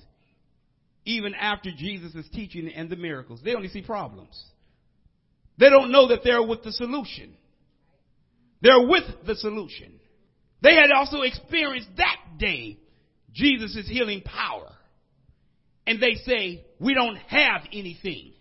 even 1.04 1.34
after 1.34 1.70
Jesus' 1.70 2.26
teaching 2.32 2.68
and 2.68 2.88
the 2.88 2.96
miracles. 2.96 3.40
They 3.44 3.54
only 3.54 3.68
see 3.68 3.82
problems. 3.82 4.42
They 5.58 5.70
don't 5.70 5.92
know 5.92 6.08
that 6.08 6.20
they're 6.24 6.42
with 6.42 6.62
the 6.62 6.72
solution. 6.72 7.34
They're 8.60 8.86
with 8.86 9.04
the 9.26 9.36
solution. 9.36 10.00
They 10.62 10.74
had 10.74 10.90
also 10.94 11.20
experienced 11.20 11.90
that 11.98 12.16
day 12.38 12.78
Jesus' 13.32 13.86
healing 13.86 14.22
power. 14.22 14.70
And 15.86 16.00
they 16.00 16.14
say, 16.24 16.64
we 16.80 16.94
don't 16.94 17.16
have 17.16 17.62
anything. 17.72 18.32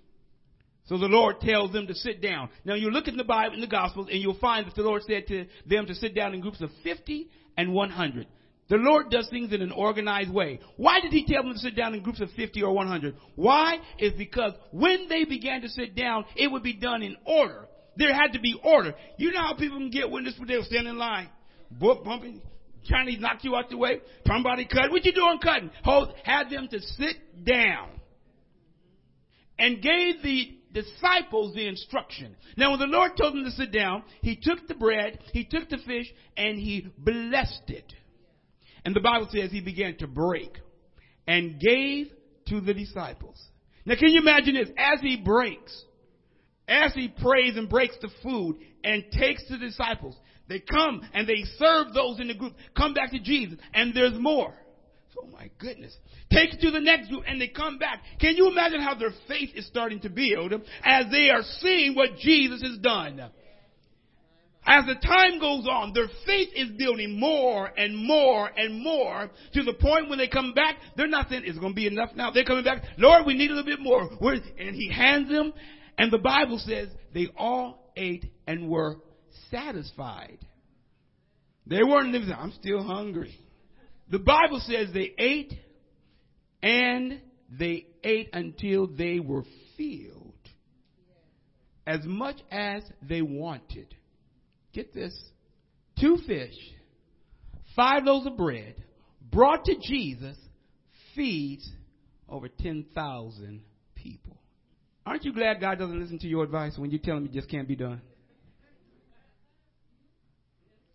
So 0.86 0.98
the 0.98 1.08
Lord 1.08 1.42
tells 1.42 1.72
them 1.74 1.88
to 1.88 1.96
sit 1.96 2.22
down. 2.22 2.50
Now 2.64 2.76
you 2.76 2.90
look 2.90 3.08
in 3.08 3.18
the 3.18 3.24
Bible, 3.24 3.56
in 3.56 3.62
the 3.62 3.68
Gospels, 3.68 4.08
and 4.12 4.22
you'll 4.22 4.40
find 4.40 4.66
that 4.66 4.76
the 4.76 4.82
Lord 4.82 5.02
said 5.04 5.28
to 5.28 5.46
them 5.66 5.86
to 5.88 5.96
sit 5.96 6.16
down 6.16 6.34
in 6.34 6.42
groups 6.42 6.62
of 6.62 6.70
50 6.84 7.30
and 7.58 7.74
100. 7.74 8.28
The 8.70 8.78
Lord 8.78 9.10
does 9.10 9.28
things 9.30 9.52
in 9.52 9.62
an 9.62 9.72
organized 9.72 10.32
way. 10.32 10.60
Why 10.78 11.02
did 11.02 11.12
He 11.12 11.26
tell 11.26 11.44
them 11.44 11.54
to 11.54 11.60
sit 11.60 11.76
down 11.76 11.94
in 11.94 12.02
groups 12.02 12.22
of 12.22 12.30
50 12.32 12.64
or 12.64 12.74
100? 12.74 13.16
Why? 13.36 13.78
Is 14.00 14.14
because 14.18 14.54
when 14.72 15.10
they 15.10 15.26
began 15.26 15.62
to 15.62 15.70
sit 15.70 15.96
down, 15.96 16.26
it 16.36 16.52
would 16.52 16.64
be 16.64 16.74
done 16.74 17.04
in 17.04 17.18
order. 17.26 17.68
there 17.98 18.14
had 18.14 18.34
to 18.34 18.40
be 18.40 18.60
order. 18.64 18.96
You 19.18 19.32
know 19.32 19.42
how 19.42 19.54
people 19.54 19.78
can 19.78 19.90
get 19.90 20.10
when 20.10 20.26
they'll 20.48 20.64
stand 20.64 20.88
in 20.88 20.98
line, 20.98 21.30
book 21.72 22.04
bumping, 22.04 22.42
to 22.88 23.18
knock 23.20 23.44
you 23.44 23.56
out 23.56 23.70
the 23.70 23.78
way. 23.78 24.00
Somebody 24.28 24.66
cut. 24.66 24.92
What 24.92 25.06
you 25.06 25.14
doing 25.14 25.40
cutting? 25.42 25.72
Hold, 25.84 26.14
had 26.24 26.50
them 26.50 26.68
to 26.70 26.80
sit 26.80 27.46
down 27.46 27.90
and 29.60 29.82
gave 29.82 30.22
the 30.24 30.58
disciples 30.74 31.54
the 31.54 31.68
instruction. 31.68 32.36
Now, 32.58 32.72
when 32.72 32.80
the 32.80 32.88
Lord 32.88 33.12
told 33.16 33.36
them 33.36 33.44
to 33.46 33.52
sit 33.52 33.72
down, 33.72 34.04
He 34.22 34.36
took 34.36 34.68
the 34.68 34.76
bread, 34.76 35.20
He 35.32 35.46
took 35.46 35.70
the 35.70 35.78
fish, 35.86 36.12
and 36.36 36.58
He 36.58 36.88
blessed 36.98 37.64
it. 37.68 37.94
And 38.86 38.96
the 38.96 39.02
Bible 39.02 39.28
says 39.32 39.52
He 39.52 39.62
began 39.62 39.98
to 39.98 40.08
break 40.08 40.58
and 41.28 41.60
gave 41.60 42.08
to 42.48 42.62
the 42.62 42.74
disciples. 42.74 43.42
Now, 43.86 43.96
can 43.96 44.10
you 44.10 44.22
imagine 44.22 44.56
this? 44.56 44.70
As 44.78 45.00
He 45.02 45.18
breaks, 45.18 45.84
as 46.68 46.94
He 46.94 47.08
prays 47.08 47.58
and 47.58 47.70
breaks 47.70 47.96
the 48.02 48.10
food 48.22 48.58
and 48.84 49.04
takes 49.12 49.44
the 49.50 49.58
disciples, 49.58 50.16
they 50.48 50.60
come 50.60 51.02
and 51.14 51.28
they 51.28 51.44
serve 51.58 51.94
those 51.94 52.20
in 52.20 52.28
the 52.28 52.34
group, 52.34 52.54
come 52.76 52.94
back 52.94 53.12
to 53.12 53.20
Jesus, 53.20 53.58
and 53.74 53.94
there's 53.94 54.20
more. 54.20 54.54
Oh 55.22 55.28
my 55.28 55.50
goodness. 55.60 55.96
Take 56.32 56.56
it 56.56 56.62
to 56.62 56.72
the 56.72 56.80
next 56.80 57.10
group 57.10 57.24
and 57.28 57.40
they 57.40 57.48
come 57.48 57.78
back. 57.78 58.02
Can 58.20 58.36
you 58.36 58.50
imagine 58.50 58.82
how 58.82 58.96
their 58.96 59.14
faith 59.28 59.52
is 59.56 59.66
starting 59.68 60.00
to 60.02 60.10
build 60.10 60.54
as 60.84 61.06
they 61.12 61.30
are 61.30 61.44
seeing 61.60 61.96
what 61.96 62.18
Jesus 62.18 62.62
has 62.62 62.78
done? 62.80 63.22
As 64.66 64.86
the 64.86 64.96
time 64.96 65.40
goes 65.40 65.68
on, 65.68 65.92
their 65.94 66.08
faith 66.26 66.50
is 66.56 66.70
building 66.78 67.20
more 67.20 67.70
and 67.78 67.98
more 67.98 68.50
and 68.56 68.82
more 68.82 69.30
to 69.54 69.64
the 69.64 69.74
point 69.74 70.10
when 70.10 70.18
they 70.18 70.28
come 70.28 70.54
back, 70.54 70.78
they're 70.96 71.08
not 71.08 71.30
saying 71.30 71.44
it's 71.46 71.60
going 71.60 71.74
to 71.74 71.76
be 71.76 71.88
enough 71.88 72.12
now. 72.16 72.32
They're 72.32 72.46
coming 72.46 72.64
back, 72.64 72.84
Lord, 72.98 73.26
we 73.26 73.34
need 73.34 73.52
a 73.52 73.56
little 73.56 73.70
bit 73.70 73.82
more. 73.82 74.10
And 74.58 74.76
he 74.76 74.90
hands 74.90 75.30
them, 75.30 75.54
and 75.98 76.12
the 76.12 76.18
Bible 76.18 76.60
says 76.60 76.88
they 77.14 77.28
all 77.38 77.92
ate 77.98 78.32
and 78.48 78.70
were 78.70 78.98
satisfied. 79.52 80.40
They 81.66 81.84
weren't 81.84 82.12
living, 82.12 82.32
I'm 82.32 82.54
still 82.54 82.84
hungry. 82.84 83.38
The 84.10 84.20
Bible 84.20 84.62
says 84.66 84.90
they 84.94 85.14
ate 85.18 85.54
and 86.62 87.22
they 87.50 87.88
ate 88.04 88.30
until 88.34 88.88
they 88.88 89.20
were 89.20 89.44
filled 89.78 90.34
as 91.86 92.00
much 92.06 92.38
as 92.52 92.84
they 93.02 93.22
wanted. 93.22 93.94
Get 94.74 94.94
this 94.94 95.14
two 96.00 96.18
fish, 96.26 96.56
five 97.76 98.04
loaves 98.04 98.26
of 98.26 98.36
bread, 98.38 98.76
brought 99.32 99.66
to 99.66 99.76
Jesus, 99.82 100.38
feeds 101.16 101.70
over 102.28 102.48
10,000 102.48 103.62
people. 103.96 104.38
Aren't 105.06 105.26
you 105.26 105.34
glad 105.34 105.60
God 105.60 105.78
doesn't 105.78 106.00
listen 106.00 106.20
to 106.20 106.28
your 106.28 106.44
advice 106.44 106.78
when 106.78 106.90
you 106.90 106.98
tell 106.98 107.18
him 107.18 107.26
it 107.26 107.34
just 107.34 107.50
can't 107.50 107.68
be 107.68 107.76
done? 107.76 108.02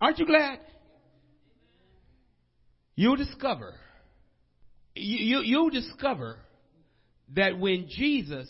Aren't 0.00 0.18
you 0.18 0.26
glad? 0.26 0.60
You'll 2.94 3.16
discover, 3.16 3.74
you, 4.94 5.40
you, 5.40 5.58
will 5.62 5.70
discover 5.70 6.38
that 7.34 7.58
when 7.58 7.86
Jesus 7.88 8.48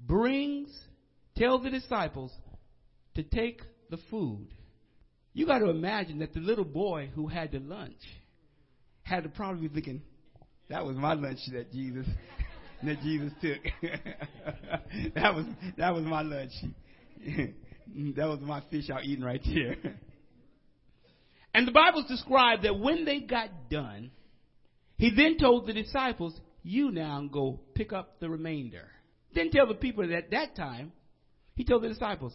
brings, 0.00 0.68
tells 1.36 1.62
the 1.62 1.70
disciples 1.70 2.32
to 3.14 3.22
take 3.22 3.60
the 3.90 3.98
food, 4.10 4.48
you 5.32 5.46
got 5.46 5.58
to 5.58 5.70
imagine 5.70 6.20
that 6.20 6.32
the 6.32 6.40
little 6.40 6.64
boy 6.64 7.10
who 7.14 7.26
had 7.26 7.52
the 7.52 7.58
lunch 7.58 8.00
had 9.02 9.22
to 9.24 9.28
probably 9.28 9.68
be 9.68 9.74
thinking, 9.74 10.02
that 10.68 10.84
was 10.84 10.96
my 10.96 11.14
lunch 11.14 11.38
that 11.52 11.72
Jesus 11.72 12.06
that 12.82 13.00
Jesus 13.02 13.32
took. 13.40 13.60
that 15.14 15.34
was 15.34 15.46
that 15.78 15.94
was 15.94 16.04
my 16.04 16.22
lunch. 16.22 16.52
that 18.16 18.26
was 18.26 18.40
my 18.40 18.62
fish 18.70 18.90
out 18.90 19.04
eating 19.04 19.24
right 19.24 19.40
there. 19.44 19.76
and 21.54 21.66
the 21.66 21.72
Bible's 21.72 22.06
described 22.06 22.64
that 22.64 22.78
when 22.78 23.04
they 23.04 23.20
got 23.20 23.70
done, 23.70 24.10
he 24.98 25.10
then 25.14 25.38
told 25.38 25.66
the 25.66 25.72
disciples, 25.72 26.38
"You 26.62 26.90
now 26.90 27.28
go 27.30 27.60
pick 27.74 27.92
up 27.92 28.20
the 28.20 28.28
remainder." 28.28 28.88
Didn't 29.34 29.52
tell 29.52 29.66
the 29.66 29.74
people 29.74 30.06
that 30.06 30.14
at 30.14 30.30
that 30.30 30.56
time. 30.56 30.92
He 31.54 31.64
told 31.64 31.82
the 31.82 31.88
disciples, 31.88 32.34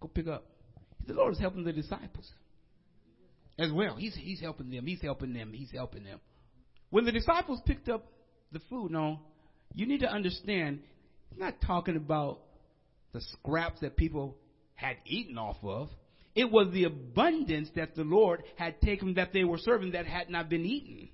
Go 0.00 0.08
pick 0.08 0.26
up. 0.26 0.44
The 1.06 1.14
Lord 1.14 1.34
is 1.34 1.38
helping 1.38 1.64
the 1.64 1.72
disciples 1.72 2.30
as 3.58 3.72
well. 3.72 3.96
He's, 3.96 4.14
he's 4.14 4.40
helping 4.40 4.70
them. 4.70 4.86
He's 4.86 5.00
helping 5.00 5.32
them. 5.32 5.52
He's 5.52 5.70
helping 5.72 6.04
them. 6.04 6.20
When 6.90 7.04
the 7.04 7.12
disciples 7.12 7.60
picked 7.64 7.88
up 7.88 8.06
the 8.52 8.60
food, 8.70 8.90
no, 8.90 9.20
you 9.74 9.86
need 9.86 10.00
to 10.00 10.10
understand, 10.10 10.80
he's 11.30 11.38
not 11.38 11.60
talking 11.60 11.96
about 11.96 12.40
the 13.12 13.20
scraps 13.20 13.80
that 13.80 13.96
people 13.96 14.36
had 14.74 14.96
eaten 15.06 15.38
off 15.38 15.56
of. 15.62 15.88
It 16.34 16.50
was 16.50 16.68
the 16.72 16.84
abundance 16.84 17.70
that 17.76 17.94
the 17.94 18.04
Lord 18.04 18.42
had 18.56 18.80
taken 18.82 19.14
that 19.14 19.32
they 19.32 19.44
were 19.44 19.58
serving 19.58 19.92
that 19.92 20.06
had 20.06 20.28
not 20.28 20.50
been 20.50 20.66
eaten. 20.66 21.08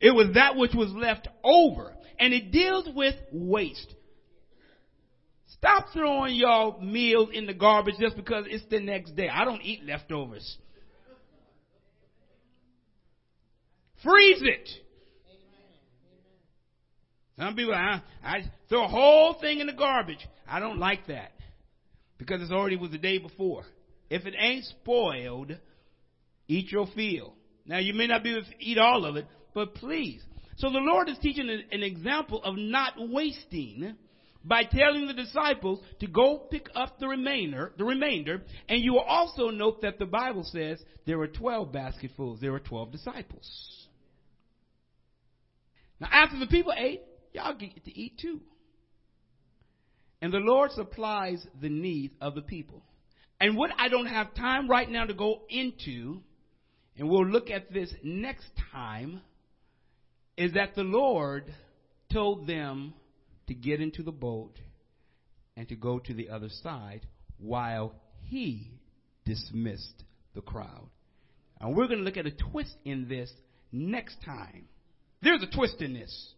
It 0.00 0.12
was 0.12 0.34
that 0.34 0.56
which 0.56 0.72
was 0.74 0.92
left 0.92 1.26
over. 1.42 1.92
And 2.18 2.32
it 2.32 2.52
deals 2.52 2.88
with 2.94 3.16
waste. 3.32 3.94
Stop 5.66 5.86
throwing 5.92 6.36
your 6.36 6.80
meals 6.80 7.30
in 7.32 7.46
the 7.46 7.52
garbage 7.52 7.96
just 7.98 8.14
because 8.14 8.44
it's 8.48 8.64
the 8.70 8.78
next 8.78 9.16
day. 9.16 9.28
I 9.28 9.44
don't 9.44 9.60
eat 9.62 9.84
leftovers. 9.84 10.58
Freeze 14.04 14.42
it. 14.42 14.68
Some 17.36 17.56
people, 17.56 17.74
I, 17.74 18.00
I 18.22 18.44
throw 18.68 18.84
a 18.84 18.88
whole 18.88 19.34
thing 19.40 19.58
in 19.58 19.66
the 19.66 19.72
garbage. 19.72 20.24
I 20.48 20.60
don't 20.60 20.78
like 20.78 21.08
that 21.08 21.32
because 22.16 22.40
it's 22.40 22.52
already 22.52 22.76
was 22.76 22.92
the 22.92 22.98
day 22.98 23.18
before. 23.18 23.64
If 24.08 24.24
it 24.24 24.34
ain't 24.38 24.64
spoiled, 24.66 25.50
eat 26.46 26.70
your 26.70 26.86
fill. 26.94 27.34
Now 27.66 27.78
you 27.78 27.92
may 27.92 28.06
not 28.06 28.22
be 28.22 28.30
able 28.36 28.44
to 28.44 28.54
eat 28.60 28.78
all 28.78 29.04
of 29.04 29.16
it, 29.16 29.26
but 29.52 29.74
please. 29.74 30.22
So 30.58 30.70
the 30.70 30.78
Lord 30.78 31.08
is 31.08 31.18
teaching 31.18 31.50
an 31.50 31.82
example 31.82 32.40
of 32.44 32.54
not 32.56 32.92
wasting 32.96 33.96
by 34.46 34.62
telling 34.64 35.06
the 35.06 35.12
disciples 35.12 35.80
to 36.00 36.06
go 36.06 36.38
pick 36.50 36.68
up 36.74 36.98
the 36.98 37.08
remainder, 37.08 37.72
the 37.76 37.84
remainder, 37.84 38.42
and 38.68 38.80
you 38.80 38.92
will 38.92 39.00
also 39.00 39.50
note 39.50 39.82
that 39.82 39.98
the 39.98 40.06
Bible 40.06 40.44
says 40.44 40.78
there 41.04 41.18
were 41.18 41.26
12 41.26 41.72
basketfuls, 41.72 42.40
there 42.40 42.52
were 42.52 42.60
12 42.60 42.92
disciples. 42.92 43.88
Now 46.00 46.08
after 46.12 46.38
the 46.38 46.46
people 46.46 46.72
ate, 46.76 47.02
y'all 47.32 47.54
get 47.54 47.84
to 47.84 47.98
eat 47.98 48.18
too. 48.20 48.40
And 50.22 50.32
the 50.32 50.38
Lord 50.38 50.70
supplies 50.72 51.44
the 51.60 51.68
needs 51.68 52.14
of 52.20 52.34
the 52.34 52.42
people. 52.42 52.82
And 53.40 53.56
what 53.56 53.70
I 53.76 53.88
don't 53.88 54.06
have 54.06 54.34
time 54.34 54.68
right 54.68 54.88
now 54.88 55.04
to 55.04 55.14
go 55.14 55.42
into, 55.50 56.20
and 56.96 57.08
we'll 57.08 57.26
look 57.26 57.50
at 57.50 57.72
this 57.72 57.92
next 58.02 58.46
time, 58.72 59.20
is 60.36 60.52
that 60.52 60.74
the 60.74 60.84
Lord 60.84 61.52
told 62.12 62.46
them 62.46 62.94
to 63.48 63.54
get 63.54 63.80
into 63.80 64.02
the 64.02 64.12
boat 64.12 64.58
and 65.56 65.68
to 65.68 65.76
go 65.76 65.98
to 65.98 66.14
the 66.14 66.28
other 66.28 66.48
side 66.48 67.06
while 67.38 67.94
he 68.22 68.72
dismissed 69.24 70.04
the 70.34 70.40
crowd. 70.40 70.88
And 71.60 71.74
we're 71.74 71.86
going 71.86 71.98
to 72.00 72.04
look 72.04 72.16
at 72.16 72.26
a 72.26 72.30
twist 72.30 72.76
in 72.84 73.08
this 73.08 73.32
next 73.72 74.16
time. 74.24 74.68
There's 75.22 75.42
a 75.42 75.46
twist 75.46 75.80
in 75.80 75.94
this. 75.94 76.32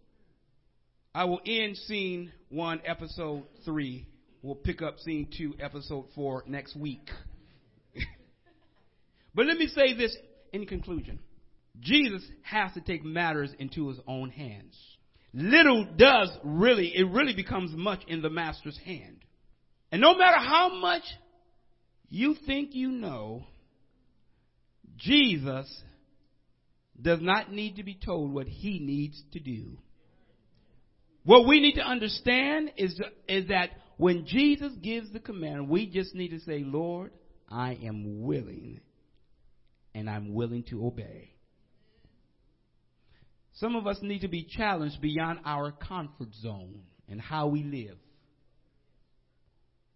I 1.14 1.24
will 1.24 1.40
end 1.44 1.76
scene 1.76 2.32
one, 2.48 2.80
episode 2.84 3.44
three. 3.64 4.06
We'll 4.42 4.54
pick 4.54 4.82
up 4.82 5.00
scene 5.00 5.28
two, 5.36 5.54
episode 5.58 6.06
four 6.14 6.44
next 6.46 6.76
week. 6.76 7.08
but 9.34 9.46
let 9.46 9.56
me 9.56 9.66
say 9.66 9.94
this 9.94 10.16
in 10.52 10.66
conclusion 10.66 11.18
Jesus 11.80 12.22
has 12.42 12.72
to 12.74 12.80
take 12.80 13.04
matters 13.04 13.50
into 13.58 13.88
his 13.88 13.98
own 14.06 14.30
hands 14.30 14.76
little 15.32 15.86
does 15.96 16.30
really, 16.42 16.92
it 16.94 17.08
really 17.10 17.34
becomes 17.34 17.72
much 17.74 18.02
in 18.06 18.22
the 18.22 18.30
master's 18.30 18.78
hand. 18.84 19.18
And 19.90 20.00
no 20.00 20.14
matter 20.14 20.38
how 20.38 20.74
much 20.74 21.02
you 22.08 22.36
think 22.46 22.74
you 22.74 22.90
know, 22.90 23.46
Jesus 24.96 25.82
does 27.00 27.20
not 27.20 27.52
need 27.52 27.76
to 27.76 27.84
be 27.84 27.94
told 27.94 28.32
what 28.32 28.46
he 28.46 28.78
needs 28.80 29.22
to 29.32 29.40
do. 29.40 29.78
What 31.24 31.46
we 31.46 31.60
need 31.60 31.74
to 31.74 31.82
understand 31.82 32.72
is, 32.76 33.00
is 33.28 33.48
that 33.48 33.70
when 33.96 34.26
Jesus 34.26 34.72
gives 34.82 35.12
the 35.12 35.20
command, 35.20 35.68
we 35.68 35.86
just 35.86 36.14
need 36.14 36.30
to 36.30 36.40
say, 36.40 36.62
Lord, 36.64 37.12
I 37.48 37.78
am 37.84 38.22
willing 38.22 38.80
and 39.94 40.08
I'm 40.08 40.32
willing 40.34 40.64
to 40.64 40.86
obey. 40.86 41.32
Some 43.58 43.74
of 43.74 43.86
us 43.86 43.98
need 44.02 44.20
to 44.20 44.28
be 44.28 44.44
challenged 44.44 45.00
beyond 45.00 45.40
our 45.44 45.72
comfort 45.72 46.32
zone 46.42 46.80
and 47.08 47.20
how 47.20 47.48
we 47.48 47.64
live. 47.64 47.96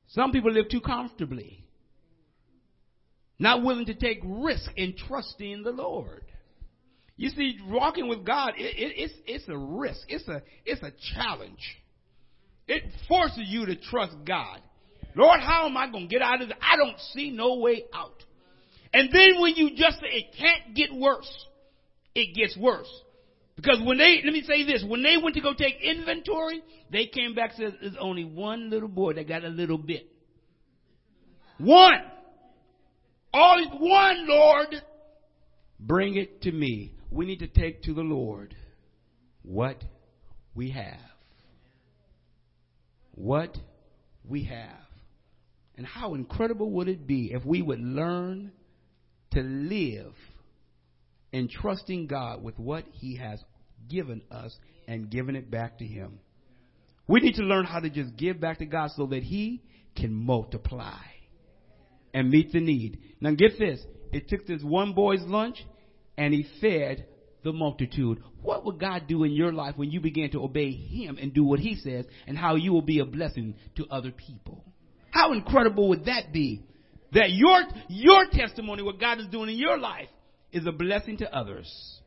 Some 0.09 0.33
people 0.33 0.53
live 0.53 0.69
too 0.69 0.81
comfortably, 0.81 1.65
not 3.39 3.63
willing 3.63 3.87
to 3.87 3.95
take 3.95 4.19
risk 4.25 4.69
in 4.77 4.95
trusting 5.09 5.63
the 5.63 5.71
Lord. 5.71 6.25
You 7.17 7.31
see, 7.31 7.59
walking 7.69 8.09
with 8.09 8.25
God, 8.25 8.55
it, 8.57 8.63
it, 8.63 8.95
it's, 8.97 9.15
it's 9.27 9.49
a 9.49 9.57
risk. 9.57 10.01
It's 10.09 10.27
a, 10.27 10.43
it's 10.67 10.83
a 10.83 10.91
challenge. 11.15 11.63
It 12.67 12.83
forces 13.09 13.45
you 13.47 13.67
to 13.67 13.77
trust 13.77 14.15
God. 14.27 14.61
Lord, 15.15 15.41
how 15.41 15.67
am 15.67 15.77
I 15.77 15.89
going 15.91 16.09
to 16.09 16.13
get 16.13 16.23
out 16.23 16.43
of 16.43 16.49
this? 16.49 16.59
I 16.61 16.77
don't 16.77 16.99
see 17.13 17.31
no 17.31 17.59
way 17.59 17.85
out. 17.95 18.25
And 18.93 19.09
then 19.13 19.41
when 19.41 19.55
you 19.55 19.71
just 19.77 20.01
say 20.01 20.09
it 20.09 20.35
can't 20.37 20.75
get 20.75 20.93
worse, 20.93 21.31
it 22.15 22.35
gets 22.35 22.57
worse. 22.57 22.89
Because 23.57 23.81
when 23.85 23.99
they, 23.99 24.23
let 24.25 24.33
me 24.33 24.43
say 24.43 24.65
this, 24.65 24.85
when 24.87 25.03
they 25.03 25.17
went 25.23 25.37
to 25.37 25.43
go 25.43 25.53
take 25.53 25.77
inventory, 25.83 26.63
they 26.91 27.07
came 27.07 27.35
back 27.35 27.53
and 27.59 27.73
said, 27.73 27.79
there's 27.81 27.97
only 28.01 28.25
one 28.25 28.71
little 28.71 28.89
boy 28.89 29.13
that 29.15 29.29
got 29.29 29.45
a 29.45 29.49
little 29.49 29.79
bit. 29.79 30.09
One. 31.59 32.03
All 33.33 33.79
one, 33.79 34.27
Lord. 34.27 34.83
Bring 35.79 36.17
it 36.17 36.43
to 36.43 36.53
me. 36.53 36.95
We 37.11 37.27
need 37.27 37.41
to 37.41 37.47
take 37.47 37.83
to 37.83 37.95
the 37.95 38.03
Lord 38.03 38.55
what 39.43 39.83
we 40.55 40.71
have. 40.71 41.01
What 43.15 43.57
we 44.25 44.45
have. 44.45 44.71
And 45.77 45.87
how 45.87 46.15
incredible 46.15 46.71
would 46.71 46.89
it 46.89 47.07
be 47.07 47.33
if 47.33 47.45
we 47.45 47.61
would 47.61 47.81
learn 47.81 48.53
to 49.33 49.41
live 49.41 50.15
in 51.33 51.49
trusting 51.49 52.07
God 52.07 52.43
with 52.43 52.59
what 52.59 52.85
He 52.93 53.17
has 53.17 53.43
given 53.89 54.23
us 54.31 54.57
and 54.87 55.11
giving 55.11 55.37
it 55.37 55.51
back 55.51 55.79
to 55.79 55.85
Him. 55.85 56.19
We 57.09 57.21
need 57.21 57.35
to 57.35 57.43
learn 57.43 57.65
how 57.65 57.81
to 57.81 57.91
just 57.91 58.17
give 58.17 58.41
back 58.41 58.59
to 58.59 58.67
God 58.67 58.91
so 58.97 59.07
that 59.07 59.23
He 59.23 59.63
can 59.97 60.13
multiply 60.13 61.01
and 62.15 62.31
meet 62.31 62.53
the 62.53 62.61
need. 62.61 62.99
Now 63.21 63.33
get 63.33 63.59
this. 63.59 63.81
It 64.13 64.29
took 64.29 64.47
this 64.47 64.63
one 64.63 64.93
boy's 64.93 65.23
lunch 65.23 65.65
and 66.17 66.35
he 66.35 66.47
fed 66.61 67.07
the 67.43 67.53
multitude. 67.53 68.23
What 68.43 68.65
would 68.65 68.79
God 68.79 69.05
do 69.09 69.25
in 69.25 69.33
your 69.33 69.53
life 69.53 69.77
when 69.77 69.91
you 69.91 70.01
begin 70.01 70.31
to 70.33 70.43
obey 70.45 70.71
Him 70.73 71.19
and 71.21 71.33
do 71.33 71.45
what 71.45 71.61
He 71.61 71.77
says 71.77 72.07
and 72.27 72.37
how 72.37 72.57
you 72.57 72.73
will 72.73 72.83
be 72.83 72.99
a 73.01 73.05
blessing 73.05 73.55
to 73.77 73.87
other 73.91 74.11
people? 74.11 74.65
How 75.11 75.33
incredible 75.33 75.89
would 75.89 76.07
that 76.07 76.33
be? 76.33 76.65
That 77.13 77.31
your, 77.31 77.63
your 77.89 78.27
testimony, 78.31 78.83
what 78.83 79.01
God 79.01 79.21
is 79.21 79.27
doing 79.27 79.51
in 79.51 79.57
your 79.57 79.79
life, 79.79 80.09
is 80.53 80.67
a 80.67 80.73
blessing 80.73 81.17
to 81.19 81.35
others. 81.35 82.01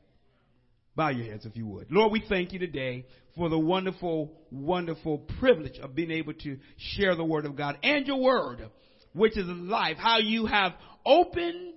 Bow 0.95 1.09
your 1.09 1.25
heads 1.25 1.45
if 1.45 1.57
you 1.57 1.67
would. 1.67 1.91
Lord, 1.91 2.11
we 2.11 2.23
thank 2.27 2.53
you 2.53 2.59
today 2.59 3.05
for 3.35 3.49
the 3.49 3.59
wonderful, 3.59 4.31
wonderful 4.49 5.19
privilege 5.39 5.77
of 5.79 5.93
being 5.93 6.11
able 6.11 6.33
to 6.33 6.57
share 6.77 7.15
the 7.15 7.25
word 7.25 7.45
of 7.45 7.57
God 7.57 7.77
and 7.83 8.07
your 8.07 8.21
word, 8.21 8.69
which 9.13 9.37
is 9.37 9.45
life. 9.45 9.97
How 9.97 10.19
you 10.19 10.45
have 10.45 10.71
opened, 11.05 11.73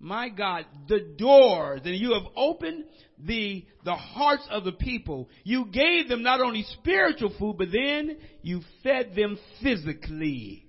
my 0.00 0.28
God, 0.28 0.66
the 0.88 1.14
doors 1.16 1.82
and 1.84 1.94
you 1.94 2.14
have 2.14 2.24
opened 2.34 2.84
the, 3.18 3.64
the 3.84 3.94
hearts 3.94 4.46
of 4.50 4.64
the 4.64 4.72
people. 4.72 5.28
You 5.44 5.66
gave 5.66 6.08
them 6.08 6.24
not 6.24 6.40
only 6.40 6.64
spiritual 6.80 7.32
food, 7.38 7.56
but 7.58 7.68
then 7.70 8.16
you 8.42 8.62
fed 8.82 9.14
them 9.14 9.38
physically. 9.62 10.65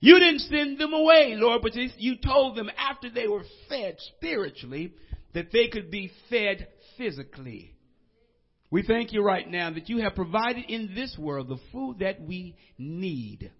You 0.00 0.18
didn't 0.18 0.40
send 0.40 0.78
them 0.78 0.92
away, 0.92 1.34
Lord, 1.36 1.62
but 1.62 1.74
you 1.74 2.16
told 2.16 2.56
them 2.56 2.70
after 2.78 3.10
they 3.10 3.26
were 3.26 3.44
fed 3.68 3.96
spiritually 4.16 4.92
that 5.34 5.50
they 5.52 5.68
could 5.68 5.90
be 5.90 6.10
fed 6.30 6.68
physically. 6.96 7.74
We 8.70 8.82
thank 8.82 9.12
you 9.12 9.22
right 9.22 9.48
now 9.48 9.70
that 9.72 9.88
you 9.88 9.98
have 10.02 10.14
provided 10.14 10.66
in 10.68 10.94
this 10.94 11.16
world 11.18 11.48
the 11.48 11.58
food 11.72 12.00
that 12.00 12.20
we 12.20 12.54
need. 12.76 13.50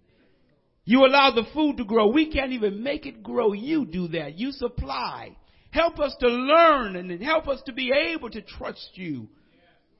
You 0.85 1.05
allow 1.05 1.31
the 1.31 1.47
food 1.53 1.77
to 1.77 1.85
grow. 1.85 2.07
We 2.07 2.31
can't 2.31 2.53
even 2.53 2.83
make 2.83 3.05
it 3.05 3.21
grow. 3.21 3.53
You 3.53 3.85
do 3.85 4.07
that. 4.09 4.37
You 4.37 4.51
supply. 4.51 5.35
Help 5.71 5.99
us 5.99 6.15
to 6.19 6.27
learn 6.27 6.95
and 6.95 7.21
help 7.21 7.47
us 7.47 7.61
to 7.65 7.73
be 7.73 7.91
able 7.91 8.29
to 8.29 8.41
trust 8.41 8.91
you 8.93 9.27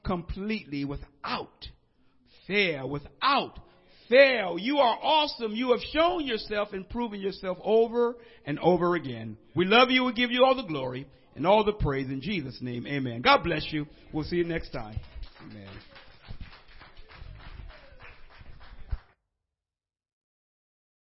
completely 0.04 0.84
without 0.84 1.68
fear, 2.46 2.86
without 2.86 3.58
fail. 4.10 4.58
You 4.58 4.78
are 4.78 4.98
awesome. 5.00 5.52
You 5.52 5.70
have 5.70 5.80
shown 5.92 6.26
yourself 6.26 6.74
and 6.74 6.86
proven 6.86 7.20
yourself 7.20 7.56
over 7.64 8.16
and 8.44 8.58
over 8.58 8.94
again. 8.96 9.38
We 9.54 9.64
love 9.64 9.90
you. 9.90 10.04
We 10.04 10.12
give 10.12 10.30
you 10.30 10.44
all 10.44 10.54
the 10.54 10.66
glory 10.66 11.06
and 11.34 11.46
all 11.46 11.64
the 11.64 11.72
praise 11.72 12.08
in 12.08 12.20
Jesus' 12.20 12.58
name. 12.60 12.86
Amen. 12.86 13.22
God 13.22 13.42
bless 13.42 13.66
you. 13.70 13.86
We'll 14.12 14.24
see 14.24 14.36
you 14.36 14.44
next 14.44 14.70
time. 14.70 14.98
Amen. 15.42 15.68